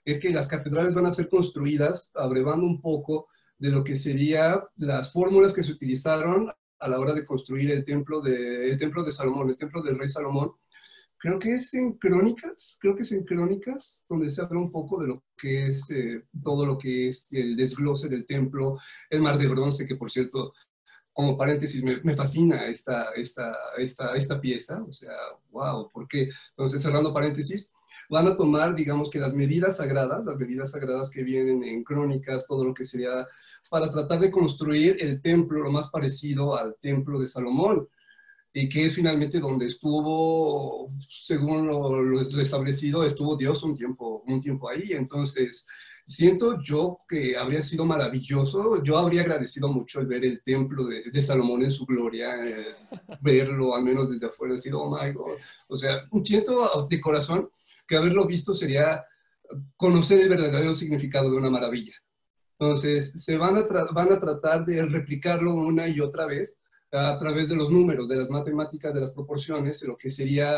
[0.06, 4.60] es que las catedrales van a ser construidas abrevando un poco de lo que serían
[4.78, 9.04] las fórmulas que se utilizaron a la hora de construir el templo de, el templo
[9.04, 10.52] de Salomón, el templo del rey Salomón,
[11.20, 15.02] creo que es en Crónicas, creo que es en Crónicas, donde se habla un poco
[15.02, 19.38] de lo que es eh, todo lo que es el desglose del templo, el mar
[19.38, 20.54] de bronce, que por cierto,
[21.12, 25.14] como paréntesis, me, fascina esta, esta, esta, esta pieza, o sea,
[25.52, 26.30] wow, ¿por qué?
[26.52, 27.74] Entonces, cerrando paréntesis,
[28.10, 32.48] van a tomar, digamos que las medidas sagradas, las medidas sagradas que vienen en crónicas,
[32.48, 33.28] todo lo que sería
[33.70, 37.90] para tratar de construir el templo lo más parecido al templo de Salomón
[38.54, 44.70] y que es finalmente donde estuvo, según lo, establecido, estuvo Dios un tiempo, un tiempo
[44.70, 44.94] ahí.
[44.94, 45.68] Entonces,
[46.06, 51.24] siento yo que habría sido maravilloso, yo habría agradecido mucho el ver el templo de,
[51.24, 52.76] Salomón en su gloria, eh,
[53.22, 55.38] verlo al menos desde afuera, decir, oh my God.
[55.68, 57.50] O sea, siento de corazón
[57.88, 59.06] que haberlo visto sería
[59.78, 61.94] conocer el verdadero significado de una maravilla.
[62.58, 63.62] Entonces, se van a,
[63.94, 66.60] van a tratar de replicarlo una y otra vez
[66.92, 70.52] a través de los números, de las matemáticas, de las proporciones, de lo que sería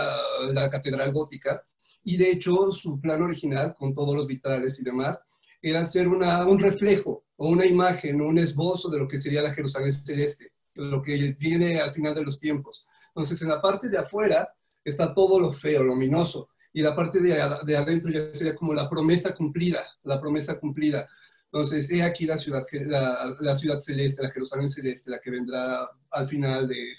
[0.52, 1.64] la catedral gótica.
[2.04, 5.24] Y de hecho, su plan original, con todos los vitrales y demás,
[5.62, 9.54] era hacer una, un reflejo o una imagen, un esbozo de lo que sería la
[9.54, 12.88] Jerusalén celeste, lo que viene al final de los tiempos.
[13.10, 14.50] Entonces, en la parte de afuera
[14.84, 18.74] está todo lo feo, lo luminoso, y la parte de, de adentro ya sería como
[18.74, 21.08] la promesa cumplida, la promesa cumplida.
[21.54, 25.90] Entonces, he aquí la ciudad, la, la, ciudad celeste, la Jerusalén celeste, la que vendrá
[26.12, 26.94] al final de,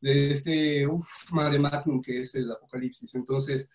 [0.00, 3.14] de este uf, mare magnum que es el Apocalipsis.
[3.14, 3.70] Entonces,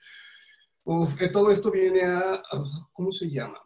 [0.84, 2.42] uf, eh, todo esto viene a,
[2.94, 3.60] ¿cómo se llama?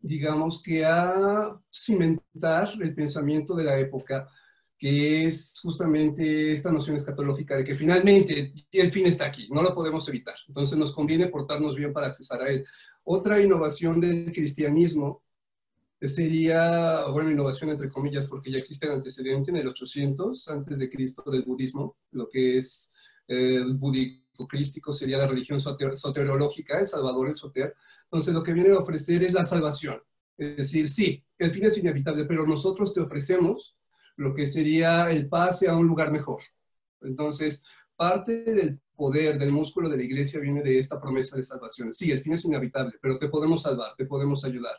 [0.00, 4.28] Digamos que a cimentar el pensamiento de la época,
[4.76, 9.72] que es justamente esta noción escatológica de que finalmente el fin está aquí, no lo
[9.72, 10.34] podemos evitar.
[10.48, 12.66] Entonces, nos conviene portarnos bien para accesar a él.
[13.04, 15.22] Otra innovación del cristianismo
[16.08, 20.90] sería, bueno, innovación entre comillas, porque ya existe el antecedente en el 800 antes de
[20.90, 22.92] Cristo del budismo, lo que es
[23.28, 27.74] eh, el budismo crístico sería la religión soteriológica, el Salvador, el Soter.
[28.04, 30.02] Entonces, lo que viene a ofrecer es la salvación.
[30.36, 33.76] Es decir, sí, el fin es inevitable, pero nosotros te ofrecemos
[34.16, 36.42] lo que sería el pase a un lugar mejor.
[37.00, 41.92] Entonces, parte del poder del músculo de la iglesia viene de esta promesa de salvación.
[41.92, 44.76] Sí, el fin es inevitable, pero te podemos salvar, te podemos ayudar.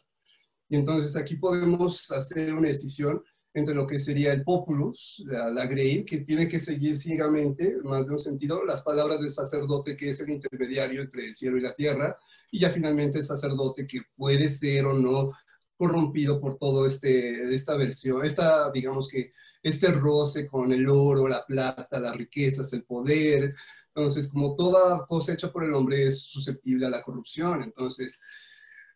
[0.73, 5.67] Y entonces aquí podemos hacer una decisión entre lo que sería el populus, la, la
[5.67, 10.09] grey, que tiene que seguir ciegamente, más de un sentido, las palabras del sacerdote, que
[10.09, 12.17] es el intermediario entre el cielo y la tierra,
[12.49, 15.33] y ya finalmente el sacerdote, que puede ser o no
[15.77, 21.45] corrompido por todo este, esta versión, esta, digamos que, este roce con el oro, la
[21.45, 23.53] plata, las riquezas, el poder.
[23.89, 28.19] Entonces, como toda cosa hecha por el hombre es susceptible a la corrupción, entonces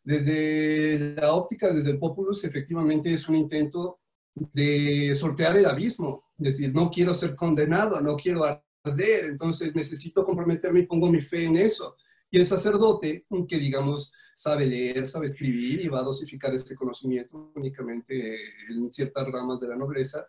[0.08, 4.00] desde la óptica, desde el Populus, efectivamente es un intento
[4.34, 10.24] de sortear el abismo, es decir, no quiero ser condenado, no quiero arder, entonces necesito
[10.24, 11.98] comprometerme y pongo mi fe en eso.
[12.32, 17.52] Y el sacerdote, que digamos sabe leer, sabe escribir y va a dosificar este conocimiento
[17.56, 18.38] únicamente
[18.70, 20.26] en ciertas ramas de la nobleza.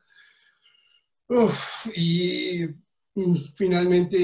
[1.94, 2.66] y
[3.14, 4.16] mm, finalmente,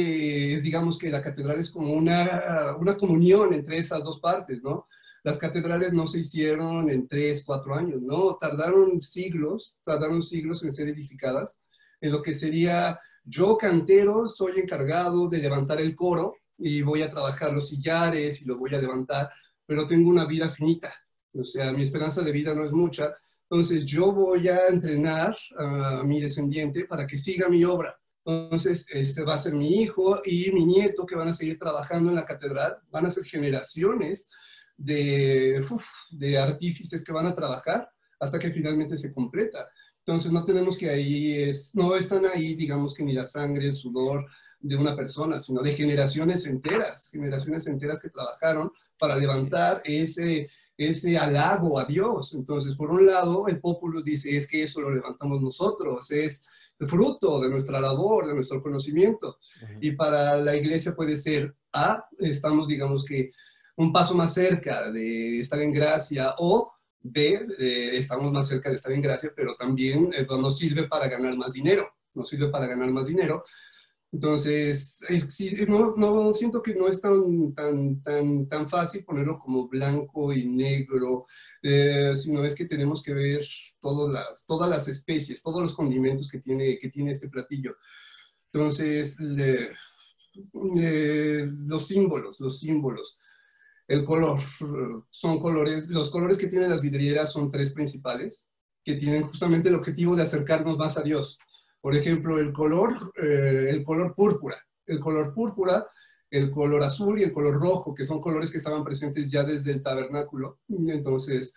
[0.60, 4.89] digamos que la catedral es como una, una comunión entre esas dos partes, ¿no?
[5.24, 8.36] Las catedrales no se hicieron en tres, cuatro años, ¿no?
[8.36, 11.59] Tardaron siglos, tardaron siglos en ser edificadas,
[12.01, 17.10] en lo que sería, yo cantero soy encargado de levantar el coro y voy a
[17.10, 19.30] trabajar los sillares y lo voy a levantar,
[19.64, 20.92] pero tengo una vida finita,
[21.32, 23.16] o sea, mi esperanza de vida no es mucha,
[23.48, 27.98] entonces yo voy a entrenar a mi descendiente para que siga mi obra.
[28.26, 32.09] Entonces, este va a ser mi hijo y mi nieto que van a seguir trabajando
[32.09, 34.28] en la catedral, van a ser generaciones
[34.76, 35.64] de,
[36.10, 37.88] de artífices que van a trabajar
[38.18, 39.68] hasta que finalmente se completa.
[39.98, 43.74] Entonces no tenemos que ahí, es, no están ahí, digamos que ni la sangre, el
[43.74, 44.26] sudor
[44.60, 51.18] de una persona, sino de generaciones enteras, generaciones enteras que trabajaron para levantar ese, ese
[51.18, 52.34] halago a Dios.
[52.34, 56.46] Entonces, por un lado, el pueblo dice, es que eso lo levantamos nosotros, es
[56.86, 59.38] fruto de nuestra labor, de nuestro conocimiento.
[59.80, 63.30] Y para la iglesia puede ser, A, estamos, digamos que,
[63.76, 66.72] un paso más cerca de estar en gracia o
[67.05, 71.06] B, eh, estamos más cerca de estar en gracia, pero también eh, nos sirve para
[71.06, 73.44] ganar más dinero, nos sirve para ganar más dinero.
[74.10, 75.01] Entonces,
[75.66, 81.26] no, siento que no es tan, tan, tan, tan fácil ponerlo como blanco y negro,
[81.60, 83.44] eh, sino es que tenemos que ver
[83.80, 87.76] todas las, todas las especies, todos los condimentos que tiene, que tiene este platillo.
[88.52, 89.18] Entonces,
[90.52, 93.18] los símbolos, los símbolos.
[93.86, 94.39] El color,
[95.11, 98.48] son colores, los colores que tienen las vidrieras son tres principales,
[98.85, 101.39] que tienen justamente el objetivo de acercarnos más a Dios.
[101.81, 104.56] Por ejemplo, el color, eh, el color púrpura.
[104.86, 105.86] El color púrpura,
[106.31, 109.73] el color azul y el color rojo, que son colores que estaban presentes ya desde
[109.73, 110.61] el tabernáculo.
[110.69, 111.55] Entonces,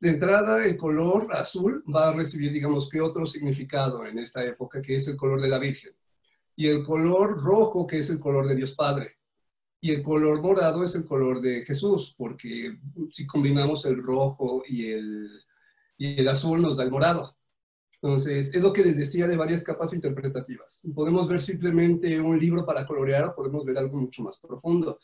[0.00, 4.82] de entrada, el color azul va a recibir, digamos, que otro significado en esta época,
[4.82, 5.92] que es el color de la Virgen.
[6.56, 9.18] Y el color rojo, que es el color de Dios Padre.
[9.84, 12.78] Y el color morado es el color de Jesús, porque
[13.10, 15.28] si combinamos el rojo y el,
[15.98, 17.36] y el azul nos da el morado.
[18.00, 20.82] Entonces, es lo que les decía de varias capas interpretativas.
[20.94, 24.98] Podemos ver simplemente un libro para colorear o podemos ver algo mucho más profundo.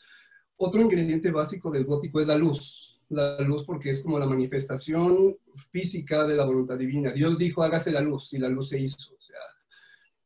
[0.55, 3.01] Otro ingrediente básico del gótico es la luz.
[3.09, 5.37] La luz porque es como la manifestación
[5.71, 7.11] física de la voluntad divina.
[7.11, 9.13] Dios dijo, hágase la luz, y la luz se hizo.
[9.13, 9.39] O sea,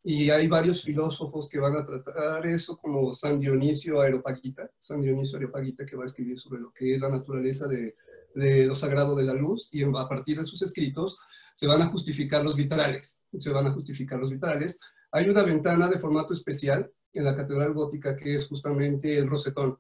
[0.03, 5.38] y hay varios filósofos que van a tratar eso, como San Dionisio Areopagita, San Dionisio
[5.38, 7.95] Areopagita, que va a escribir sobre lo que es la naturaleza de,
[8.35, 11.19] de lo sagrado de la luz, y a partir de sus escritos
[11.53, 14.80] se van a justificar los vitrales, se van a justificar los vitrales.
[15.11, 19.80] Hay una ventana de formato especial en la Catedral Gótica que es justamente el rosetón,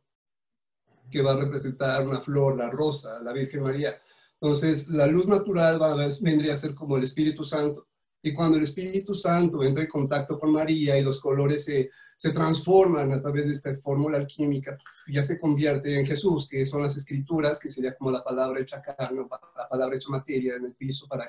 [1.11, 3.99] que va a representar una flor, la rosa, la Virgen María.
[4.39, 7.87] Entonces, la luz natural va a, vendría a ser como el Espíritu Santo.
[8.25, 12.31] Y cuando el Espíritu Santo entra en contacto con María y los colores se, se
[12.31, 14.77] transforman a través de esta fórmula alquímica,
[15.07, 18.81] ya se convierte en Jesús, que son las escrituras, que sería como la palabra hecha
[18.81, 19.27] carne,
[19.57, 21.27] la palabra hecha materia en el piso para,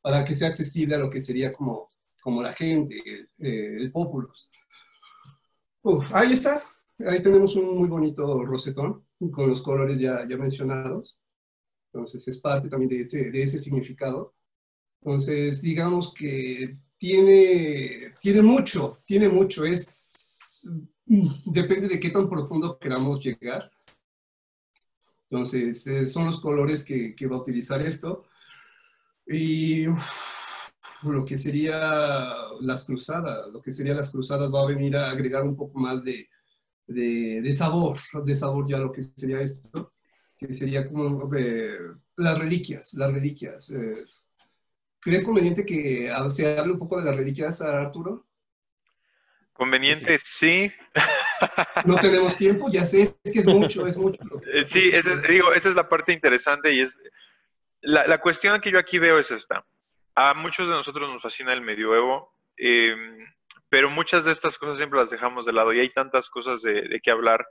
[0.00, 1.90] para que sea accesible a lo que sería como,
[2.22, 4.48] como la gente, el, eh, el populus.
[6.14, 6.62] ahí está,
[7.06, 11.18] ahí tenemos un muy bonito rosetón con los colores ya, ya mencionados.
[11.92, 14.34] Entonces es parte también de ese, de ese significado.
[15.00, 20.68] Entonces, digamos que tiene, tiene mucho, tiene mucho, es,
[21.04, 23.70] depende de qué tan profundo queramos llegar.
[25.28, 28.24] Entonces, eh, son los colores que, que, va a utilizar esto.
[29.26, 29.86] Y
[31.02, 31.76] lo que sería
[32.60, 36.04] las cruzadas, lo que sería las cruzadas va a venir a agregar un poco más
[36.04, 36.28] de,
[36.86, 39.92] de, sabor, de sabor ya lo que sería esto,
[40.36, 41.76] que sería como eh,
[42.16, 43.70] las reliquias, las reliquias.
[43.70, 43.94] Eh,
[45.06, 48.26] ¿Crees conveniente que se hable un poco de las reliquias, Arturo?
[49.52, 50.72] Conveniente, sí.
[51.84, 54.20] No tenemos tiempo, ya sé, es que es mucho, es mucho.
[54.52, 54.90] Eh, sí,
[55.28, 56.98] digo, esa es la parte interesante y es...
[57.82, 59.64] La, cuestión que yo aquí veo es esta.
[60.16, 63.32] A muchos de nosotros nos fascina el medioevo, em,
[63.68, 66.82] pero muchas de estas cosas siempre las dejamos de lado y hay tantas cosas de,
[66.88, 67.46] de qué hablar.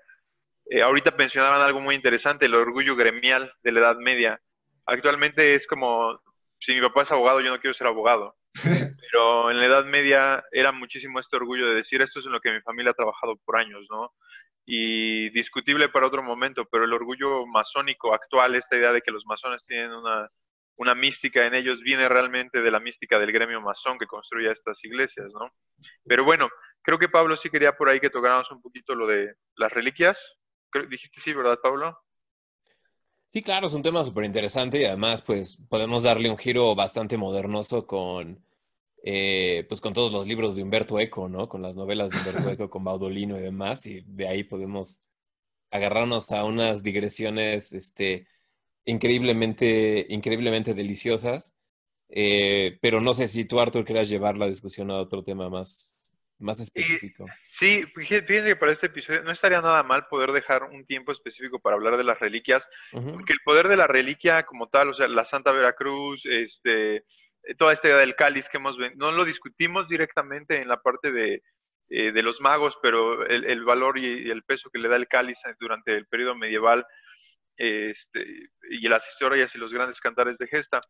[0.69, 4.41] Eh, ahorita mencionaban algo muy interesante, el orgullo gremial de la Edad Media.
[4.85, 6.19] Actualmente es como
[6.59, 8.35] si mi papá es abogado, yo no quiero ser abogado.
[9.11, 12.39] Pero en la Edad Media era muchísimo este orgullo de decir esto es en lo
[12.39, 14.13] que mi familia ha trabajado por años, ¿no?
[14.65, 19.23] Y discutible para otro momento, pero el orgullo masónico actual, esta idea de que los
[19.27, 20.27] masones tienen una,
[20.77, 24.83] una mística en ellos, viene realmente de la mística del gremio masón que construye estas
[24.83, 25.51] iglesias, ¿no?
[26.03, 26.49] Pero bueno,
[26.81, 30.19] creo que Pablo sí quería por ahí que tocáramos un poquito lo de las reliquias.
[30.89, 31.97] Dijiste sí, ¿verdad, Pablo?
[33.35, 37.17] Sí, claro, es un tema súper interesante y además pues podemos darle un giro bastante
[37.17, 38.39] modernoso con,
[39.03, 41.49] eh, pues con todos los libros de Humberto Eco, ¿no?
[41.49, 45.01] Con las novelas de Humberto Eco, con Baudolino y demás, y de ahí podemos
[45.71, 48.27] agarrarnos a unas digresiones este,
[48.85, 51.53] increíblemente, increíblemente deliciosas.
[52.09, 55.94] Eh, pero no sé si tú, Arthur, quieras llevar la discusión a otro tema más,
[56.37, 57.25] más específico.
[57.47, 61.59] sí, fíjense que para este episodio no estaría nada mal poder dejar un tiempo específico
[61.59, 65.07] para hablar de las reliquias, porque el poder de la reliquia como tal, o sea,
[65.07, 67.05] la Santa Veracruz, este,
[67.57, 71.41] toda esta idea del cáliz que hemos no lo discutimos directamente en la parte de,
[71.89, 75.39] eh, de los magos, pero el, valor y, el peso que le da el cáliz
[75.59, 76.83] durante el periodo medieval
[77.57, 80.81] este, y las historias y los grandes cantares de gesta.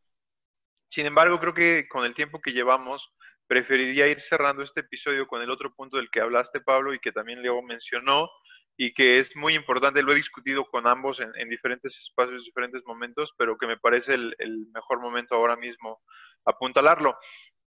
[0.89, 3.13] Sin embargo, creo que con el tiempo que llevamos,
[3.47, 7.11] preferiría ir cerrando este episodio con el otro punto del que hablaste, Pablo, y que
[7.11, 8.30] también Leo mencionó,
[8.77, 13.34] y que es muy importante, lo he discutido con ambos en, diferentes espacios, diferentes momentos,
[13.38, 16.01] pero que me parece el, mejor momento ahora mismo
[16.45, 17.17] apuntalarlo,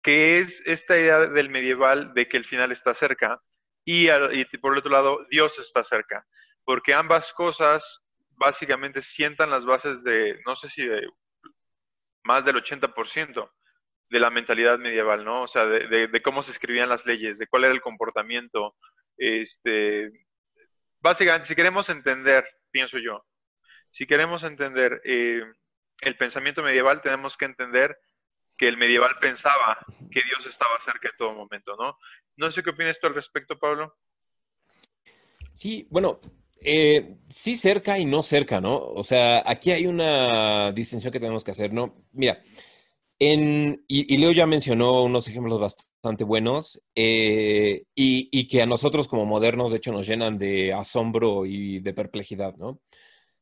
[0.03, 3.41] que es esta idea del medieval de que el final está cerca
[3.85, 4.07] y,
[4.57, 6.25] por el otro lado Dios está cerca,
[6.65, 8.01] porque ambas cosas
[8.31, 11.07] básicamente sientan las bases de, no sé si de
[12.23, 13.49] más del 80%
[14.10, 15.44] de la mentalidad medieval, ¿no?
[15.44, 18.76] O sea, de, cómo se escribían las leyes, de cuál era el comportamiento.
[19.18, 20.11] Este,
[20.99, 23.26] básicamente, si queremos entender, pienso yo,
[23.91, 25.44] si queremos entender eh,
[26.02, 27.98] el pensamiento medieval, tenemos que entender
[28.57, 29.77] que el medieval pensaba
[30.11, 31.98] que Dios estaba cerca en todo momento, ¿no?
[32.36, 33.95] No sé qué opinas tú al respecto, Pablo.
[35.53, 36.19] Sí, bueno,
[36.61, 38.77] eh, sí cerca y no cerca, ¿no?
[38.77, 42.06] O sea, aquí hay una distinción que tenemos que hacer, ¿no?
[42.11, 42.41] Mira,
[43.19, 49.71] y, Leo ya mencionó unos ejemplos bastante buenos eh, y, que a nosotros como modernos,
[49.71, 52.79] de hecho, nos llenan de asombro y de perplejidad, ¿no?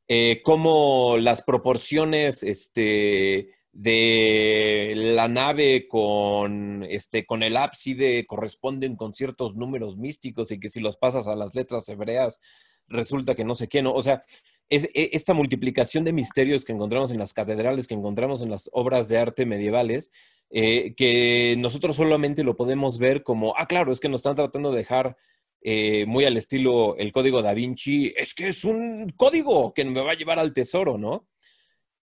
[0.07, 9.13] Eh, como las proporciones este, de la nave con, este, con el ábside corresponden con
[9.13, 12.39] ciertos números místicos y que si los pasas a las letras hebreas
[12.87, 13.93] resulta que no sé qué, ¿no?
[13.93, 14.21] O sea,
[14.69, 18.69] es, e, esta multiplicación de misterios que encontramos en las catedrales, que encontramos en las
[18.73, 20.11] obras de arte medievales,
[20.49, 24.71] eh, que nosotros solamente lo podemos ver como, ah, claro, es que nos están tratando
[24.71, 25.17] de dejar
[25.61, 30.01] eh, muy al estilo el código da Vinci, es que es un código que me
[30.01, 31.27] va a llevar al tesoro, ¿no?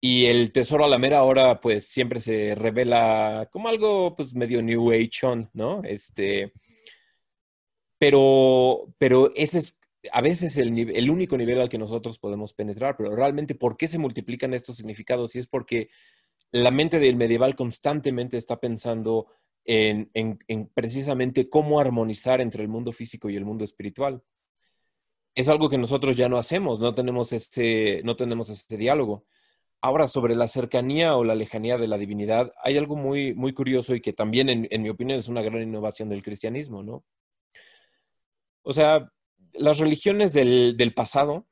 [0.00, 4.62] Y el tesoro a la mera hora, pues siempre se revela como algo, pues medio
[4.62, 5.82] New Age, ¿no?
[5.84, 6.52] Este,
[7.98, 9.80] pero, pero ese es
[10.12, 13.98] a veces el, único nivel al que nosotros podemos penetrar, pero realmente, ¿por qué se
[13.98, 15.34] multiplican estos significados?
[15.34, 15.88] Y es porque
[16.50, 19.26] la mente del medieval constantemente está pensando
[19.64, 20.10] en,
[20.74, 24.22] precisamente cómo armonizar entre el mundo físico y el mundo espiritual.
[25.34, 29.24] Es algo que nosotros ya no hacemos, no tenemos este, no tenemos este diálogo.
[29.80, 33.94] Ahora, sobre la cercanía o la lejanía de la divinidad, hay algo muy, muy curioso
[33.94, 37.04] y que también, en, en mi opinión, es una gran innovación del cristianismo, ¿no?
[38.62, 39.12] O sea,
[39.54, 41.46] las religiones del, pasado,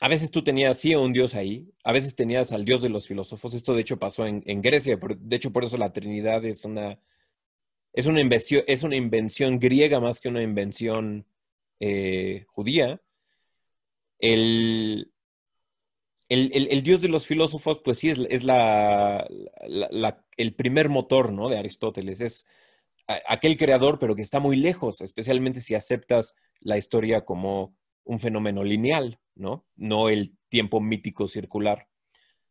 [0.00, 3.06] a veces tú tenías sí un dios ahí, a veces tenías al dios de los
[3.06, 3.54] filósofos.
[3.54, 6.98] Esto de hecho pasó en, Grecia, de hecho por eso la Trinidad es una,
[7.92, 11.26] es una, invención, es una invención griega más que una invención
[11.80, 13.00] eh, judía.
[14.18, 15.12] El,
[16.28, 19.26] el, dios de los filósofos, pues sí, es, es la,
[20.36, 21.48] el primer motor ¿no?
[21.48, 22.20] de Aristóteles.
[22.20, 22.46] Es
[23.06, 26.34] aquel creador, pero que está muy lejos, especialmente si aceptas
[26.64, 29.64] la historia como un fenómeno lineal, ¿no?
[29.76, 31.88] No el tiempo mítico circular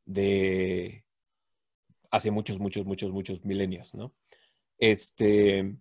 [0.05, 1.05] de
[2.11, 4.15] hace muchos, muchos, muchos, muchos milenios, ¿no?
[4.77, 5.75] Este.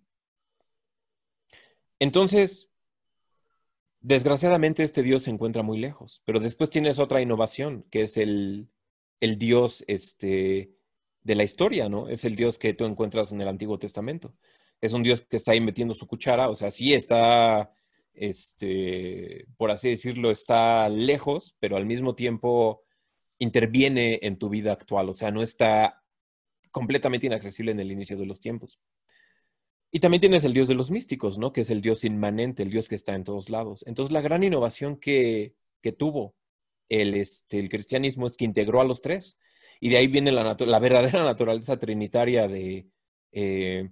[1.99, 2.69] Entonces,
[4.01, 8.67] desgraciadamente este Dios se encuentra muy lejos, pero después tienes otra innovación, que es el,
[9.21, 10.73] el Dios este,
[11.21, 12.09] de la historia, ¿no?
[12.09, 14.33] Es el Dios que tú encuentras en el Antiguo Testamento.
[14.81, 17.71] Es un Dios que está ahí metiendo su cuchara, o sea, sí está
[18.13, 22.83] este, por así decirlo, está lejos, pero al mismo tiempo
[23.39, 26.03] interviene en tu vida actual, o sea, no está
[26.71, 28.79] completamente inaccesible en el inicio de los tiempos.
[29.91, 31.53] Y también tienes el Dios de los místicos, ¿no?
[31.53, 33.83] Que es el Dios inmanente, el Dios que está en todos lados.
[33.85, 35.53] Entonces, la gran innovación que,
[35.99, 36.35] tuvo
[36.89, 39.39] el, este, el cristianismo es que integró a los tres.
[39.79, 42.87] Y de ahí viene la, la verdadera naturaleza trinitaria de,
[43.33, 43.91] eh,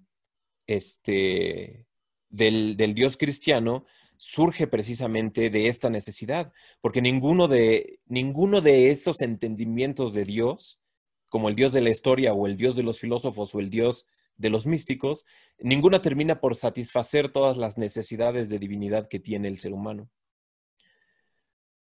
[0.65, 1.85] este,
[2.29, 3.85] del, del Dios cristiano,
[4.23, 10.79] surge precisamente de esta necesidad, porque ninguno de, ninguno de esos entendimientos de Dios,
[11.27, 14.05] como el Dios de la historia o el Dios de los filósofos o el Dios
[14.37, 15.25] de los místicos,
[15.57, 20.07] ninguna termina por satisfacer todas las necesidades de divinidad que tiene el ser humano.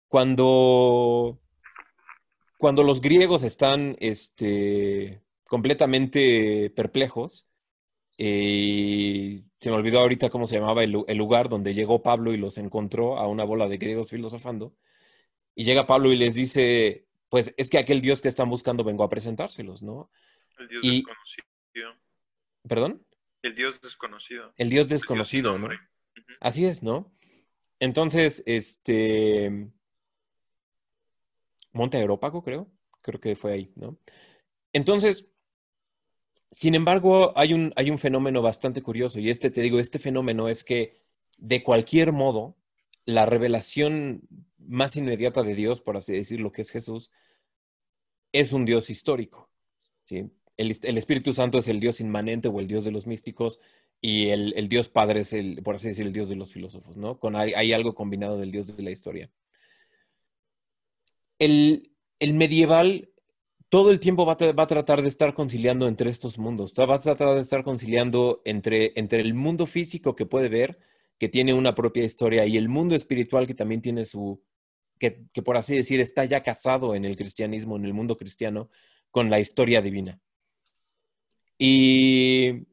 [0.08, 1.38] Cuando,
[2.58, 7.51] cuando los griegos están este, completamente perplejos,
[8.24, 12.60] y se me olvidó ahorita cómo se llamaba el, lugar donde llegó Pablo y los
[12.60, 14.76] encontró a una bola de griegos filosofando.
[15.56, 19.04] Y llega Pablo y les dice, pues es que aquel Dios que están buscando vengo
[19.04, 20.12] a presentárselos, ¿no?
[20.60, 21.48] El Dios desconocido.
[22.70, 23.04] ¿Perdón?
[23.42, 24.54] El Dios desconocido.
[24.56, 25.70] El Dios desconocido, ¿no?
[26.40, 27.12] Así es, ¿no?
[27.80, 29.68] Entonces, este...
[31.74, 32.68] Monte Aerópago, creo.
[33.02, 33.98] Creo que fue ahí, ¿no?
[34.74, 35.31] Entonces,
[36.52, 40.50] sin embargo, hay un, hay un fenómeno bastante curioso y este, te digo, este fenómeno
[40.50, 41.02] es que
[41.38, 42.58] de cualquier modo,
[43.06, 44.22] la revelación
[44.58, 47.12] más inmediata de Dios, por así decirlo, que es Jesús,
[48.32, 49.50] es un Dios histórico.
[50.04, 50.30] ¿sí?
[50.58, 53.60] El, Espíritu Santo es el Dios inmanente o el Dios de los místicos
[54.00, 57.20] y el, Dios Padre es, el, por así decirlo, el Dios de los filósofos, ¿no?
[57.20, 59.32] Con, hay, hay algo combinado del Dios de la historia.
[61.40, 63.11] El, el medieval
[63.72, 66.74] todo el tiempo va a, tratar de estar conciliando entre estos mundos.
[66.78, 70.78] Va a tratar de estar conciliando entre, el mundo físico que puede ver,
[71.18, 74.44] que tiene una propia historia, y el mundo espiritual que también tiene su,
[75.00, 75.12] que,
[75.42, 78.68] por así decir, está ya casado en el cristianismo, en el mundo cristiano,
[79.10, 80.20] con la historia divina.
[81.58, 82.68] Y,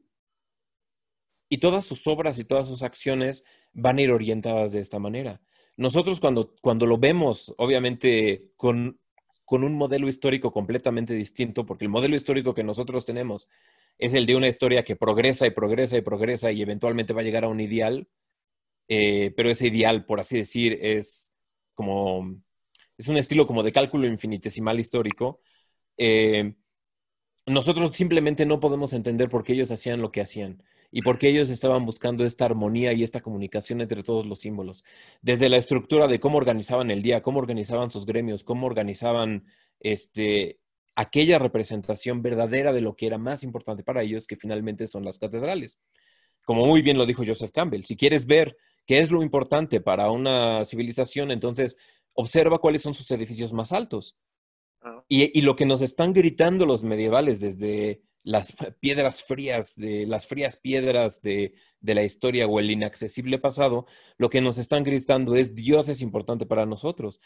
[1.61, 5.39] todas sus obras y todas sus acciones van a ir orientadas de esta manera.
[5.77, 8.99] Nosotros cuando lo vemos, obviamente, con,
[9.49, 13.49] con un modelo histórico completamente distinto, porque el modelo histórico que nosotros tenemos
[13.97, 17.23] es el de una historia que progresa y progresa y progresa y eventualmente va a
[17.23, 18.07] llegar a un ideal,
[18.87, 21.33] eh, pero ese ideal, por así decir, es
[21.73, 22.29] como,
[22.95, 25.41] es un estilo como de cálculo infinitesimal histórico.
[25.97, 26.53] Eh,
[27.47, 30.61] nosotros simplemente no podemos entender por qué ellos hacían lo que hacían
[30.91, 34.83] y por qué ellos estaban buscando esta armonía y esta comunicación entre todos los símbolos.
[35.21, 39.45] Desde la estructura de cómo organizaban el día, cómo organizaban sus gremios, cómo organizaban
[39.79, 40.59] este,
[40.95, 45.19] aquella representación verdadera de lo que era más importante para ellos, que finalmente son las
[45.19, 45.77] catedrales.
[46.45, 48.57] Como muy bien lo dijo Joseph Campbell, si quieres ver
[48.87, 51.77] qué es lo importante para una civilización, entonces
[52.15, 54.17] observa cuáles son sus edificios más altos.
[54.81, 55.03] Ah.
[55.07, 60.27] Y, y, lo que nos están gritando los medievales desde las piedras frías, de las
[60.27, 63.85] frías piedras de, la historia o el inaccesible pasado,
[64.17, 67.21] lo que nos están gritando es Dios es importante para nosotros.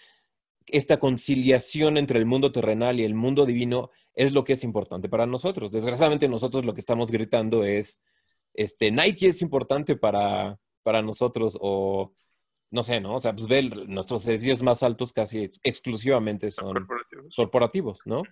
[0.67, 5.09] Esta conciliación entre el mundo terrenal y el mundo divino es lo que es importante
[5.09, 5.71] para nosotros.
[5.71, 8.01] Desgraciadamente nosotros lo que estamos gritando es,
[8.53, 12.13] este, Nike es importante para, para nosotros o
[12.69, 13.15] no sé, ¿no?
[13.15, 18.23] O sea, pues ve, nuestros edificios más altos casi exclusivamente son corporativos, corporativos ¿no?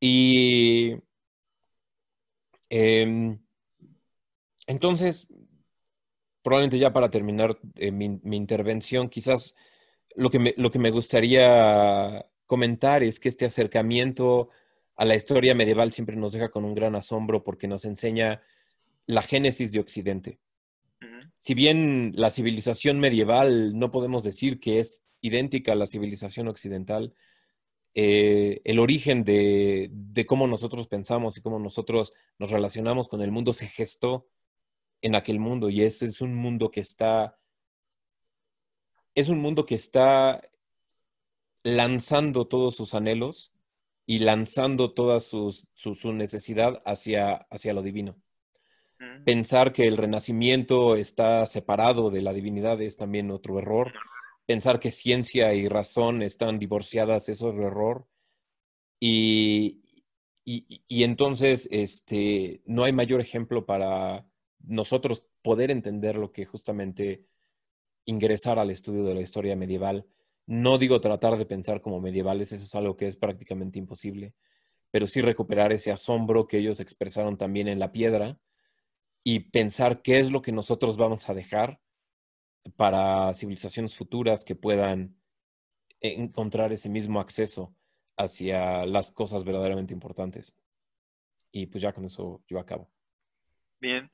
[0.00, 0.94] Y
[2.70, 3.38] Em,
[4.66, 5.28] entonces,
[6.42, 9.54] probablemente ya para terminar eh, mi, intervención, quizás
[10.14, 14.48] lo que, me, lo que me gustaría comentar es que este acercamiento
[14.96, 18.42] a la historia medieval siempre nos deja con un gran asombro porque nos enseña
[19.06, 20.38] la génesis de Occidente.
[21.38, 27.14] Si bien la civilización medieval no podemos decir que es idéntica a la civilización occidental,
[28.00, 29.90] eh, el origen de,
[30.28, 34.28] cómo nosotros pensamos y cómo nosotros nos relacionamos con el mundo se gestó
[35.02, 37.40] en aquel mundo y ese es un mundo que está,
[39.16, 40.40] es un mundo que está
[41.64, 43.52] lanzando todos sus anhelos
[44.06, 45.52] y lanzando toda su,
[46.12, 48.14] necesidad hacia, hacia lo divino.
[49.24, 53.92] Pensar que el renacimiento está separado de la divinidad es también otro error
[54.48, 58.08] pensar que ciencia y razón están divorciadas es otro error.
[58.98, 59.82] Y,
[60.42, 64.26] y, entonces este, no hay mayor ejemplo para
[64.60, 67.26] nosotros poder entender lo que justamente
[68.06, 70.06] ingresar al estudio de la historia medieval.
[70.46, 74.32] No digo tratar de pensar como medievales, eso es algo que es prácticamente imposible,
[74.90, 78.38] pero sí recuperar ese asombro que ellos expresaron también en la piedra
[79.22, 81.82] y pensar qué es lo que nosotros vamos a dejar
[82.76, 85.16] para civilizaciones futuras que puedan
[86.00, 87.74] encontrar ese mismo acceso
[88.16, 90.56] hacia las cosas verdaderamente importantes.
[91.50, 92.90] Y pues ya con eso yo acabo.
[93.80, 94.10] Bien,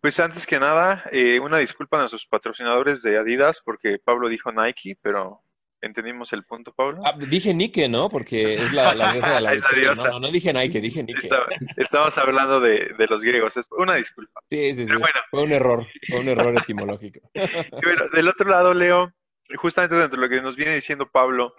[0.00, 4.52] pues antes que nada, eh, una disculpa a nuestros patrocinadores de Adidas porque Pablo dijo
[4.52, 5.42] Nike, pero
[5.80, 7.02] ¿Entendimos el punto, Pablo?
[7.04, 8.08] Ah, dije Nike, ¿no?
[8.08, 9.92] Porque es la, diosa de la, victoria.
[9.94, 11.28] No, no, dije Nike, dije Nike.
[11.76, 13.56] estabas hablando de, los griegos.
[13.56, 14.40] Es una disculpa.
[14.44, 14.92] Sí, sí, sí.
[15.30, 17.20] fue un error, fue un error etimológico.
[17.82, 19.12] bueno, del otro lado, Leo,
[19.56, 21.54] justamente dentro de lo que nos viene diciendo Pablo,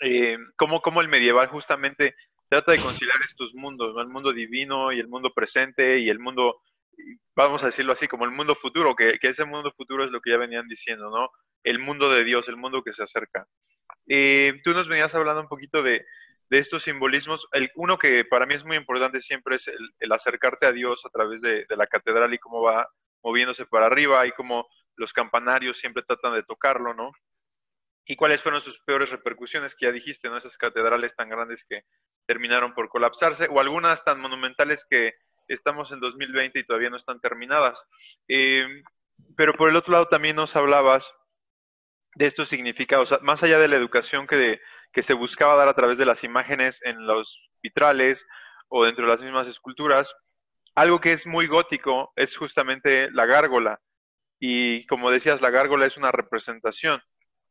[0.00, 2.14] eh, cómo, cómo el medieval justamente
[2.48, 4.00] trata de conciliar estos mundos, ¿no?
[4.00, 6.62] el mundo divino y el mundo presente y el mundo
[7.34, 10.30] vamos a decirlo así, como el mundo futuro, que, ese mundo futuro es lo que
[10.30, 11.30] ya venían diciendo, ¿no?
[11.62, 13.46] El mundo de Dios, el mundo que se acerca.
[14.08, 16.04] Eh, tú nos venías hablando un poquito de,
[16.50, 17.46] estos simbolismos.
[17.52, 21.10] El, uno que para mí es muy importante siempre es el, acercarte a Dios a
[21.10, 22.88] través de, la catedral y cómo va
[23.22, 27.12] moviéndose para arriba y cómo los campanarios siempre tratan de tocarlo, ¿no?
[28.04, 30.38] Y cuáles fueron sus peores repercusiones, que ya dijiste, ¿no?
[30.38, 31.84] Esas catedrales tan grandes que
[32.26, 35.14] terminaron por colapsarse, o algunas tan monumentales que
[35.46, 37.84] estamos en 2020 y todavía no están terminadas.
[38.26, 38.82] Eh,
[39.36, 41.14] pero por el otro lado también nos hablabas
[42.14, 44.60] de estos significados, más allá de la educación que,
[45.00, 48.26] se buscaba dar a través de las imágenes en los vitrales
[48.68, 50.14] o dentro de las mismas esculturas,
[50.74, 53.80] algo que es muy gótico es justamente la gárgola.
[54.38, 57.00] Y como decías, la gárgola es una representación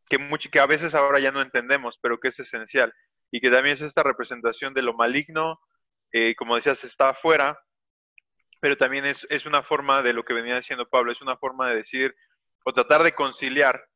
[0.09, 0.17] que,
[0.51, 2.93] que a veces ahora ya no entendemos, pero que es esencial.
[3.31, 5.59] Y que también es esta representación de lo maligno,
[6.11, 7.59] eh, como decías, está afuera,
[8.59, 11.77] pero también es, una forma de lo que venía diciendo Pablo, es una forma de
[11.77, 12.15] decir
[12.65, 13.87] o tratar de conciliar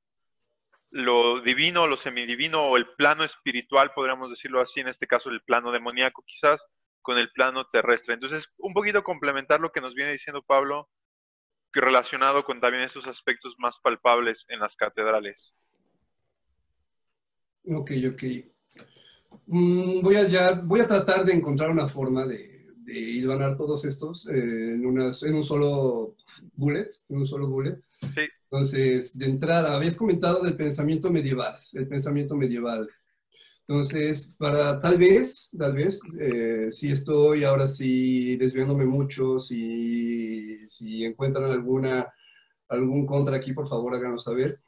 [0.93, 5.41] lo divino, lo semidivino o el plano espiritual, podríamos decirlo así, en este caso el
[5.41, 6.65] plano demoníaco quizás,
[7.01, 8.13] con el plano terrestre.
[8.13, 10.89] Entonces, un poquito complementar lo que nos viene diciendo Pablo,
[11.71, 15.55] relacionado con también estos aspectos más palpables en las catedrales.
[17.65, 18.23] Ok, ok.
[19.47, 22.53] Mm, voy, a ya, voy a tratar de encontrar una forma de
[22.85, 26.15] de hilvanar todos estos eh, en, en un solo
[26.55, 27.79] bullet, en un solo bullet.
[28.53, 32.87] Entonces, de entrada, habías comentado del pensamiento medieval, el pensamiento medieval.
[33.67, 41.03] Entonces, para tal vez, tal vez, eh, si estoy ahora sí desviándome mucho, si, si
[41.03, 42.13] encuentran alguna,
[42.67, 44.61] algún contra aquí, por favor háganos saber.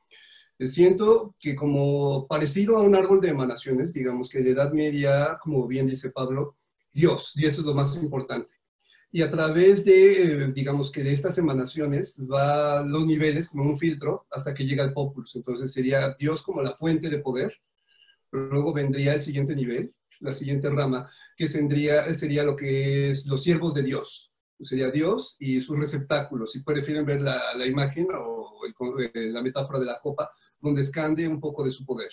[0.57, 4.73] Eh, siento que como parecido a un árbol de emanaciones, digamos que en la Edad
[4.73, 6.57] Media, como bien dice Pablo,
[6.91, 8.54] Dios, y eso es lo más importante.
[9.15, 13.79] Y a través de, eh, digamos que de estas emanaciones, va los niveles como un
[13.79, 15.37] filtro hasta que llega el populus.
[15.37, 17.57] Entonces sería Dios como la fuente de poder.
[18.29, 19.89] Luego vendría el siguiente nivel,
[20.19, 24.33] la siguiente rama, que sería, sería lo que es los siervos de Dios.
[24.59, 26.51] Sería Dios y sus receptáculos.
[26.51, 28.59] Si prefieren ver la, la imagen o
[28.99, 30.29] eh, la metáfora de la copa,
[30.59, 32.11] donde escande un poco de su poder.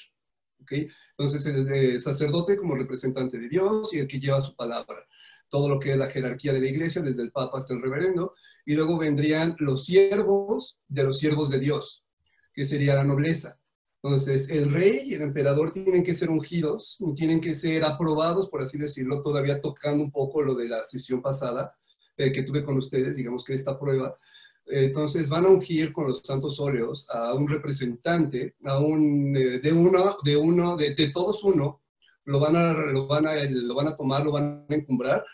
[0.71, 5.07] Entonces, el, sacerdote como representante de Dios y el que lleva su palabra.
[5.53, 8.35] Todo lo que es la jerarquía de la iglesia, desde el papa hasta el reverendo.
[8.65, 12.07] Y luego vendrían los siervos de los siervos de Dios,
[12.55, 13.59] que sería la nobleza.
[14.03, 18.63] Entonces, el rey y el emperador tienen que ser ungidos, tienen que ser aprobados, por
[18.63, 21.77] así decirlo, todavía tocando un poco lo de la sesión pasada
[22.17, 24.19] eh, que tuve con ustedes, digamos que esta prueba,
[24.67, 29.73] entonces van a ungir con los santos óleos a un representante, a un, eh, de
[29.73, 31.83] uno, de uno, de, todos uno,
[32.25, 35.25] lo, van a, lo van a tomar, lo van a encumbrar,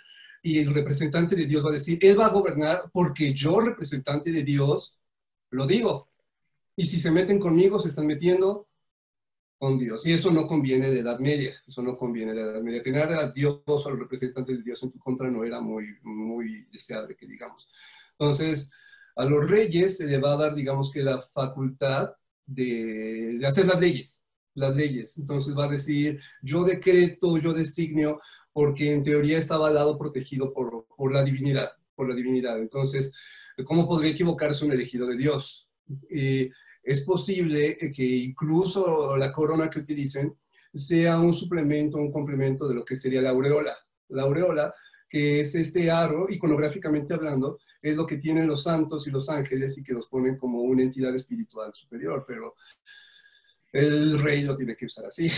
[0.42, 4.30] y el representante de Dios va a decir, Él va a gobernar porque yo, representante
[4.30, 4.98] de Dios,
[5.50, 6.08] lo digo.
[6.76, 8.68] Y si se meten conmigo, se están metiendo
[9.58, 10.06] con Dios.
[10.06, 12.82] Y eso no conviene de Edad Media, eso no conviene de Edad Media.
[12.82, 16.66] Tener a Dios o al representante de Dios en tu contra no era muy, muy
[16.70, 17.68] deseable, que digamos.
[18.12, 18.70] Entonces,
[19.16, 22.10] a los reyes se le va a dar, digamos que la facultad
[22.46, 24.24] de, hacer las leyes,
[24.54, 25.18] las leyes.
[25.18, 28.20] Entonces va a decir, yo decreto, yo designio,
[28.58, 32.58] porque en teoría está avalado, protegido por, por la divinidad, por la divinidad.
[32.58, 33.12] Entonces,
[33.64, 35.70] ¿cómo podría equivocarse un elegido de Dios?
[36.10, 36.50] Y
[36.82, 40.36] es posible que incluso la corona que utilicen
[40.74, 43.76] sea un suplemento, un complemento de lo que sería la aureola.
[44.08, 44.74] La aureola
[45.08, 49.78] que es este aro, iconográficamente hablando, es lo que tienen los santos y los ángeles
[49.78, 52.56] y que los ponen como una entidad espiritual superior, pero
[53.70, 55.30] el rey lo tiene que usar así.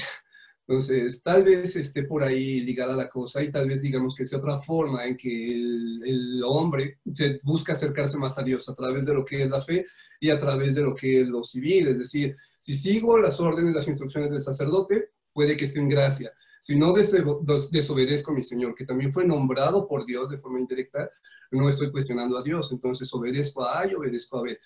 [0.70, 4.38] Entonces, tal vez esté por ahí ligada la cosa y tal vez digamos que sea
[4.38, 9.04] otra forma en que el, el, hombre se busca acercarse más a Dios a través
[9.04, 9.84] de lo que es la fe
[10.20, 11.88] y a través de lo que es lo civil.
[11.88, 16.32] Es decir, si sigo las órdenes, las instrucciones del sacerdote, puede que esté en gracia
[16.60, 21.10] si no desobedezco a mi Señor, que también fue nombrado por Dios de forma indirecta,
[21.50, 24.58] no estoy cuestionando a Dios, entonces obedezco a A y obedezco a B.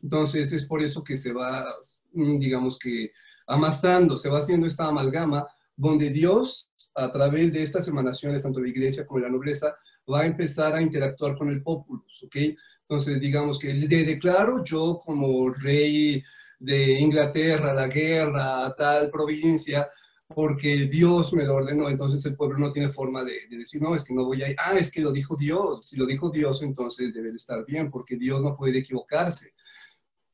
[0.00, 1.66] Entonces es por eso que se va,
[2.12, 3.12] mm, digamos que,
[3.50, 5.46] amasando, se va haciendo esta amalgama
[5.76, 9.74] donde Dios, a través de estas emanaciones, tanto de iglesia como de la nobleza,
[10.10, 12.36] va a empezar a interactuar con el populus, ¿ok?
[12.82, 16.22] Entonces, digamos que le declaro yo como rey
[16.58, 19.88] de Inglaterra, la guerra, tal provincia,
[20.34, 24.04] porque Dios me lo ordenó, entonces el pueblo no tiene forma de, decir, no, es
[24.04, 26.62] que no voy a ir, ah, es que lo dijo Dios, si lo dijo Dios,
[26.62, 29.54] entonces debe de estar bien, porque Dios no puede equivocarse.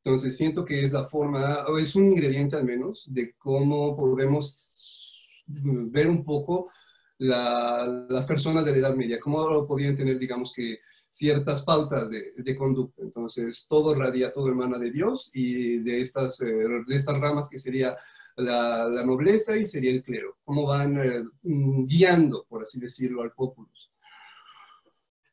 [0.06, 5.42] Entonces siento que es la forma, o es un ingrediente al menos, de cómo podemos
[5.48, 6.70] ver un poco
[7.18, 10.78] las personas de la Edad Media, cómo podían tener, digamos que,
[11.10, 13.02] ciertas pautas de, de, conducta.
[13.02, 16.44] Entonces, todo radia, todo emana de Dios y de estas, eh,
[16.86, 17.96] de estas ramas que sería
[18.36, 23.90] la, nobleza y sería el clero, cómo van eh, guiando, por así decirlo, al populus.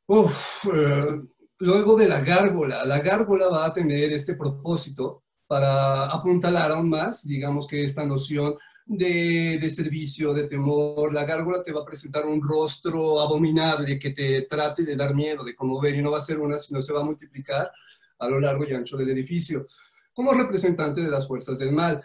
[0.07, 1.21] Eh,
[1.63, 7.25] luego de la gárgola, la gárgola va a tener este propósito para apuntalar aún más,
[7.25, 11.13] digamos que esta noción de, servicio, de temor.
[11.13, 15.43] La gárgola te va a presentar un rostro abominable que te trate de dar miedo,
[15.43, 17.71] de conmover, y no va a ser una, sino se va a multiplicar
[18.19, 19.65] a lo largo y ancho del edificio,
[20.13, 22.03] como representante de las fuerzas del mal.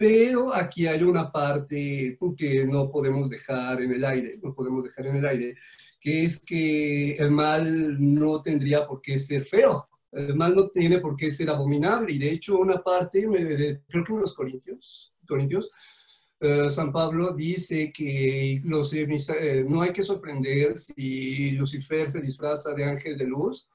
[0.00, 5.08] Pero aquí hay una parte que no podemos dejar en el aire, no podemos dejar
[5.08, 5.56] en el aire,
[6.00, 11.00] que es que el mal no tendría por qué ser feo, el mal no tiene
[11.00, 12.14] por qué ser abominable.
[12.14, 15.70] Y de hecho, una parte, creo que en los Corintios, Corintios
[16.40, 22.72] eh, San Pablo dice que los, eh, no hay que sorprender si Lucifer se disfraza
[22.72, 23.68] de ángel de luz,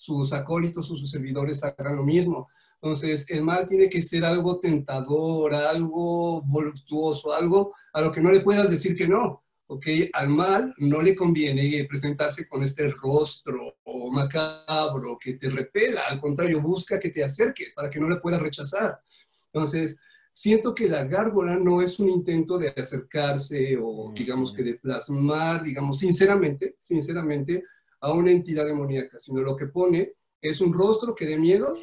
[0.00, 2.48] sus acólitos o sus servidores hagan lo mismo.
[2.80, 8.32] Entonces, el mal tiene que ser algo tentador, algo voluptuoso, algo a lo que no
[8.32, 9.44] le puedas decir que no.
[9.66, 9.86] ¿ok?
[10.14, 13.76] Al mal no le conviene presentarse con este rostro
[14.10, 18.40] macabro que te repela, al contrario, busca que te acerques para que no le puedas
[18.40, 19.00] rechazar.
[19.52, 19.98] Entonces,
[20.30, 25.62] siento que la gárgola no es un intento de acercarse o digamos que de plasmar,
[25.62, 27.64] digamos, sinceramente, sinceramente,
[28.00, 31.74] a una entidad demoníaca, sino lo que pone es un rostro que dé miedo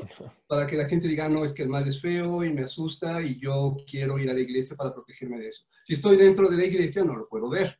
[0.47, 3.21] para que la gente diga, no, es que el mal es feo y me asusta
[3.21, 5.65] y yo quiero ir a la iglesia para protegerme de eso.
[5.83, 7.79] Si estoy dentro de la iglesia, no lo puedo ver.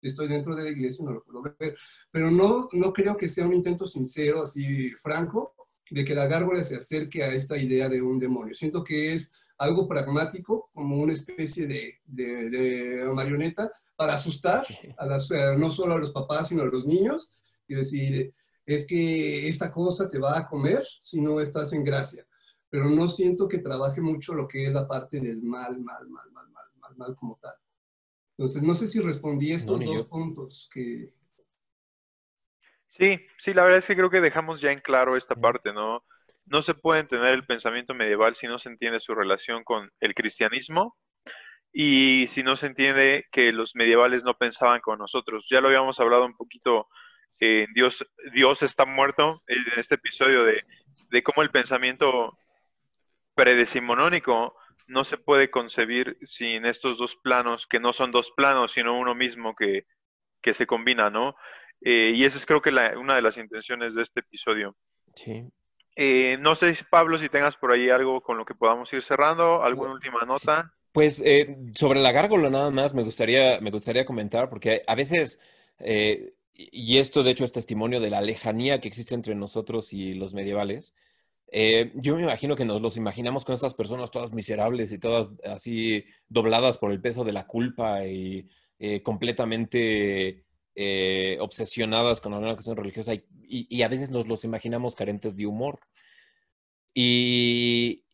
[0.00, 1.76] Si estoy dentro de la iglesia, no lo puedo ver.
[2.12, 5.54] Pero no, no creo que sea un intento sincero, así franco,
[5.90, 8.54] de que la gárgola se acerque a esta idea de un demonio.
[8.54, 14.62] Siento que es algo pragmático, como una especie de, de, marioneta para asustar
[14.96, 17.32] a las, eh, no solo a los papás, sino a los niños
[17.66, 18.32] y decir,
[18.66, 22.26] es que esta cosa te va a comer si no estás en gracia.
[22.70, 26.30] Pero no siento que trabaje mucho lo que es la parte del mal, mal, mal,
[26.32, 27.54] mal, mal, mal, mal como tal.
[28.36, 31.12] Entonces, no sé si respondí estos dos puntos que...
[32.98, 36.04] Sí, sí, la verdad es que creo que dejamos ya en claro esta parte, ¿no?
[36.46, 40.14] No se puede entender el pensamiento medieval si no se entiende su relación con el
[40.14, 40.96] cristianismo
[41.72, 45.46] y si no se entiende que los medievales no pensaban con nosotros.
[45.50, 46.88] Ya lo habíamos hablado un poquito
[47.74, 50.64] Dios, Dios está muerto, en este episodio de,
[51.10, 52.38] de cómo el pensamiento
[53.34, 54.54] predecimonónico
[54.86, 59.14] no se puede concebir sin estos dos planos, que no son dos planos, sino uno
[59.14, 59.86] mismo que,
[60.42, 61.34] que se combina, ¿no?
[61.80, 64.76] Eh, y esa es creo que la, una de las intenciones de este episodio.
[65.14, 65.52] Sí.
[65.96, 69.62] Eh, no sé, Pablo, si tengas por ahí algo con lo que podamos ir cerrando,
[69.62, 70.72] alguna última nota.
[70.92, 75.40] Pues eh, sobre la gárgola nada más me gustaría, me gustaría comentar, porque a veces
[76.54, 80.34] y esto de hecho es testimonio de la lejanía que existe entre nosotros y los
[80.34, 80.94] medievales.
[81.56, 85.30] Eh, yo me imagino que nos los imaginamos con estas personas todas miserables y todas
[85.44, 88.48] así dobladas por el peso de la culpa y
[88.78, 90.44] eh, completamente
[90.74, 95.46] eh, obsesionadas con alguna cuestión religiosa y, y, a veces nos los imaginamos carentes de
[95.46, 95.80] humor.
[96.94, 98.04] Y,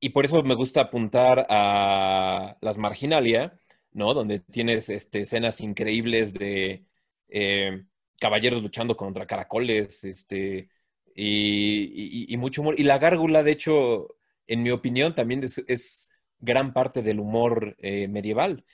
[0.00, 3.58] y por eso me gusta apuntar a las marginalia,
[3.92, 4.14] ¿no?
[4.14, 6.84] Donde tienes este, escenas increíbles de
[7.28, 7.84] eh,
[8.20, 10.68] caballeros luchando contra caracoles, este,
[11.14, 12.74] y, mucho humor.
[12.78, 14.16] Y la gárgula, de hecho,
[14.46, 18.64] en mi opinión, también es, gran parte del humor eh, medieval.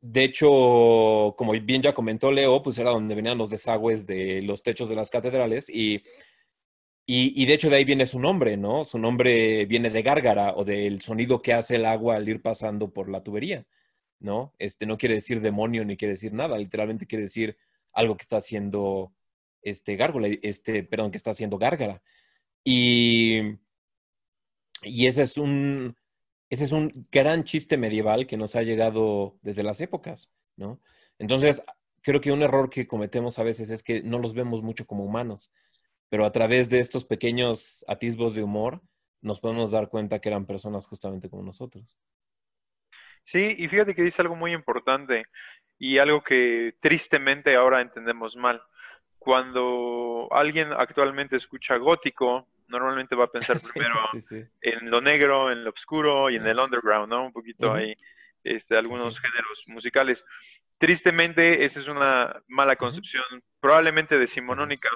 [0.00, 4.62] De hecho, como bien ya comentó Leo, pues era donde venían los desagües de los
[4.62, 6.02] techos de las catedrales y,
[7.08, 8.84] y, de hecho de ahí viene su nombre, ¿no?
[8.84, 12.92] Su nombre viene de gárgara o del sonido que hace el agua al ir pasando
[12.92, 13.64] por la tubería.
[14.18, 14.54] ¿No?
[14.58, 17.56] Este no quiere decir demonio ni quiere decir nada, literalmente quiere decir
[17.92, 19.12] algo que está haciendo
[19.62, 22.02] este gárgola, este, perdón, que está haciendo gárgara.
[22.64, 23.58] Y,
[24.82, 25.96] y ese es un
[26.50, 30.80] ese es un gran chiste medieval que nos ha llegado desde las épocas, ¿no?
[31.18, 31.62] Entonces,
[32.02, 35.04] creo que un error que cometemos a veces es que no los vemos mucho como
[35.04, 35.50] humanos,
[36.08, 38.80] pero a través de estos pequeños atisbos de humor
[39.22, 41.96] nos podemos dar cuenta que eran personas justamente como nosotros.
[43.26, 45.26] Sí, y fíjate que dice algo muy importante
[45.78, 48.62] y algo que tristemente ahora entendemos mal.
[49.18, 54.00] Cuando alguien actualmente escucha gótico, normalmente va a pensar primero
[54.62, 57.26] en lo negro, en lo oscuro y en el underground, ¿no?
[57.26, 57.96] Un poquito ahí,
[58.44, 60.24] este, algunos géneros musicales.
[60.78, 63.24] Tristemente, esa es una mala concepción,
[63.60, 64.88] probablemente decimonónica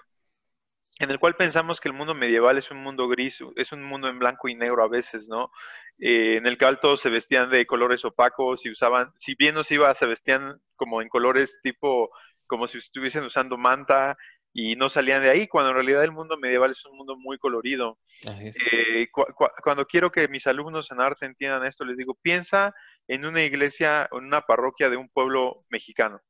[1.01, 4.09] en el cual pensamos que el mundo medieval es un mundo gris, es un mundo
[4.09, 5.51] en blanco y negro a veces, ¿no?
[5.99, 9.71] Eh, en el cual todos se vestían de colores opacos y usaban, si bien nos
[9.71, 12.11] iba, se vestían como en colores tipo,
[12.47, 14.19] como si estuviesen usando manta
[14.53, 17.39] y no salían de ahí, cuando en realidad el mundo medieval es un mundo muy
[17.39, 17.99] colorido.
[18.27, 19.09] Eh,
[19.63, 22.75] cuando quiero que mis alumnos en arte entiendan esto, les digo, piensa
[23.09, 26.21] en una iglesia, en una parroquia de un pueblo mexicano.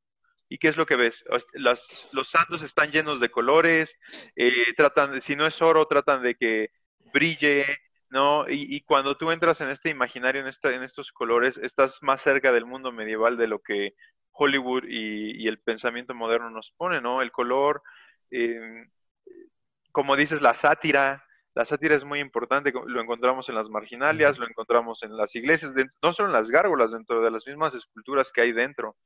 [0.52, 1.24] ¿Y qué es lo que ves?
[1.54, 3.96] los santos están llenos de colores,
[4.34, 6.72] eh, tratan de, si no es oro, tratan de que
[7.14, 7.64] brille,
[8.10, 8.46] ¿no?
[8.48, 12.66] Y, cuando tú entras en este imaginario, en, en estos colores, estás más cerca del
[12.66, 13.94] mundo medieval de lo que
[14.32, 17.22] Hollywood y, el pensamiento moderno nos pone, ¿no?
[17.22, 17.84] El color,
[18.32, 18.90] em,
[19.92, 21.24] como dices, la sátira,
[21.54, 25.72] la sátira es muy importante, lo encontramos en las marginalias, lo encontramos en las iglesias,
[26.02, 28.96] no solo en las gárgolas, dentro de las mismas esculturas que hay dentro.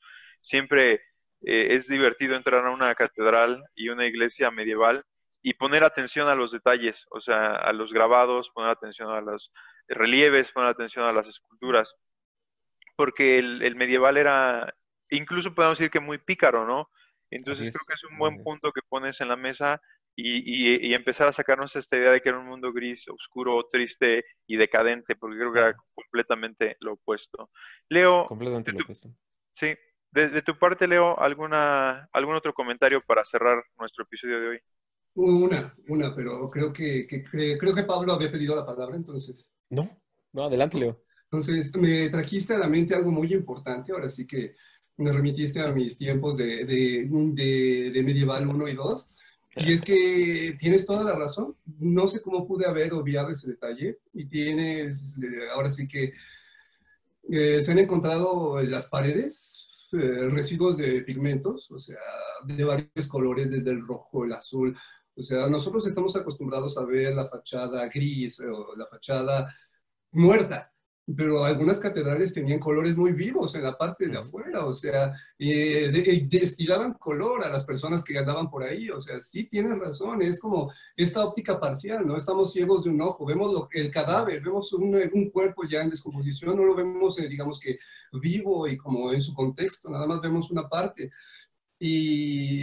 [0.40, 1.02] Siempre
[1.46, 5.04] eh, es divertido entrar a una catedral y una iglesia medieval
[5.42, 9.52] y poner atención a los detalles, o sea, a los grabados, poner atención a los
[9.86, 11.94] relieves, poner atención a las esculturas,
[12.96, 14.74] porque el, medieval era,
[15.10, 16.88] incluso podemos decir que muy pícaro, ¿no?
[17.30, 19.82] Entonces creo que es un buen punto que pones en la mesa
[20.16, 24.56] y, empezar a sacarnos esta idea de que era un mundo gris, oscuro, triste y
[24.56, 27.50] decadente, porque creo que era completamente lo opuesto.
[27.88, 28.24] Leo.
[28.26, 29.08] Completamente lo opuesto.
[29.54, 29.74] Sí,
[30.15, 34.59] de, tu parte, Leo, ¿alguna, ¿algún otro comentario para cerrar nuestro episodio de hoy?
[35.15, 39.53] Una, una, pero creo que, creo que Pablo había pedido la palabra, entonces.
[39.70, 39.89] No,
[40.32, 41.03] No, adelante, Leo.
[41.24, 44.55] Entonces, me trajiste a la mente algo muy importante, ahora sí que
[44.97, 49.16] me remitiste a mis tiempos de, de, de, de medieval 1 y 2.
[49.57, 51.57] Y es que tienes toda la razón.
[51.78, 53.99] No sé cómo pude haber obviado ese detalle.
[54.12, 56.12] Y tienes, eh, ahora sí que
[57.31, 59.64] eh, se han encontrado en las paredes
[59.94, 61.98] eh, residuos de pigmentos, o sea,
[62.44, 64.76] de varios colores, desde el rojo, el azul.
[65.16, 69.54] O sea, nosotros estamos acostumbrados a ver la fachada gris o la fachada
[70.12, 70.73] muerta,
[71.16, 75.90] pero algunas catedrales tenían colores muy vivos en la parte de afuera, o sea, eh,
[76.26, 80.40] destilaban color a las personas que andaban por ahí, o sea, sí tienen razón, es
[80.40, 82.16] como esta óptica parcial, ¿no?
[82.16, 85.90] Estamos ciegos de un ojo, vemos lo, el cadáver, vemos un, un, cuerpo ya en
[85.90, 87.78] descomposición, no lo vemos, eh, digamos que
[88.12, 91.10] vivo y como en su contexto, nada más vemos una parte.
[91.78, 92.62] Y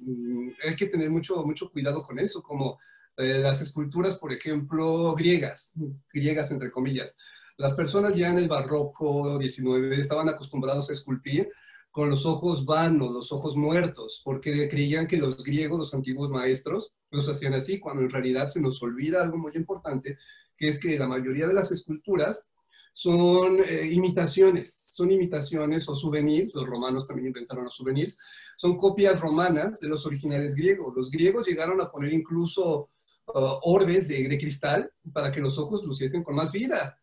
[0.00, 2.78] mm, hay que tener mucho, mucho cuidado con eso, como
[3.16, 5.72] eh, las esculturas, por ejemplo, griegas,
[6.12, 7.16] griegas entre comillas
[7.56, 11.48] las personas ya en el barroco 19 estaban acostumbrados a esculpir
[11.90, 16.92] con los ojos vanos, los ojos muertos, porque creían que los griegos, los antiguos maestros,
[17.10, 20.18] los hacían así, cuando en realidad se nos olvida algo muy importante,
[20.56, 22.50] que es que la mayoría de las esculturas
[22.92, 28.18] son eh, imitaciones, son imitaciones o souvenirs, los romanos también inventaron los souvenirs,
[28.56, 30.94] son copias romanas de los originales griegos.
[30.96, 32.90] Los griegos llegaron a poner incluso
[33.26, 36.98] uh, orbes de, de, cristal para que los ojos luciesen con más vida.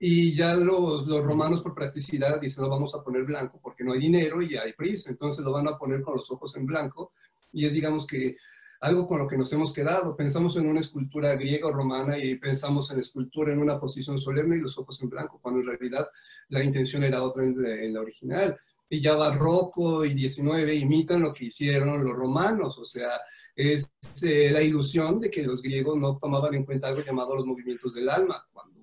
[0.00, 3.92] Y ya los, los, romanos por practicidad dicen, lo vamos a poner blanco porque no
[3.92, 7.12] hay dinero y hay prisa, entonces lo van a poner con los ojos en blanco.
[7.52, 8.36] Y es, digamos que,
[8.80, 10.16] algo con lo que nos hemos quedado.
[10.16, 14.56] Pensamos en una escultura griega o romana y pensamos en escultura en una posición solemne
[14.56, 16.08] y los ojos en blanco, cuando en realidad
[16.48, 18.58] la intención era otra en la, en la original.
[18.90, 23.20] Y ya barroco y 19 imitan lo que hicieron los romanos, o sea,
[23.54, 23.92] es
[24.22, 27.92] eh, la ilusión de que los griegos no tomaban en cuenta algo llamado los movimientos
[27.92, 28.77] del alma, cuando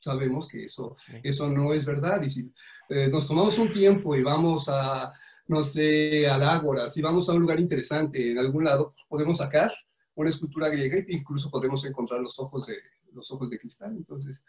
[0.00, 2.22] sabemos que eso, eso no es verdad.
[2.22, 2.52] Y si
[2.88, 5.12] eh, nos tomamos un tiempo y vamos a,
[5.46, 9.72] no sé, al Ágora, si vamos a un lugar interesante en algún lado, podemos sacar
[10.14, 12.76] una escultura griega e incluso podemos encontrar los ojos de,
[13.12, 13.94] los ojos de cristal.
[13.96, 14.44] Entonces,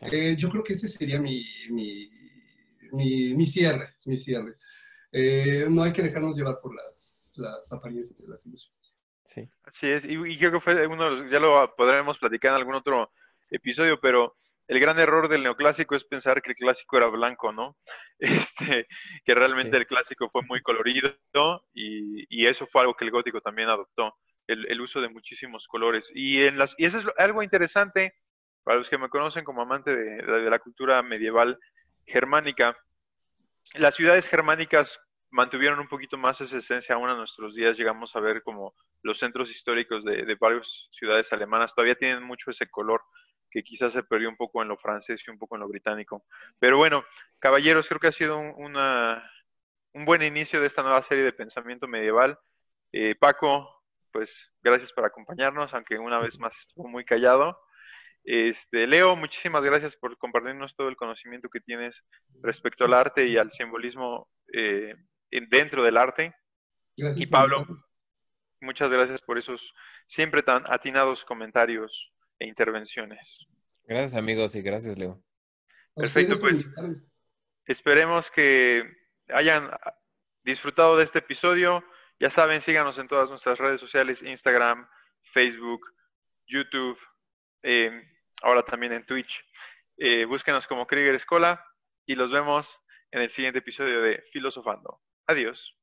[0.00, 2.10] eh, yo creo que ese sería mi, mi,
[2.92, 3.96] mi, mi cierre.
[4.04, 4.56] Mi cierre.
[5.12, 8.76] Eh, no hay que dejarnos llevar por las, las apariencias de las ilusiones.
[9.24, 9.48] Sí.
[9.64, 13.10] Así es, y, y creo que fue uno, ya lo podremos platicar en algún otro
[13.50, 14.36] episodio, pero
[14.68, 17.76] el gran error del neoclásico es pensar que el clásico era blanco, ¿no?
[18.18, 18.86] Este,
[19.24, 21.12] que realmente el clásico fue muy colorido
[21.74, 24.16] y, y, eso fue algo que el gótico también adoptó,
[24.46, 26.10] el, el uso de muchísimos colores.
[26.14, 28.14] Y, en las, y eso es algo interesante
[28.64, 31.58] para los que me conocen como amante de, de la cultura medieval
[32.06, 32.74] germánica.
[33.74, 34.98] Las ciudades germánicas
[35.30, 37.76] mantuvieron un poquito más esa esencia aún a nuestros días.
[37.76, 42.50] Llegamos a ver como los centros históricos de, de varias ciudades alemanas todavía tienen mucho
[42.50, 43.02] ese color
[43.50, 46.24] que quizás se perdió un poco en lo francés y un poco en lo británico.
[46.58, 47.04] Pero bueno,
[47.38, 49.30] caballeros, creo que ha sido un, una,
[49.92, 52.38] un buen inicio de esta nueva serie de pensamiento medieval.
[52.92, 53.82] Eh, Paco,
[54.12, 57.58] pues gracias por acompañarnos, aunque una vez más estuvo muy callado.
[58.24, 62.04] Este, Leo, muchísimas gracias por compartirnos todo el conocimiento que tienes
[62.42, 64.94] respecto al arte y al simbolismo eh,
[65.48, 66.34] dentro del arte.
[66.96, 67.64] Gracias y Pablo,
[68.60, 69.72] muchas gracias por esos
[70.06, 73.46] siempre tan atinados comentarios e intervenciones.
[73.84, 75.22] Gracias amigos y gracias Leo.
[75.94, 76.68] Perfecto, pues
[77.66, 78.84] esperemos que
[79.28, 79.70] hayan
[80.42, 81.84] disfrutado de este episodio.
[82.18, 84.88] Ya saben, síganos en todas nuestras redes sociales, Instagram,
[85.32, 85.80] Facebook,
[86.46, 86.98] YouTube,
[87.62, 87.90] eh,
[88.42, 89.44] ahora también en Twitch.
[89.98, 91.64] Eh, búsquenos como Krieger Escola
[92.06, 92.78] y los vemos
[93.10, 95.00] en el siguiente episodio de Filosofando.
[95.26, 95.76] Adiós.